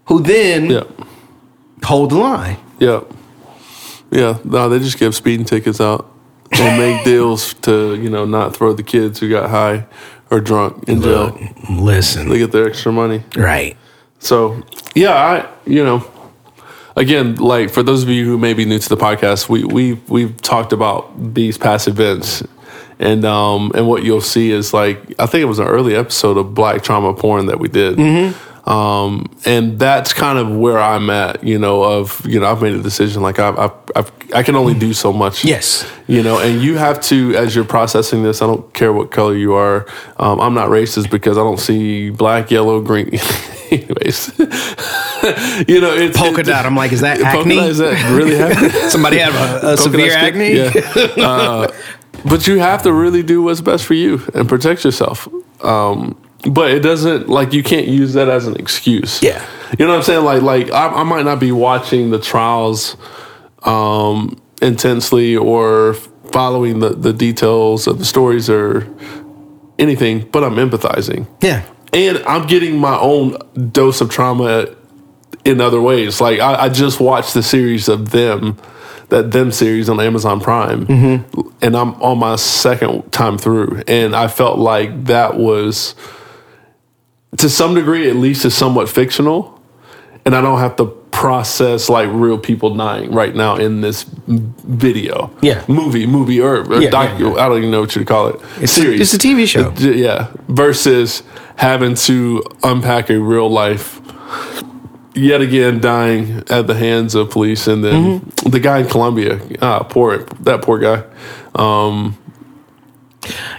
who 0.07 0.23
then 0.23 0.71
Yeah. 0.71 0.85
hold 1.85 2.11
the 2.11 2.17
line. 2.17 2.57
Yeah. 2.79 3.01
Yeah. 4.11 4.39
No, 4.45 4.69
they 4.69 4.79
just 4.79 4.99
give 4.99 5.15
speeding 5.15 5.45
tickets 5.47 5.81
out 5.81 6.11
and 6.53 6.79
make 6.79 7.05
deals 7.05 7.55
to, 7.63 7.95
you 7.95 8.09
know, 8.11 8.25
not 8.25 8.57
throw 8.57 8.73
the 8.73 8.83
kids 8.83 9.19
who 9.21 9.29
got 9.29 9.51
high 9.51 9.87
or 10.31 10.41
drunk 10.41 10.89
in 10.89 11.03
jail. 11.03 11.39
Listen. 11.71 12.29
They 12.29 12.39
get 12.39 12.53
their 12.53 12.67
extra 12.69 12.91
money. 12.93 13.23
Right. 13.37 13.77
So, 14.19 14.63
yeah, 14.95 15.13
I, 15.15 15.49
you 15.67 15.85
know, 15.85 15.99
again, 16.97 17.37
like 17.37 17.71
for 17.71 17.83
those 17.83 18.03
of 18.03 18.09
you 18.09 18.25
who 18.25 18.39
may 18.39 18.55
be 18.55 18.65
new 18.65 18.79
to 18.79 18.89
the 18.89 18.97
podcast, 18.97 19.49
we 19.49 19.65
we 19.65 19.95
we've 20.09 20.41
talked 20.43 20.73
about 20.73 21.35
these 21.35 21.59
past 21.59 21.87
events, 21.89 22.43
and 22.99 23.25
um 23.25 23.71
and 23.75 23.87
what 23.87 24.03
you'll 24.03 24.21
see 24.21 24.51
is 24.51 24.73
like 24.73 24.99
I 25.19 25.27
think 25.27 25.43
it 25.43 25.47
was 25.47 25.59
an 25.59 25.69
early 25.69 25.95
episode 25.95 26.37
of 26.37 26.55
Black 26.55 26.83
Trauma 26.83 27.15
Porn 27.15 27.47
that 27.47 27.61
we 27.61 27.69
did. 27.69 27.99
Um, 28.67 29.31
and 29.45 29.79
that's 29.79 30.13
kind 30.13 30.39
of 30.39 30.51
where 30.51 30.81
I'm 30.81 31.09
at, 31.09 31.45
you 31.45 31.57
know, 31.57 31.85
of, 31.85 32.27
you 32.27 32.41
know, 32.41 32.51
I've 32.51 32.61
made 32.61 32.75
a 32.75 32.83
decision, 32.83 33.23
like 33.23 33.39
I've, 33.39 33.57
I've, 33.57 33.71
I've 33.95 34.13
I 34.35 34.43
can 34.43 34.57
only 34.57 34.75
do 34.75 34.93
so 34.93 35.13
much. 35.13 35.45
Yes. 35.45 35.89
You 36.09 36.21
know, 36.25 36.41
and 36.41 36.61
you 36.61 36.77
have 36.77 37.01
to, 37.03 37.37
as 37.37 37.55
you're 37.55 37.65
processing 37.65 38.25
this, 38.25 38.43
I 38.43 38.47
don't 38.47 38.75
care 38.75 38.93
what 38.93 39.13
color 39.13 39.37
you 39.37 39.55
are. 39.55 39.87
Um, 40.17 40.41
I'm 40.41 40.53
not 40.53 40.69
racist 40.69 41.11
because 41.13 41.39
I 41.39 41.43
don't 41.43 41.61
see 41.61 42.11
black, 42.11 42.51
yellow, 42.51 42.81
green. 42.81 43.11
Anyways, 43.71 44.39
you 45.69 45.81
know, 45.81 45.95
it's 45.95 46.17
Polka 46.17 46.43
dot. 46.43 46.67
I'm 46.67 46.77
like, 46.77 46.93
is 46.93 47.01
that 47.01 47.21
acne? 47.21 47.57
dot, 47.57 47.69
is 47.71 47.79
that 47.79 48.11
really 48.17 48.37
happening? 48.45 48.71
Somebody 48.91 49.19
have 49.19 49.35
a, 49.65 49.73
a 49.73 49.77
severe 49.77 50.13
acne? 50.13 50.53
Yeah. 50.55 51.25
Uh, 51.27 51.69
but 52.25 52.47
you 52.47 52.59
have 52.59 52.83
to 52.85 52.93
really 52.93 53.23
do 53.23 53.43
what's 53.43 53.61
best 53.61 53.85
for 53.85 53.95
you 53.95 54.21
and 54.35 54.49
protect 54.49 54.85
yourself. 54.85 55.29
Um, 55.63 56.21
but 56.51 56.71
it 56.71 56.81
doesn't 56.81 57.29
like 57.29 57.53
you 57.53 57.63
can't 57.63 57.89
use 57.89 58.13
that 58.15 58.29
as 58.29 58.47
an 58.47 58.57
excuse. 58.57 59.23
Yeah. 59.23 59.45
you 59.79 59.85
know 59.85 59.93
what 59.93 59.99
I'm 59.99 60.03
saying. 60.05 60.25
Like, 60.25 60.43
like 60.43 60.71
I, 60.73 60.89
I 60.89 61.03
might 61.03 61.25
not 61.25 61.41
be 61.41 61.53
watching 61.53 62.11
the 62.11 62.21
trials 62.21 62.97
um, 63.63 64.41
intensely 64.63 65.37
or 65.37 65.95
following 66.33 66.81
the 66.81 66.91
the 66.91 67.13
details 67.13 67.87
of 67.87 67.99
the 67.99 68.05
stories 68.05 68.49
or 68.51 68.87
anything, 69.79 70.29
but 70.31 70.43
I'm 70.45 70.55
empathizing 70.55 71.27
Yeah. 71.43 71.63
And 71.93 72.19
I'm 72.27 72.47
getting 72.47 72.79
my 72.79 72.99
own 72.99 73.37
dose 73.73 74.01
of 74.01 74.11
trauma 74.11 74.67
in 75.45 75.61
other 75.61 75.81
ways. 75.81 76.21
Like 76.21 76.41
I, 76.41 76.65
I 76.65 76.69
just 76.69 77.01
watched 77.01 77.35
the 77.35 77.43
series 77.43 77.89
of 77.89 78.11
them, 78.11 78.57
that 79.09 79.31
them 79.31 79.53
series 79.53 79.89
on 79.89 80.01
Amazon 80.01 80.41
Prime, 80.41 80.87
mm-hmm. 80.87 81.41
and 81.63 81.77
I'm 81.77 81.95
on 82.03 82.19
my 82.19 82.37
second 82.37 83.13
time 83.13 83.39
through, 83.39 83.83
and 83.87 84.15
I 84.17 84.27
felt 84.29 84.59
like 84.59 85.05
that 85.05 85.37
was, 85.37 85.95
to 87.39 87.49
some 87.49 87.75
degree, 87.75 88.09
at 88.11 88.17
least, 88.17 88.45
is 88.45 88.55
somewhat 88.55 88.89
fictional, 88.89 89.61
and 90.25 90.35
I 90.35 90.41
don't 90.41 90.59
have 90.59 90.77
to 90.77 90.87
process 91.13 91.89
like 91.89 92.09
real 92.13 92.37
people 92.37 92.75
dying 92.75 93.11
right 93.13 93.35
now 93.35 93.57
in 93.57 93.81
this 93.81 94.03
video, 94.27 95.31
Yeah. 95.41 95.65
movie, 95.69 96.07
movie, 96.07 96.41
or, 96.41 96.57
or 96.71 96.81
Yeah, 96.83 96.91
docu. 96.91 97.21
yeah, 97.21 97.35
yeah. 97.37 97.45
I 97.45 97.49
don't 97.49 97.59
even 97.59 97.71
know 97.71 97.81
what 97.81 97.95
you 97.97 98.05
call 98.05 98.29
it. 98.29 98.41
It's 98.61 98.77
a- 98.77 98.93
it's 98.93 99.15
a 99.15 99.19
TV 99.19 99.47
show. 99.47 99.71
J- 99.71 99.95
yeah, 99.95 100.27
versus 100.49 101.23
having 101.57 101.95
to 101.95 102.43
unpack 102.63 103.11
a 103.11 103.19
real 103.19 103.49
life 103.49 104.01
yet 105.15 105.41
again 105.41 105.81
dying 105.81 106.43
at 106.51 106.67
the 106.67 106.75
hands 106.75 107.15
of 107.15 107.31
police 107.31 107.67
and 107.67 107.83
then 107.83 108.21
Mm-hmm. 108.21 108.51
the 108.51 108.61
guy 108.61 108.79
in 108.81 108.87
Columbia 108.89 109.41
ah 109.63 109.83
poor 109.83 110.19
that 110.41 110.63
poor 110.63 110.79
guy 110.79 111.03
um 111.55 112.17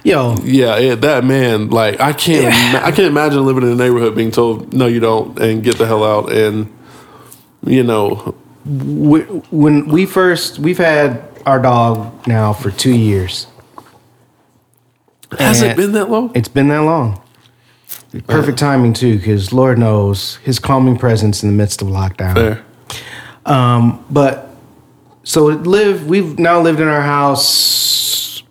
Yo, 0.03 0.35
yeah, 0.43 0.77
yeah 0.77 0.95
that 0.95 1.25
man 1.25 1.69
like 1.71 1.99
I 1.99 2.13
can't 2.13 2.45
ima- 2.53 2.85
I 2.85 2.91
can't 2.91 3.07
imagine 3.09 3.45
living 3.45 3.63
in 3.63 3.69
a 3.69 3.75
neighborhood 3.75 4.15
being 4.15 4.31
told 4.31 4.73
no 4.73 4.85
you 4.87 4.99
don't 5.01 5.37
and 5.39 5.61
get 5.63 5.77
the 5.77 5.85
hell 5.85 6.03
out 6.05 6.31
and 6.31 6.71
you 7.65 7.83
know 7.83 8.33
when 8.65 9.87
we 9.87 10.05
first, 10.05 10.59
we've 10.59 10.77
had 10.77 11.23
our 11.45 11.59
dog 11.61 12.27
now 12.27 12.51
for 12.53 12.69
two 12.69 12.93
years. 12.93 13.47
has 15.39 15.61
it 15.61 15.75
been 15.77 15.93
that 15.93 16.09
long 16.09 16.31
It's 16.35 16.49
been 16.49 16.67
that 16.69 16.83
long. 16.83 17.21
Perfect 18.27 18.57
timing 18.57 18.93
too, 18.93 19.17
because 19.17 19.51
Lord 19.53 19.77
knows 19.77 20.37
his 20.37 20.59
calming 20.59 20.97
presence 20.97 21.43
in 21.43 21.49
the 21.49 21.55
midst 21.55 21.81
of 21.81 21.87
lockdown. 21.89 22.33
Fair. 22.35 22.65
Um, 23.45 24.03
but 24.09 24.49
so 25.23 25.49
it 25.49 25.63
lived. 25.67 26.07
We've 26.07 26.39
now 26.39 26.61
lived 26.61 26.79
in 26.79 26.87
our 26.87 27.01
house 27.01 28.43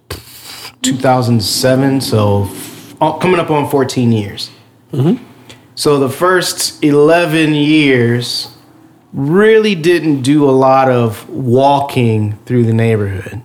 2007, 0.83 2.01
so 2.01 2.45
f- 2.45 2.97
coming 3.21 3.41
up 3.41 3.51
on 3.51 3.69
14 3.69 4.13
years. 4.13 4.51
So 5.75 5.99
the 5.99 6.09
first 6.09 6.83
11 6.83 7.53
years 7.55 8.49
really 9.13 9.75
didn't 9.75 10.23
do 10.23 10.49
a 10.49 10.53
lot 10.53 10.89
of 10.91 11.29
walking 11.29 12.39
through 12.47 12.65
the 12.65 12.73
neighborhood. 12.73 13.43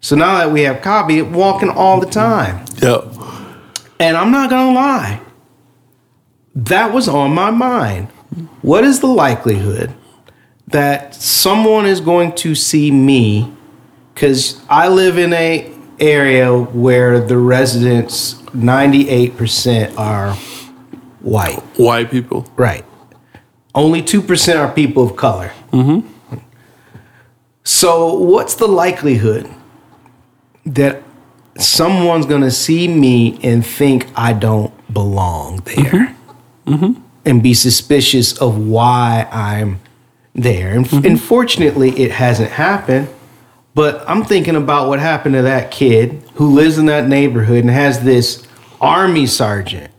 So 0.00 0.16
now 0.16 0.36
that 0.38 0.50
we 0.50 0.62
have 0.62 0.82
Cobby, 0.82 1.22
walking 1.22 1.70
all 1.70 2.00
the 2.00 2.06
time. 2.10 2.64
yeah 2.82 2.98
And 4.02 4.16
I'm 4.16 4.32
not 4.32 4.50
gonna 4.50 4.74
lie, 4.74 5.20
that 6.56 6.92
was 6.92 7.06
on 7.06 7.32
my 7.32 7.52
mind. 7.52 8.08
What 8.60 8.82
is 8.82 8.98
the 8.98 9.06
likelihood 9.06 9.94
that 10.66 11.14
someone 11.14 11.86
is 11.86 12.00
going 12.00 12.34
to 12.36 12.56
see 12.56 12.90
me? 12.90 13.52
Because 14.12 14.60
I 14.68 14.88
live 14.88 15.18
in 15.18 15.32
a 15.32 15.72
area 16.00 16.52
where 16.52 17.20
the 17.20 17.38
residents, 17.38 18.34
98% 18.56 19.96
are 19.96 20.34
white. 21.20 21.60
white 21.76 22.10
people 22.10 22.44
Right. 22.56 22.84
Only 23.72 24.02
2% 24.02 24.58
are 24.58 24.72
people 24.72 25.04
of 25.04 25.14
color. 25.14 25.52
Mm-hmm. 25.70 26.38
So, 27.62 28.14
what's 28.14 28.56
the 28.56 28.66
likelihood 28.66 29.48
that 30.66 31.04
someone's 31.58 32.26
going 32.26 32.42
to 32.42 32.50
see 32.50 32.88
me 32.88 33.38
and 33.42 33.64
think 33.64 34.08
I 34.16 34.32
don't 34.32 34.72
belong 34.92 35.58
there? 35.64 36.16
Mm-hmm. 36.66 37.00
And 37.24 37.42
be 37.42 37.54
suspicious 37.54 38.36
of 38.38 38.58
why 38.58 39.28
I'm 39.30 39.80
there. 40.34 40.70
And 40.74 40.86
mm-hmm. 40.86 41.06
unfortunately, 41.06 41.90
it 41.90 42.10
hasn't 42.10 42.50
happened. 42.50 43.08
But 43.74 44.04
I'm 44.08 44.24
thinking 44.24 44.56
about 44.56 44.88
what 44.88 44.98
happened 44.98 45.34
to 45.36 45.42
that 45.42 45.70
kid 45.70 46.22
who 46.34 46.52
lives 46.52 46.78
in 46.78 46.86
that 46.86 47.08
neighborhood 47.08 47.60
and 47.60 47.70
has 47.70 48.02
this 48.02 48.46
army 48.80 49.26
sergeant. 49.26 49.90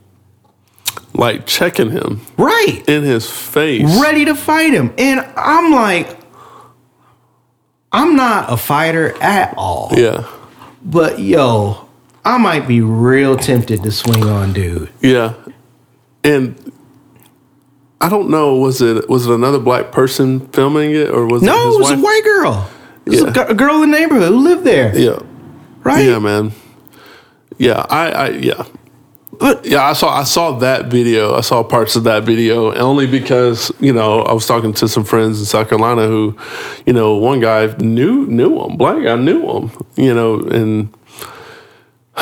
like 1.14 1.46
checking 1.48 1.92
him 1.92 2.22
Right. 2.38 2.84
in 2.88 3.04
his 3.04 3.30
face 3.30 4.00
ready 4.02 4.26
to 4.26 4.36
fight 4.36 4.74
him. 4.74 4.94
And 4.98 5.20
I'm 5.38 5.72
like, 5.72 6.20
I'm 7.92 8.16
not 8.16 8.52
a 8.52 8.58
fighter 8.58 9.16
at 9.22 9.54
all. 9.58 9.92
yeah 9.96 10.26
But 10.86 11.20
yo, 11.20 11.88
I 12.26 12.38
might 12.38 12.68
be 12.68 12.82
real 12.82 13.36
tempted 13.38 13.84
to 13.84 13.92
swing 13.92 14.24
on 14.24 14.54
dude. 14.54 14.90
Yeah, 15.02 15.34
and 16.24 16.56
I 18.02 18.10
don't 18.10 18.30
know. 18.30 18.56
Was 18.58 18.82
it 18.82 19.08
was 19.10 19.28
it 19.28 19.34
another 19.34 19.60
black 19.60 19.92
person 19.92 20.48
filming 20.50 20.92
it, 20.92 21.10
or 21.10 21.26
was 21.26 21.42
No, 21.42 21.54
it 21.54 21.56
No, 21.58 21.76
it 21.76 21.80
was 21.80 21.92
a 21.92 21.98
white 21.98 22.22
girl. 22.24 22.70
It 23.06 23.10
was 23.12 23.22
a 23.24 23.26
Yeah. 23.34 23.46
a 23.50 23.54
girl 23.54 23.76
in 23.84 23.92
the 23.92 23.98
neighborhood 24.00 24.30
who 24.30 24.40
lived 24.40 24.64
there. 24.66 24.98
Yeah, 24.98 25.20
Right? 25.84 26.06
yeah, 26.06 26.20
man. 26.20 26.52
Yeah, 27.58 27.86
I, 27.90 28.12
I, 28.12 28.30
yeah. 28.30 28.64
Yeah, 29.64 29.84
I 29.84 29.94
saw 29.94 30.10
I 30.10 30.24
saw 30.26 30.52
that 30.60 30.88
video. 30.88 31.34
I 31.34 31.42
saw 31.42 31.64
parts 31.64 31.96
of 31.96 32.04
that 32.04 32.24
video 32.24 32.74
only 32.76 33.08
because 33.08 33.72
you 33.80 33.92
know 33.92 34.22
I 34.22 34.34
was 34.34 34.46
talking 34.46 34.74
to 34.74 34.88
some 34.88 35.04
friends 35.04 35.40
in 35.40 35.46
South 35.46 35.70
Carolina 35.70 36.06
who, 36.08 36.38
you 36.86 36.94
know, 36.94 37.16
one 37.16 37.40
guy 37.40 37.68
knew 37.78 38.28
knew 38.28 38.64
him, 38.64 38.78
black 38.78 39.04
guy 39.04 39.16
knew 39.16 39.42
him, 39.50 39.72
you 39.96 40.14
know, 40.14 40.40
and 40.40 40.94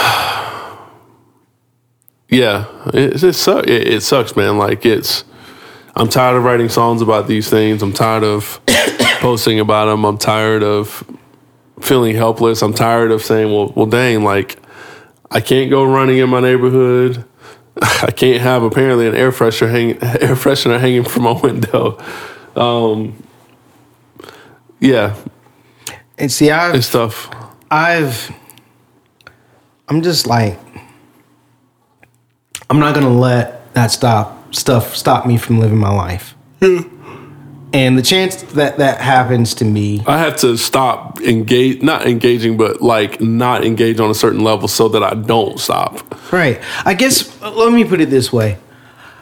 yeah, 2.29 2.65
it 2.93 3.21
it, 3.23 3.47
it 3.47 3.87
it 3.87 4.01
sucks, 4.01 4.35
man. 4.37 4.57
Like 4.57 4.85
it's, 4.85 5.25
I'm 5.95 6.07
tired 6.07 6.37
of 6.37 6.43
writing 6.43 6.69
songs 6.69 7.01
about 7.01 7.27
these 7.27 7.49
things. 7.49 7.83
I'm 7.83 7.93
tired 7.93 8.23
of 8.23 8.61
posting 9.19 9.59
about 9.59 9.87
them. 9.87 10.05
I'm 10.05 10.17
tired 10.17 10.63
of 10.63 11.03
feeling 11.81 12.15
helpless. 12.15 12.61
I'm 12.61 12.73
tired 12.73 13.11
of 13.11 13.21
saying, 13.21 13.51
well, 13.51 13.73
well, 13.75 13.85
dang, 13.85 14.23
like 14.23 14.57
I 15.31 15.39
can't 15.39 15.69
go 15.69 15.83
running 15.83 16.17
in 16.17 16.29
my 16.29 16.41
neighborhood. 16.41 17.23
I 17.81 18.11
can't 18.11 18.41
have 18.41 18.63
apparently 18.63 19.07
an 19.07 19.15
air 19.15 19.31
freshener 19.31 19.71
hanging 19.71 19.97
air 20.03 20.35
freshener 20.35 20.79
hanging 20.79 21.05
from 21.05 21.23
my 21.23 21.31
window. 21.31 21.97
Um, 22.55 23.23
yeah, 24.79 25.15
And 26.17 26.31
see, 26.31 26.51
I've 26.51 26.75
it's 26.75 26.91
tough. 26.91 27.29
I've 27.69 28.31
I'm 29.87 30.01
just 30.01 30.27
like 30.27 30.59
I'm 32.69 32.79
not 32.79 32.93
gonna 32.93 33.09
let 33.09 33.73
that 33.73 33.91
stop 33.91 34.53
stuff 34.53 34.95
stop 34.95 35.25
me 35.25 35.37
from 35.37 35.59
living 35.59 35.77
my 35.77 35.93
life. 35.93 36.35
And 37.73 37.97
the 37.97 38.01
chance 38.01 38.41
that 38.53 38.77
that 38.77 38.99
happens 38.99 39.53
to 39.55 39.65
me, 39.65 40.01
I 40.05 40.17
have 40.17 40.37
to 40.37 40.57
stop 40.57 41.19
engage, 41.21 41.81
not 41.81 42.05
engaging, 42.05 42.57
but 42.57 42.81
like 42.81 43.21
not 43.21 43.63
engage 43.65 43.99
on 43.99 44.09
a 44.09 44.13
certain 44.13 44.43
level 44.43 44.67
so 44.67 44.89
that 44.89 45.03
I 45.03 45.13
don't 45.13 45.59
stop. 45.59 46.31
right? 46.33 46.59
I 46.85 46.93
guess 46.93 47.39
let 47.41 47.71
me 47.73 47.83
put 47.85 48.01
it 48.01 48.09
this 48.09 48.31
way. 48.31 48.57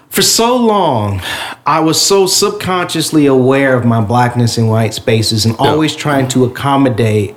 For 0.09 0.23
so 0.23 0.57
long, 0.57 1.21
I 1.67 1.79
was 1.81 2.01
so 2.01 2.25
subconsciously 2.25 3.27
aware 3.27 3.75
of 3.77 3.85
my 3.85 4.01
blackness 4.01 4.57
in 4.57 4.67
white 4.67 4.95
spaces 4.95 5.45
and 5.45 5.55
always 5.57 5.95
trying 5.95 6.27
to 6.29 6.45
accommodate 6.45 7.35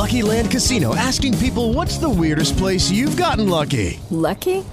Lucky 0.00 0.22
Land 0.22 0.50
Casino 0.50 0.94
asking 0.94 1.36
people 1.38 1.72
what's 1.72 1.98
the 1.98 2.08
weirdest 2.08 2.56
place 2.56 2.90
you've 2.90 3.16
gotten 3.16 3.48
lucky? 3.48 4.00
Lucky? 4.10 4.64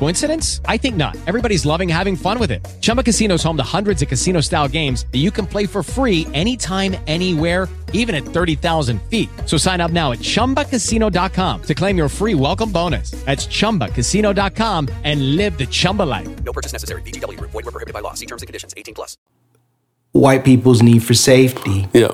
Coincidence? 0.00 0.62
I 0.64 0.78
think 0.78 0.96
not. 0.96 1.14
Everybody's 1.26 1.66
loving 1.66 1.86
having 1.86 2.16
fun 2.16 2.38
with 2.38 2.50
it. 2.50 2.66
Chumba 2.80 3.02
Casino 3.02 3.34
is 3.34 3.42
home 3.42 3.58
to 3.58 3.62
hundreds 3.62 4.00
of 4.00 4.08
casino-style 4.08 4.68
games 4.68 5.04
that 5.12 5.18
you 5.18 5.30
can 5.30 5.46
play 5.46 5.66
for 5.66 5.82
free 5.82 6.26
anytime, 6.32 6.96
anywhere, 7.06 7.68
even 7.92 8.14
at 8.14 8.22
30,000 8.22 9.00
feet. 9.10 9.28
So 9.44 9.58
sign 9.58 9.82
up 9.82 9.90
now 9.90 10.12
at 10.12 10.20
ChumbaCasino.com 10.20 11.62
to 11.62 11.74
claim 11.74 11.98
your 11.98 12.08
free 12.08 12.34
welcome 12.34 12.72
bonus. 12.72 13.10
That's 13.26 13.46
ChumbaCasino.com 13.46 14.88
and 15.04 15.36
live 15.36 15.58
the 15.58 15.66
Chumba 15.66 16.04
life. 16.04 16.44
No 16.44 16.52
purchase 16.54 16.72
necessary. 16.72 17.02
VGW 17.02 17.36
Group. 17.36 17.50
Void 17.50 17.66
were 17.66 17.70
prohibited 17.72 17.92
by 17.92 18.00
law. 18.00 18.14
See 18.14 18.26
terms 18.26 18.40
and 18.40 18.46
conditions. 18.48 18.72
18 18.78 18.94
plus. 18.94 19.18
white 20.12 20.44
people's 20.44 20.80
need 20.82 21.02
for 21.02 21.12
safety. 21.14 21.88
Yeah. 21.92 22.12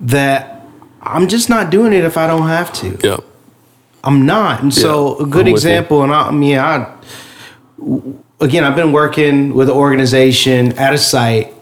That 0.00 0.64
I'm 1.02 1.26
just 1.28 1.48
not 1.50 1.70
doing 1.70 1.92
it 1.92 2.04
if 2.04 2.16
I 2.16 2.28
don't 2.28 2.46
have 2.46 2.72
to. 2.74 2.98
Yeah. 3.02 3.16
I'm 4.02 4.26
not. 4.26 4.62
And 4.62 4.72
so 4.72 5.18
a 5.18 5.26
good 5.26 5.46
you. 5.46 5.52
example, 5.52 6.02
and 6.02 6.12
I, 6.12 6.28
I 6.28 6.30
mean, 6.30 6.58
I 6.58 6.96
again, 8.40 8.64
I've 8.64 8.76
been 8.76 8.92
working 8.92 9.54
with 9.54 9.68
an 9.68 9.76
organization 9.76 10.78
at 10.78 10.92
a 10.94 10.98
site 10.98 11.54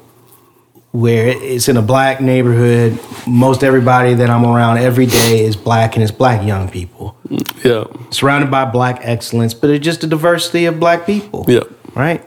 where 0.92 1.28
it's 1.28 1.68
in 1.68 1.76
a 1.76 1.82
black 1.82 2.20
neighborhood. 2.20 2.98
Most 3.26 3.62
everybody 3.62 4.14
that 4.14 4.30
I'm 4.30 4.44
around 4.44 4.78
every 4.78 5.06
day 5.06 5.44
is 5.44 5.56
black, 5.56 5.94
and 5.94 6.02
it's 6.02 6.12
black 6.12 6.46
young 6.46 6.68
people. 6.68 7.16
Yeah. 7.64 7.84
Surrounded 8.10 8.50
by 8.50 8.64
black 8.64 9.00
excellence, 9.02 9.54
but 9.54 9.70
it's 9.70 9.84
just 9.84 10.04
a 10.04 10.06
diversity 10.06 10.64
of 10.64 10.80
black 10.80 11.06
people. 11.06 11.44
Yeah. 11.48 11.64
Right. 11.94 12.26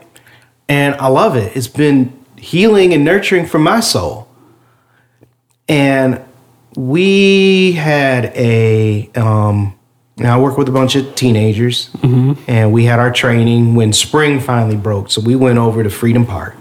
And 0.68 0.94
I 0.96 1.08
love 1.08 1.36
it. 1.36 1.56
It's 1.56 1.68
been 1.68 2.24
healing 2.36 2.92
and 2.92 3.04
nurturing 3.04 3.46
for 3.46 3.58
my 3.58 3.80
soul. 3.80 4.28
And 5.68 6.22
we 6.76 7.72
had 7.72 8.26
a 8.36 9.10
um 9.14 9.78
now 10.16 10.38
I 10.38 10.40
work 10.40 10.58
with 10.58 10.68
a 10.68 10.72
bunch 10.72 10.94
of 10.94 11.14
teenagers 11.14 11.88
mm-hmm. 11.98 12.34
and 12.46 12.72
we 12.72 12.84
had 12.84 12.98
our 12.98 13.10
training 13.10 13.74
when 13.74 13.92
spring 13.92 14.40
finally 14.40 14.76
broke. 14.76 15.10
So 15.10 15.20
we 15.20 15.36
went 15.36 15.58
over 15.58 15.82
to 15.82 15.90
Freedom 15.90 16.26
Park 16.26 16.54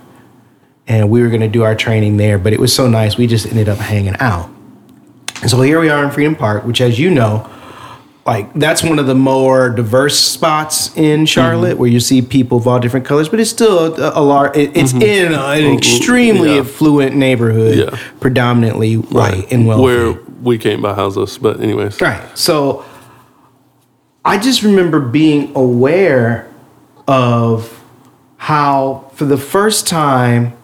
and 0.88 1.10
we 1.10 1.22
were 1.22 1.30
gonna 1.30 1.50
do 1.50 1.64
our 1.64 1.76
training 1.76 2.18
there, 2.18 2.38
but 2.38 2.54
it 2.54 2.60
was 2.60 2.74
so 2.74 2.88
nice 2.88 3.18
we 3.18 3.28
just 3.28 3.46
ended 3.46 3.68
up 3.68 3.78
hanging 3.78 4.16
out. 4.20 4.50
And 5.42 5.50
so 5.50 5.62
here 5.62 5.80
we 5.80 5.90
are 5.90 6.04
in 6.04 6.12
Freedom 6.12 6.36
Park, 6.36 6.66
which 6.66 6.82
as 6.82 6.98
you 6.98 7.10
know, 7.10 7.50
like 8.26 8.54
that's 8.54 8.84
one 8.84 9.00
of 9.00 9.08
the 9.08 9.16
more 9.16 9.70
diverse 9.70 10.18
spots 10.18 10.96
in 10.96 11.22
mm-hmm. 11.22 11.26
Charlotte 11.26 11.78
where 11.78 11.90
you 11.90 12.00
see 12.00 12.22
people 12.22 12.60
of 12.60 12.68
all 12.68 12.80
different 12.80 13.06
colors, 13.06 13.28
but 13.28 13.40
it's 13.40 13.50
still 13.50 13.96
a, 13.96 14.20
a 14.20 14.22
large. 14.22 14.56
It, 14.56 14.78
it's 14.78 14.94
mm-hmm. 14.94 15.02
in 15.02 15.34
a- 15.34 15.68
an 15.68 15.74
extremely 15.74 16.54
Yeah. 16.54 16.62
affluent 16.62 17.16
neighborhood, 17.16 17.78
Yeah. 17.78 18.00
predominantly 18.20 18.96
white 18.96 19.52
and 19.52 19.68
wealthy. 19.68 19.84
Where 19.84 20.14
we 20.42 20.58
can't 20.58 20.82
buy 20.82 20.94
houses, 20.94 21.38
but 21.38 21.60
anyways. 21.60 22.00
Right. 22.00 22.22
So 22.38 22.86
I 24.24 24.38
just 24.38 24.62
remember 24.64 25.00
being 25.00 25.56
aware 25.56 26.52
of 27.08 27.84
how, 28.38 29.12
for 29.16 29.26
the 29.26 29.38
first 29.38 29.88
time, 29.88 30.58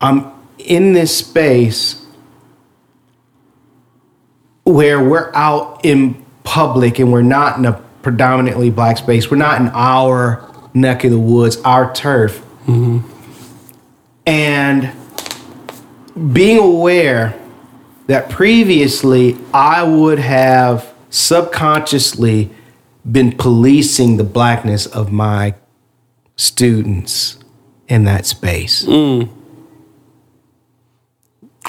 I'm 0.00 0.32
in 0.58 0.92
this 0.92 1.16
space 1.16 2.04
where 4.64 5.02
we're 5.02 5.30
out 5.34 5.84
in 5.84 6.24
public 6.42 6.98
and 6.98 7.12
we're 7.12 7.22
not 7.22 7.58
in 7.58 7.64
a 7.64 7.72
predominantly 8.02 8.70
black 8.70 8.98
space. 8.98 9.30
We're 9.30 9.38
not 9.38 9.60
in 9.60 9.68
our 9.68 10.50
neck 10.74 11.04
of 11.04 11.10
the 11.10 11.18
woods, 11.18 11.56
our 11.62 11.92
turf. 11.94 12.38
Mm-hmm. 12.66 13.00
And 14.26 14.92
being 16.32 16.58
aware 16.58 17.38
that 18.06 18.30
previously 18.30 19.38
I 19.52 19.82
would 19.82 20.18
have 20.18 20.93
subconsciously 21.14 22.50
been 23.10 23.30
policing 23.36 24.16
the 24.16 24.24
blackness 24.24 24.86
of 24.86 25.12
my 25.12 25.54
students 26.36 27.38
in 27.86 28.04
that 28.04 28.26
space. 28.26 28.84
Mm. 28.84 29.28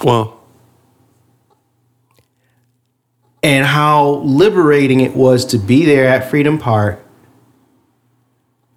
Well, 0.03 0.39
and 3.43 3.65
how 3.67 4.15
liberating 4.23 5.01
it 5.01 5.15
was 5.15 5.45
to 5.45 5.57
be 5.59 5.85
there 5.85 6.07
at 6.07 6.29
Freedom 6.29 6.57
Park. 6.57 7.01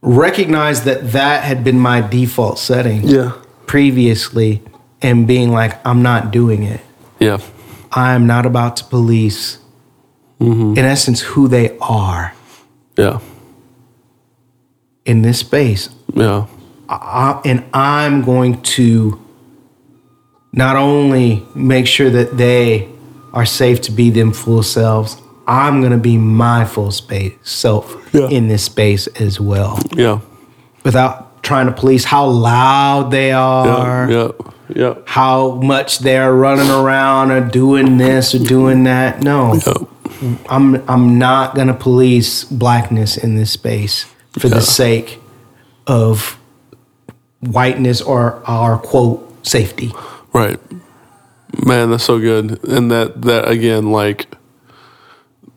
Recognize 0.03 0.85
that 0.85 1.13
that 1.13 1.43
had 1.45 1.65
been 1.65 1.79
my 1.81 2.01
default 2.03 2.59
setting 2.59 3.03
Yeah. 3.09 3.33
previously, 3.67 4.63
and 5.01 5.27
being 5.27 5.51
like, 5.51 5.85
I'm 5.87 6.03
not 6.03 6.31
doing 6.31 6.63
it. 6.63 6.81
Yeah. 7.19 7.39
I 7.93 8.13
am 8.13 8.27
not 8.27 8.45
about 8.47 8.77
to 8.77 8.85
police, 8.85 9.58
Mm-hmm. 10.41 10.79
in 10.79 10.85
essence, 10.85 11.21
who 11.21 11.49
they 11.49 11.77
are 11.81 12.33
Yeah. 12.97 13.19
in 15.05 15.23
this 15.23 15.41
space. 15.41 15.89
Yeah. 16.15 16.47
I, 16.89 17.41
and 17.45 17.65
I'm 17.75 18.23
going 18.23 18.63
to 18.63 19.21
not 20.53 20.77
only 20.77 21.45
make 21.55 21.87
sure 21.87 22.09
that 22.11 22.37
they 22.39 22.89
are 23.33 23.45
safe 23.45 23.81
to 23.83 23.93
be 23.93 24.11
them 24.11 24.33
full 24.33 24.63
selves, 24.63 25.17
I'm 25.47 25.81
going 25.81 25.93
to 25.93 25.99
be 25.99 26.17
my 26.19 26.65
full 26.65 26.91
space 26.93 27.35
self 27.43 28.15
in 28.15 28.49
this 28.49 28.63
space 28.65 29.07
as 29.21 29.41
well. 29.41 29.79
Yeah. 29.93 30.21
Without 30.85 31.43
trying 31.43 31.67
to 31.67 31.73
police 31.73 32.05
how 32.05 32.27
loud 32.27 33.11
they 33.11 33.33
are, 33.33 34.11
Yeah. 34.11 34.29
Yeah. 34.75 34.95
how 35.07 35.53
much 35.57 35.99
they're 36.01 36.33
running 36.35 36.71
around 36.71 37.31
or 37.31 37.41
doing 37.41 37.97
this 37.99 38.35
or 38.35 38.39
doing 38.39 38.85
that. 38.85 39.23
No. 39.23 39.59
I'm 40.49 40.77
I'm 40.89 41.19
not 41.19 41.55
going 41.55 41.69
to 41.69 41.75
police 41.75 42.45
blackness 42.45 43.17
in 43.17 43.37
this 43.37 43.51
space 43.53 44.07
for 44.39 44.49
the 44.49 44.61
sake 44.61 45.19
of 45.87 46.39
whiteness 47.41 48.01
or 48.01 48.43
our 48.47 48.79
quote 48.79 49.47
safety. 49.47 49.93
Right. 50.33 50.59
Man, 51.65 51.91
that's 51.91 52.05
so 52.05 52.19
good. 52.19 52.63
And 52.65 52.91
that 52.91 53.23
that 53.23 53.49
again, 53.49 53.91
like 53.93 54.27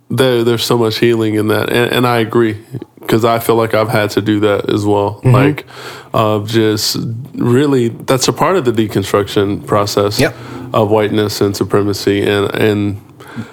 there 0.09 0.43
there's 0.43 0.63
so 0.63 0.77
much 0.77 0.97
healing 0.99 1.35
in 1.35 1.47
that, 1.49 1.69
and, 1.71 1.91
and 1.91 2.07
I 2.07 2.19
agree 2.19 2.57
because 2.99 3.25
I 3.25 3.39
feel 3.39 3.55
like 3.55 3.73
I've 3.73 3.89
had 3.89 4.09
to 4.11 4.21
do 4.21 4.39
that 4.41 4.69
as 4.69 4.85
well. 4.85 5.21
Mhm. 5.23 5.33
Like 5.33 5.65
of 6.13 6.47
just 6.47 6.97
really 7.33 7.89
that's 7.89 8.27
a 8.27 8.33
part 8.33 8.55
of 8.57 8.65
the 8.65 8.71
deconstruction 8.71 9.65
process 9.65 10.19
Yep. 10.19 10.35
of 10.73 10.89
whiteness 10.89 11.41
and 11.41 11.55
supremacy 11.55 12.21
and 12.21 12.53
and 12.55 13.01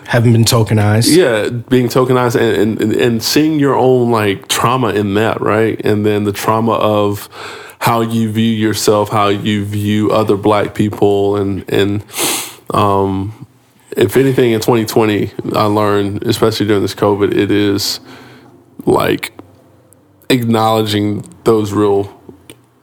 Haven't 0.07 0.33
been 0.33 0.45
tokenized. 0.45 1.15
yeah, 1.15 1.49
being 1.49 1.87
tokenized 1.87 2.37
and, 2.37 2.81
and 2.81 2.93
and 2.93 3.23
seeing 3.23 3.59
your 3.61 3.75
own 3.75 4.11
like 4.11 4.49
trauma 4.49 4.89
in 4.91 5.15
that, 5.15 5.41
right? 5.41 5.81
And 5.85 6.05
then 6.05 6.25
the 6.25 6.33
trauma 6.33 6.73
of 6.73 7.29
how 7.81 8.01
you 8.01 8.31
view 8.31 8.51
yourself, 8.51 9.09
how 9.11 9.29
you 9.29 9.65
view 9.65 10.11
other 10.11 10.37
black 10.37 10.75
people 10.75 11.37
and 11.37 11.69
and 11.73 12.05
um 12.71 13.47
if 13.97 14.17
anything 14.17 14.53
in 14.53 14.61
2020 14.61 15.33
I 15.55 15.65
learned, 15.65 16.25
especially 16.25 16.67
during 16.67 16.83
this 16.83 16.95
COVID, 16.95 17.35
it 17.35 17.51
is 17.51 18.01
like 18.85 19.33
acknowledging 20.31 21.21
those 21.45 21.73
real 21.73 22.15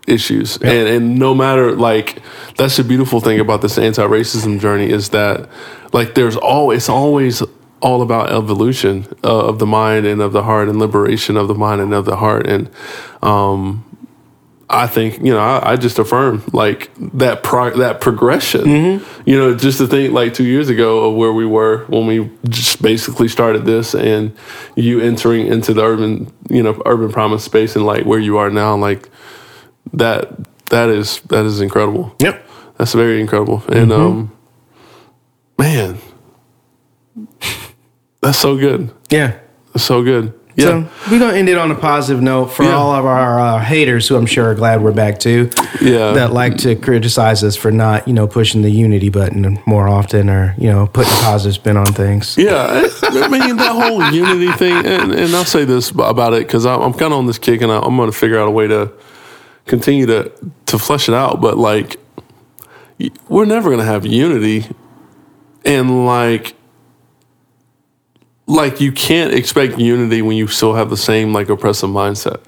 issues 0.07 0.57
and 0.57 0.87
and 0.87 1.17
no 1.17 1.33
matter 1.33 1.71
like 1.75 2.21
that's 2.57 2.77
the 2.77 2.83
beautiful 2.83 3.19
thing 3.19 3.39
about 3.39 3.63
this 3.63 3.77
anti-racism 3.79 4.59
journey 4.59 4.87
is 4.89 5.09
that 5.09 5.49
like 5.97 6.09
there's 6.17 6.35
always 6.37 6.77
it's 6.79 6.89
always 6.89 7.35
all 7.81 8.01
about 8.01 8.25
evolution 8.31 8.93
uh, 9.23 9.47
of 9.49 9.55
the 9.59 9.65
mind 9.79 10.05
and 10.11 10.19
of 10.21 10.31
the 10.37 10.43
heart 10.49 10.67
and 10.69 10.77
liberation 10.79 11.37
of 11.37 11.47
the 11.47 11.53
mind 11.65 11.79
and 11.81 11.93
of 11.93 12.05
the 12.05 12.15
heart 12.25 12.45
and 12.53 12.69
um 13.31 13.81
I 14.67 14.87
think 14.95 15.09
you 15.27 15.31
know 15.35 15.39
I, 15.51 15.73
I 15.73 15.75
just 15.75 15.99
affirm 15.99 16.41
like 16.51 16.89
that 17.25 17.43
pro- 17.43 17.77
that 17.77 18.01
progression. 18.01 18.63
You 19.29 19.37
know, 19.39 19.55
just 19.55 19.77
to 19.77 19.85
think 19.85 20.11
like 20.19 20.33
two 20.33 20.43
years 20.55 20.69
ago 20.69 20.89
of 21.07 21.11
where 21.15 21.31
we 21.41 21.45
were 21.45 21.85
when 21.85 22.07
we 22.07 22.17
just 22.49 22.81
basically 22.81 23.27
started 23.27 23.63
this, 23.65 23.93
and 23.93 24.33
you 24.75 24.99
entering 24.99 25.45
into 25.53 25.71
the 25.75 25.83
urban 25.83 26.33
you 26.49 26.63
know 26.63 26.81
urban 26.91 27.11
promise 27.11 27.43
space 27.43 27.75
and 27.77 27.85
like 27.85 28.05
where 28.09 28.19
you 28.27 28.37
are 28.41 28.49
now, 28.49 28.75
like 28.75 29.07
that 29.93 30.19
that 30.71 30.89
is 30.89 31.21
that 31.29 31.45
is 31.45 31.61
incredible. 31.61 32.15
Yep, 32.19 32.35
that's 32.77 32.93
very 32.93 33.21
incredible, 33.21 33.61
and 33.69 33.91
Mhm. 33.91 33.99
um, 33.99 34.31
man, 35.57 35.97
that's 38.21 38.37
so 38.39 38.57
good. 38.57 38.91
Yeah. 39.09 39.39
That's 39.73 39.85
so 39.85 40.03
good. 40.03 40.33
Yeah. 40.55 40.65
So 40.65 40.89
we're 41.11 41.19
gonna 41.19 41.33
end 41.37 41.49
it 41.49 41.57
on 41.57 41.69
a 41.69 41.75
positive 41.75 42.23
note 42.23 42.45
for 42.45 42.63
all 42.63 42.93
of 42.93 43.05
our 43.05 43.37
uh, 43.37 43.59
haters, 43.59 44.07
who 44.07 44.15
I'm 44.15 44.25
sure 44.25 44.51
are 44.51 44.55
glad 44.55 44.81
we're 44.81 44.93
back 44.93 45.19
too. 45.19 45.49
Yeah. 45.81 46.13
That 46.13 46.31
like 46.31 46.55
to 46.59 46.75
criticize 46.77 47.43
us 47.43 47.57
for 47.57 47.71
not, 47.71 48.07
you 48.07 48.13
know, 48.13 48.25
pushing 48.25 48.61
the 48.61 48.69
unity 48.69 49.09
button 49.09 49.59
more 49.65 49.89
often, 49.89 50.29
or 50.29 50.55
you 50.57 50.71
know, 50.71 50.87
putting 50.87 51.11
a 51.11 51.15
positive 51.23 51.55
spin 51.55 51.75
on 51.75 51.87
things. 51.87 52.37
Yeah, 52.37 52.87
I 53.03 53.27
mean 53.27 53.57
that 53.57 53.73
whole 53.73 54.01
unity 54.13 54.49
thing, 54.53 54.85
and, 54.85 55.11
and 55.11 55.35
I'll 55.35 55.43
say 55.43 55.65
this 55.65 55.89
about 55.91 56.33
it 56.33 56.47
because 56.47 56.65
I'm 56.65 56.93
kind 56.93 57.11
of 57.11 57.19
on 57.19 57.25
this 57.27 57.37
kick, 57.37 57.59
and 57.61 57.69
I- 57.69 57.79
I'm 57.81 57.97
going 57.97 58.09
to 58.09 58.17
figure 58.17 58.39
out 58.39 58.47
a 58.47 58.51
way 58.51 58.67
to 58.67 58.93
continue 59.65 60.05
to 60.05 60.31
to 60.67 60.79
flesh 60.79 61.09
it 61.09 61.15
out. 61.15 61.41
But 61.41 61.57
like, 61.57 61.97
we're 63.27 63.43
never 63.45 63.67
going 63.69 63.79
to 63.79 63.85
have 63.85 64.05
unity, 64.05 64.67
and 65.65 66.05
like, 66.05 66.55
like 68.47 68.79
you 68.79 68.91
can't 68.91 69.33
expect 69.33 69.79
unity 69.79 70.21
when 70.21 70.37
you 70.37 70.47
still 70.47 70.75
have 70.75 70.89
the 70.89 70.97
same 70.97 71.33
like 71.33 71.49
oppressive 71.49 71.89
mindset. 71.89 72.41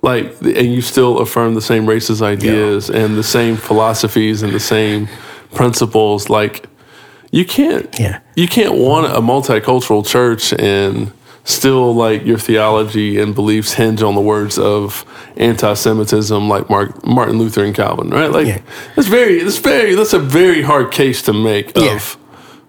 Like, 0.00 0.40
and 0.40 0.72
you 0.72 0.80
still 0.80 1.18
affirm 1.18 1.54
the 1.54 1.60
same 1.60 1.84
racist 1.84 2.22
ideas 2.22 2.88
and 2.88 3.16
the 3.16 3.22
same 3.22 3.56
philosophies 3.56 4.42
and 4.42 4.52
the 4.52 4.60
same 4.60 5.08
principles. 5.54 6.30
Like, 6.30 6.66
you 7.30 7.44
can't 7.44 7.94
yeah. 7.98 8.20
you 8.36 8.48
can't 8.48 8.74
want 8.74 9.06
a 9.06 9.20
multicultural 9.20 10.06
church 10.06 10.52
and 10.54 11.12
still 11.44 11.94
like 11.94 12.24
your 12.24 12.38
theology 12.38 13.18
and 13.18 13.34
beliefs 13.34 13.72
hinge 13.72 14.02
on 14.02 14.14
the 14.14 14.20
words 14.20 14.58
of 14.58 15.04
anti-Semitism 15.36 16.48
like 16.48 16.68
Mark, 16.68 17.06
Martin 17.06 17.38
Luther 17.38 17.64
and 17.64 17.74
Calvin, 17.74 18.10
right? 18.10 18.30
Like 18.30 18.62
that's 18.94 19.08
very 19.08 19.42
that's 19.42 19.58
very 19.58 19.94
that's 19.94 20.12
a 20.12 20.18
very 20.18 20.62
hard 20.62 20.92
case 20.92 21.22
to 21.22 21.32
make 21.32 21.76
of 21.76 22.18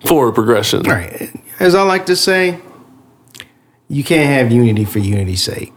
forward 0.06 0.34
progression. 0.34 0.84
Right. 0.84 1.30
As 1.60 1.76
I 1.76 1.82
like 1.84 2.06
to 2.06 2.16
say, 2.16 2.60
you 3.90 4.04
can't 4.04 4.30
have 4.30 4.52
unity 4.52 4.86
for 4.86 5.00
unity's 5.00 5.44
sake. 5.44 5.74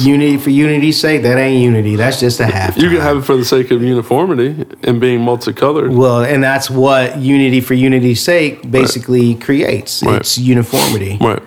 Unity 0.00 0.36
for 0.36 0.50
unity's 0.50 1.00
sake, 1.00 1.22
that 1.22 1.38
ain't 1.38 1.62
unity. 1.62 1.94
That's 1.94 2.18
just 2.18 2.40
a 2.40 2.46
half. 2.46 2.76
You 2.76 2.88
can 2.88 3.00
have 3.00 3.18
it 3.18 3.22
for 3.22 3.36
the 3.36 3.44
sake 3.44 3.70
of 3.70 3.82
uniformity 3.82 4.66
and 4.82 5.00
being 5.00 5.20
multicolored. 5.20 5.92
Well, 5.92 6.24
and 6.24 6.42
that's 6.42 6.68
what 6.68 7.18
unity 7.18 7.60
for 7.60 7.74
unity's 7.74 8.22
sake 8.22 8.68
basically 8.68 9.36
creates. 9.36 10.02
Right. 10.02 10.16
It's 10.16 10.38
uniformity. 10.38 11.18
Right. 11.20 11.42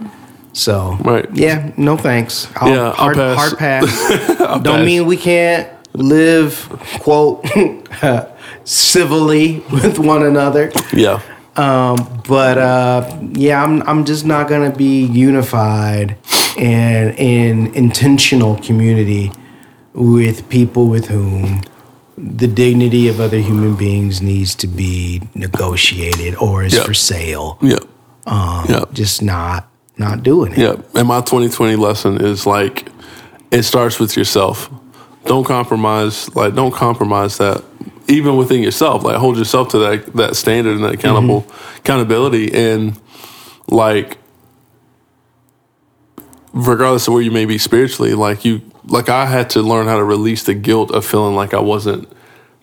So, 0.58 0.98
right. 1.02 1.28
Yeah, 1.36 1.72
no 1.78 1.98
thanks. 1.98 2.48
I'll, 2.56 2.70
Yeah, 2.74 2.84
I'll 2.90 2.94
hard, 2.94 3.16
pass. 3.16 3.38
hard 3.38 3.58
pass. 3.60 4.40
I'll 4.42 4.60
Don't 4.60 4.78
pass. 4.80 4.86
mean 4.86 5.06
we 5.06 5.16
can't 5.18 5.70
live, 5.94 6.68
quote, 7.00 7.46
civilly 8.64 9.60
with 9.72 10.00
one 10.00 10.24
another. 10.24 10.72
Yeah. 10.94 11.22
Um, 11.56 12.22
but 12.28 12.58
uh, 12.58 13.20
yeah, 13.34 13.64
I'm 13.64 13.82
I'm 13.84 14.06
just 14.06 14.26
not 14.26 14.48
gonna 14.48 14.72
be 14.76 15.06
unified 15.06 16.16
and 16.58 17.14
in 17.18 17.74
intentional 17.76 18.56
community 18.58 19.32
with 19.94 20.48
people 20.50 20.88
with 20.88 21.08
whom 21.08 21.62
the 22.18 22.48
dignity 22.48 23.08
of 23.10 23.20
other 23.20 23.38
human 23.40 23.76
beings 23.76 24.22
needs 24.22 24.56
to 24.56 24.68
be 24.68 25.22
negotiated 25.36 26.36
or 26.36 26.64
is 26.64 26.74
Yeah. 26.76 26.84
for 26.84 26.94
sale. 26.94 27.58
Yeah. 27.62 27.78
Um, 28.28 28.66
Yeah. 28.70 28.86
just 28.94 29.22
not 29.22 29.68
not 29.98 30.24
doing 30.24 30.52
it. 30.54 30.58
Yeah, 30.58 30.76
and 30.96 31.08
my 31.08 31.22
2020 31.22 31.76
lesson 31.76 32.24
is 32.24 32.46
like 32.46 32.88
it 33.52 33.64
starts 33.64 34.00
with 34.00 34.16
yourself. 34.18 34.70
Don't 35.26 35.46
compromise. 35.46 36.34
Like 36.36 36.56
don't 36.56 36.74
compromise 36.74 37.38
that 37.38 37.64
even 38.08 38.38
within 38.38 38.62
yourself. 38.64 39.04
Like 39.04 39.18
hold 39.18 39.38
yourself 39.38 39.70
to 39.70 39.78
that 39.80 40.14
that 40.16 40.36
standard 40.36 40.76
and 40.76 40.84
that 40.84 40.94
accountable 40.94 41.46
accountability 41.78 42.54
and 42.54 43.00
like 43.70 44.18
regardless 46.54 47.08
of 47.08 47.14
where 47.14 47.22
you 47.24 47.32
may 47.32 47.46
be 47.46 47.58
spiritually, 47.58 48.14
like 48.14 48.46
you 48.46 48.62
like 48.86 49.10
I 49.10 49.26
had 49.26 49.50
to 49.52 49.62
learn 49.62 49.88
how 49.88 49.98
to 49.98 50.04
release 50.04 50.44
the 50.44 50.54
guilt 50.54 50.92
of 50.92 51.06
feeling 51.06 51.36
like 51.36 51.54
I 51.54 51.60
wasn't 51.60 52.08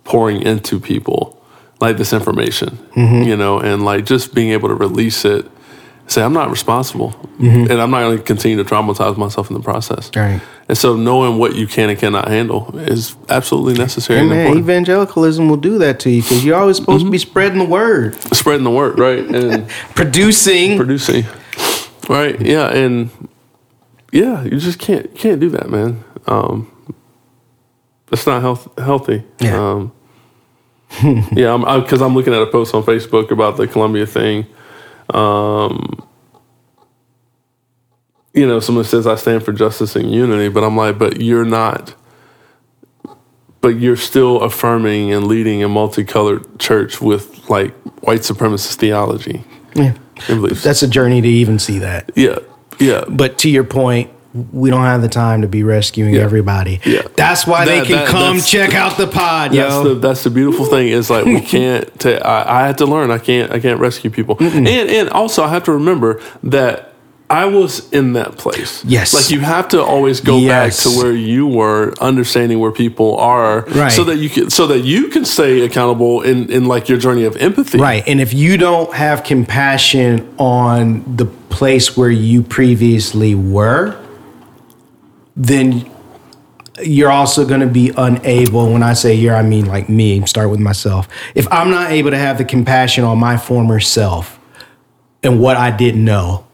pouring 0.05 0.43
into 0.43 0.80
people 0.80 1.41
like 1.80 1.97
this 1.99 2.12
information. 2.12 2.78
Mhm. 2.95 3.26
You 3.26 3.37
know, 3.37 3.59
and 3.61 3.85
like 3.85 4.07
just 4.07 4.35
being 4.35 4.51
able 4.51 4.68
to 4.68 4.74
release 4.74 5.24
it 5.24 5.51
say 6.07 6.22
I'm 6.22 6.32
not 6.32 6.50
responsible, 6.50 7.14
Mhm. 7.40 7.70
and 7.70 7.80
I'm 7.80 7.90
not 7.90 8.00
going 8.00 8.18
to 8.18 8.22
continue 8.22 8.62
to 8.62 8.64
traumatize 8.64 9.16
myself 9.16 9.50
in 9.50 9.55
the 9.55 9.62
process. 9.62 10.11
Right. 10.14 10.40
And 10.68 10.76
so, 10.78 10.96
knowing 10.96 11.38
what 11.38 11.55
you 11.57 11.66
can 11.66 11.90
and 11.90 11.98
cannot 11.98 12.28
handle 12.28 12.74
is 12.78 13.16
absolutely 13.28 13.74
necessary 13.74 14.20
and 14.20 14.28
man, 14.30 14.57
evangelicalism 14.59 15.48
will 15.48 15.57
do 15.59 15.78
that 15.78 16.00
to 16.00 16.11
you 16.11 16.22
because 16.22 16.44
you're 16.44 16.57
always 16.57 16.76
supposed 16.76 17.05
to 17.05 17.11
be 17.11 17.18
spreading 17.18 17.59
the 17.59 17.64
word, 17.64 18.14
Spreading 18.34 18.64
the 18.64 18.70
word, 18.70 18.98
right, 18.98 19.18
and 19.24 19.66
producing, 19.94 20.76
producing, 20.76 21.24
right, 22.09 22.40
yeah, 22.40 22.68
and 22.68 23.11
yeah, 24.12 24.42
you 24.44 24.59
just 24.59 24.78
can't 24.78 25.14
can't 25.14 25.40
do 25.40 25.50
that, 25.50 25.68
man. 25.70 26.02
Um, 26.26 26.68
it's 28.12 28.26
not 28.26 28.40
health, 28.42 28.68
healthy. 28.78 29.22
Yeah. 29.40 29.59
Um, 29.70 29.92
yeah, 31.32 31.52
I'm 31.52 31.82
because 31.82 32.00
I'm 32.00 32.14
looking 32.14 32.32
at 32.34 32.40
a 32.42 32.46
post 32.46 32.74
on 32.74 32.82
Facebook 32.84 33.30
about 33.30 33.57
the 33.57 33.66
Columbia 33.66 34.07
thing. 34.07 34.46
Um, 35.11 36.07
you 38.32 38.46
know, 38.46 38.61
someone 38.61 38.84
says 38.84 39.07
I 39.07 39.14
stand 39.16 39.44
for 39.44 39.52
justice 39.52 39.96
and 39.96 40.11
unity, 40.11 40.48
but 40.48 40.64
I'm 40.64 40.76
like, 40.76 40.98
but 40.98 41.20
you're 41.20 41.44
not. 41.44 41.94
But 43.61 43.78
you're 43.80 43.96
still 43.96 44.42
affirming 44.42 45.12
and 45.12 45.26
leading 45.26 45.62
a 45.62 45.68
multicolored 45.68 46.59
church 46.59 47.00
with 47.00 47.48
like 47.48 47.72
white 48.02 48.20
supremacist 48.20 48.74
theology. 48.76 49.44
Yeah. 49.74 49.94
That's 50.28 50.82
a 50.82 50.88
journey 50.88 51.20
to 51.22 51.28
even 51.28 51.59
see 51.59 51.78
that. 51.78 52.11
Yeah. 52.14 52.38
Yeah. 52.78 53.05
But 53.09 53.38
to 53.38 53.50
your 53.50 53.64
point, 53.64 54.11
we 54.53 54.68
don't 54.68 54.82
have 54.85 55.01
the 55.01 55.09
time 55.09 55.43
to 55.43 55.49
be 55.49 55.62
rescuing 55.62 56.16
everybody. 56.16 56.80
Yeah. 56.85 57.03
That's 57.14 57.47
why 57.47 57.64
they 57.64 57.82
can 57.82 57.93
that- 57.97 58.09
come 58.09 58.41
check 58.41 58.74
out 58.74 58.97
the 58.97 59.07
pod, 59.07 59.53
That's 59.53 59.72
yo. 59.72 59.85
the 59.85 59.95
that's 59.95 60.24
the 60.24 60.30
beautiful 60.30 60.64
thing 60.66 60.89
is 60.89 61.09
like 61.09 61.24
we 61.24 61.41
can't. 61.55 61.89
ta- 62.01 62.18
I, 62.24 62.62
I 62.62 62.66
had 62.66 62.78
to 62.78 62.87
learn. 62.87 63.11
I 63.11 63.18
can't. 63.18 63.53
I 63.53 63.61
can't 63.61 63.78
rescue 63.78 64.11
people. 64.11 64.37
And 64.41 64.66
and 64.68 65.09
also 65.11 65.45
I 65.45 65.49
have 65.49 65.62
to 65.64 65.72
remember 65.72 66.20
that 66.43 66.91
I 67.30 67.47
was 67.47 67.91
in 67.93 68.12
that 68.14 68.37
place. 68.37 68.85
Yes. 68.85 69.14
Like 69.14 69.30
you 69.30 69.41
have 69.41 69.68
to 69.68 69.82
always 69.82 70.20
go 70.20 70.37
Yes. 70.39 70.85
back 70.85 70.93
to 70.93 70.99
where 71.03 71.12
you 71.14 71.47
were, 71.47 71.95
understanding 72.01 72.59
where 72.59 72.70
people 72.72 73.16
are, 73.16 73.61
Right. 73.68 73.91
So 73.91 74.05
that 74.05 74.16
you 74.16 74.28
can 74.28 74.51
so 74.51 74.66
that 74.66 74.80
you 74.80 75.09
can 75.09 75.24
stay 75.24 75.61
accountable 75.64 76.22
in 76.22 76.51
in 76.51 76.66
like 76.66 76.89
your 76.89 76.99
journey 76.99 77.24
of 77.24 77.37
empathy. 77.37 77.78
Right. 77.78 78.03
And 78.09 78.20
if 78.20 78.35
you 78.35 78.57
don't 78.59 78.93
have 78.95 79.22
compassion 79.22 80.35
on 80.39 81.05
the 81.16 81.26
place 81.26 81.97
where 81.97 82.11
you 82.11 82.43
previously 82.43 83.35
were, 83.37 83.97
then 85.37 85.91
you're 86.82 87.11
also 87.11 87.47
going 87.47 87.61
to 87.61 87.66
be 87.66 87.93
unable. 87.97 88.72
When 88.72 88.82
I 88.82 88.95
say 88.95 89.14
you're, 89.14 89.37
I 89.37 89.43
mean 89.43 89.66
like 89.66 89.89
me. 89.89 90.24
Start 90.26 90.51
with 90.51 90.61
myself. 90.61 91.09
If 91.35 91.47
I'm 91.53 91.70
not 91.70 91.93
able 91.93 92.11
to 92.11 92.18
have 92.18 92.39
the 92.39 92.45
compassion 92.45 93.05
on 93.05 93.18
my 93.18 93.37
former 93.37 93.80
self 93.80 94.39
and 95.22 95.41
what 95.41 95.57
I 95.57 95.70
didn't 95.70 96.05
know, 96.05 96.47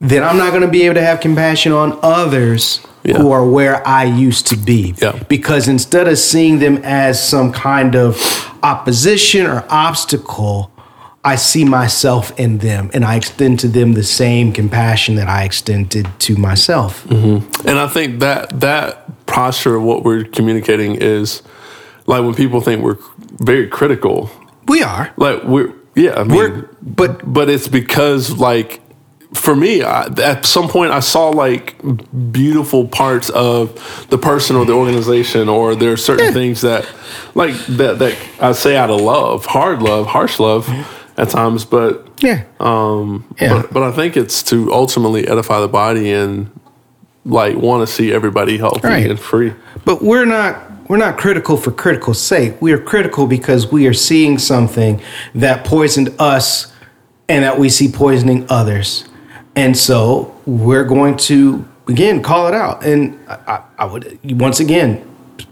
then 0.00 0.22
I'm 0.22 0.36
not 0.36 0.50
going 0.50 0.62
to 0.62 0.68
be 0.68 0.82
able 0.82 0.94
to 0.94 1.02
have 1.02 1.20
compassion 1.20 1.72
on 1.72 1.98
others 2.02 2.80
who 3.04 3.30
are 3.30 3.48
where 3.48 3.86
I 3.86 4.04
used 4.04 4.46
to 4.48 4.56
be. 4.56 4.94
yeah. 5.00 5.22
Because 5.28 5.66
instead 5.66 6.08
of 6.08 6.18
seeing 6.18 6.58
them 6.58 6.78
as 6.84 7.26
some 7.26 7.52
kind 7.52 7.96
of 7.96 8.20
opposition 8.62 9.46
or 9.46 9.64
obstacle, 9.70 10.70
I 11.24 11.36
see 11.36 11.64
myself 11.64 12.38
in 12.38 12.58
them 12.58 12.90
and 12.94 13.04
I 13.04 13.16
extend 13.16 13.60
to 13.60 13.68
them 13.68 13.92
the 13.92 14.04
same 14.04 14.52
compassion 14.52 15.16
that 15.16 15.28
I 15.28 15.44
extended 15.44 16.08
to 16.20 16.36
myself. 16.36 17.04
Mm-hmm. 17.06 17.68
And 17.68 17.78
I 17.78 17.88
think 17.88 18.20
that 18.20 18.60
that 18.60 19.26
posture 19.26 19.76
of 19.76 19.82
what 19.82 20.04
we're 20.04 20.24
communicating 20.24 20.94
is 20.94 21.42
like 22.06 22.22
when 22.22 22.34
people 22.34 22.60
think 22.60 22.82
we're 22.82 22.98
very 23.38 23.66
critical. 23.66 24.30
We 24.66 24.82
are. 24.82 25.12
Like 25.16 25.42
we're 25.44 25.74
yeah, 25.94 26.14
I 26.14 26.22
mean, 26.22 26.68
but 26.80 27.30
but 27.30 27.50
it's 27.50 27.66
because 27.66 28.38
like 28.38 28.80
for 29.34 29.54
me, 29.54 29.82
I, 29.82 30.06
at 30.22 30.46
some 30.46 30.68
point, 30.68 30.92
I 30.92 31.00
saw 31.00 31.28
like 31.30 31.76
beautiful 32.32 32.86
parts 32.86 33.28
of 33.30 34.06
the 34.08 34.16
person 34.16 34.56
or 34.56 34.64
the 34.64 34.72
organization, 34.72 35.48
or 35.48 35.74
there 35.74 35.92
are 35.92 35.96
certain 35.96 36.32
things 36.32 36.62
that, 36.62 36.88
like 37.34 37.54
that, 37.66 37.98
that 37.98 38.16
I 38.40 38.52
say 38.52 38.76
out 38.76 38.90
of 38.90 39.00
love, 39.00 39.44
hard 39.44 39.82
love, 39.82 40.06
harsh 40.06 40.38
love, 40.38 40.66
at 41.18 41.28
times. 41.30 41.64
But 41.66 42.08
yeah, 42.22 42.44
um, 42.60 43.24
Yeah. 43.40 43.62
But, 43.62 43.72
but 43.74 43.82
I 43.82 43.92
think 43.92 44.16
it's 44.16 44.42
to 44.44 44.72
ultimately 44.72 45.28
edify 45.28 45.60
the 45.60 45.68
body 45.68 46.10
and 46.12 46.50
like 47.26 47.56
want 47.56 47.86
to 47.86 47.92
see 47.92 48.12
everybody 48.12 48.56
healthy 48.56 48.88
Right. 48.88 49.10
and 49.10 49.20
free. 49.20 49.52
But 49.84 50.02
we're 50.02 50.24
not 50.24 50.62
we're 50.88 50.96
not 50.96 51.18
critical 51.18 51.58
for 51.58 51.70
critical 51.70 52.14
sake. 52.14 52.62
We 52.62 52.72
are 52.72 52.78
critical 52.78 53.26
because 53.26 53.70
we 53.70 53.86
are 53.86 53.92
seeing 53.92 54.38
something 54.38 55.02
that 55.34 55.66
poisoned 55.66 56.14
us 56.18 56.72
and 57.28 57.44
that 57.44 57.58
we 57.58 57.68
see 57.68 57.92
poisoning 57.92 58.46
others. 58.48 59.04
And 59.54 59.76
so 59.76 60.34
we're 60.46 60.84
going 60.84 61.18
to 61.28 61.66
again 61.88 62.22
call 62.22 62.48
it 62.48 62.54
out. 62.54 62.84
And 62.86 63.18
I, 63.28 63.34
I, 63.46 63.62
I 63.80 63.84
would 63.84 64.18
once 64.40 64.60
again 64.60 65.04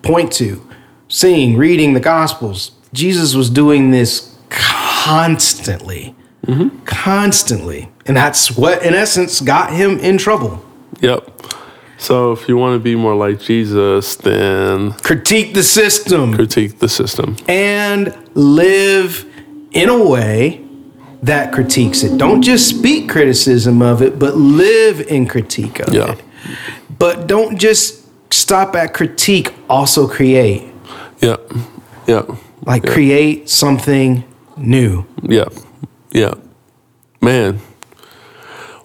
point 0.03 0.33
to 0.35 0.63
seeing, 1.09 1.57
reading 1.59 1.93
the 1.93 2.01
gospels. 2.01 2.71
Jesus 2.95 3.35
was 3.35 3.51
doing 3.51 3.91
this 3.91 4.36
constantly. 5.07 6.15
Constantly. 6.85 7.89
And 8.07 8.17
that's 8.17 8.57
what 8.57 8.83
in 8.83 8.95
essence 8.95 9.41
got 9.41 9.73
him 9.73 9.99
in 9.99 10.19
trouble. 10.19 10.65
Yep. 11.01 11.31
So 11.99 12.33
if 12.33 12.49
you 12.49 12.57
want 12.57 12.75
to 12.75 12.83
be 12.83 12.95
more 12.95 13.15
like 13.15 13.41
Jesus, 13.41 14.17
then 14.17 14.93
critique 14.93 15.55
the 15.55 15.63
system. 15.63 16.35
Critique 16.35 16.79
the 16.79 16.89
system. 16.89 17.37
and 17.49 18.17
live 18.35 19.25
in 19.73 19.89
a 19.89 20.09
way 20.09 20.65
that 21.23 21.53
critiques 21.53 22.03
it. 22.03 22.19
Don't 22.19 22.43
just 22.43 22.69
speak 22.69 23.09
criticism 23.09 23.83
of 23.83 24.03
it, 24.03 24.19
but 24.19 24.37
live 24.37 25.01
in 25.01 25.27
critique 25.27 25.81
of 25.81 25.95
it. 25.95 26.23
But 26.99 27.27
don't 27.27 27.59
just 27.59 28.05
stop 28.33 28.77
at 28.77 28.93
critique, 28.93 29.53
also 29.69 30.07
create. 30.07 30.71
Yep. 31.21 31.53
Yep. 32.07 32.31
Like 32.65 32.87
create 32.87 33.49
something 33.49 34.25
new. 34.57 35.05
Yep. 35.23 35.53
Yep. 36.13 36.39
Man. 37.21 37.61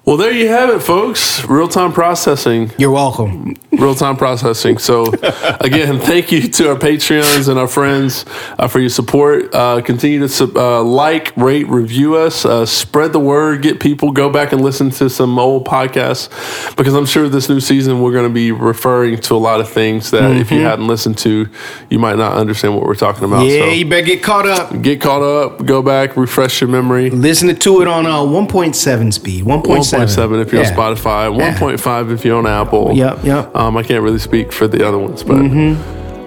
Well, 0.03 0.17
there 0.17 0.31
you 0.31 0.47
have 0.47 0.71
it, 0.71 0.79
folks. 0.79 1.45
Real 1.45 1.67
time 1.67 1.93
processing. 1.93 2.71
You're 2.79 2.89
welcome. 2.89 3.53
Real 3.71 3.93
time 3.93 4.17
processing. 4.17 4.79
So, 4.79 5.05
again, 5.59 5.99
thank 5.99 6.31
you 6.31 6.41
to 6.41 6.69
our 6.71 6.75
Patreons 6.75 7.47
and 7.47 7.59
our 7.59 7.67
friends 7.67 8.25
uh, 8.57 8.67
for 8.67 8.79
your 8.79 8.89
support. 8.89 9.53
Uh, 9.53 9.79
continue 9.81 10.27
to 10.27 10.51
uh, 10.59 10.81
like, 10.83 11.37
rate, 11.37 11.67
review 11.67 12.15
us, 12.15 12.45
uh, 12.45 12.65
spread 12.65 13.13
the 13.13 13.19
word, 13.19 13.61
get 13.61 13.79
people, 13.79 14.11
go 14.11 14.31
back 14.31 14.51
and 14.51 14.61
listen 14.61 14.89
to 14.89 15.07
some 15.07 15.37
old 15.37 15.67
podcasts 15.67 16.29
because 16.75 16.95
I'm 16.95 17.05
sure 17.05 17.29
this 17.29 17.47
new 17.47 17.59
season 17.59 18.01
we're 18.01 18.11
going 18.11 18.27
to 18.27 18.33
be 18.33 18.51
referring 18.51 19.21
to 19.21 19.35
a 19.35 19.37
lot 19.37 19.61
of 19.61 19.69
things 19.69 20.09
that 20.11 20.31
if 20.35 20.49
you 20.49 20.61
Mhm. 20.61 20.63
hadn't 20.63 20.87
listened 20.87 21.19
to, 21.19 21.47
you 21.91 21.99
might 21.99 22.17
not 22.17 22.33
understand 22.37 22.73
what 22.73 22.85
we're 22.87 22.95
talking 22.95 23.23
about. 23.23 23.45
yeah, 23.45 23.65
so 23.65 23.69
you 23.69 23.85
better 23.85 24.01
get 24.07 24.23
caught 24.23 24.47
up. 24.47 24.81
get 24.81 24.99
caught 24.99 25.21
up, 25.21 25.63
go 25.63 25.83
back, 25.83 26.17
refresh 26.17 26.59
your 26.59 26.71
memory. 26.71 27.11
Listen 27.11 27.55
to 27.55 27.81
it 27.83 27.87
on 27.87 28.07
uh, 28.07 28.17
1.7 28.23 29.11
speed. 29.13 29.45
1.7. 29.45 29.90
1.7 29.99 30.41
if 30.41 30.51
you're 30.53 30.61
Yeah. 30.63 30.69
on 30.69 30.75
Spotify, 30.95 31.37
Yeah. 31.37 31.53
1.5 31.53 32.11
if 32.11 32.25
you're 32.25 32.37
on 32.37 32.47
Apple. 32.47 32.91
Yep, 32.93 33.19
yep. 33.23 33.55
Um, 33.55 33.77
I 33.77 33.83
can't 33.83 34.01
really 34.03 34.19
speak 34.19 34.51
for 34.51 34.67
the 34.67 34.87
other 34.87 34.97
ones, 34.97 35.23
but 35.23 35.37
Mhm. 35.37 35.77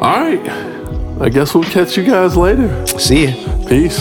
all 0.01 0.21
right. 0.21 0.41
I 1.21 1.29
guess 1.29 1.55
we'll 1.55 1.65
catch 1.65 1.97
you 1.97 2.03
guys 2.05 2.37
later. 2.37 2.69
See 2.99 3.27
ya. 3.27 3.33
Peace. 3.69 3.99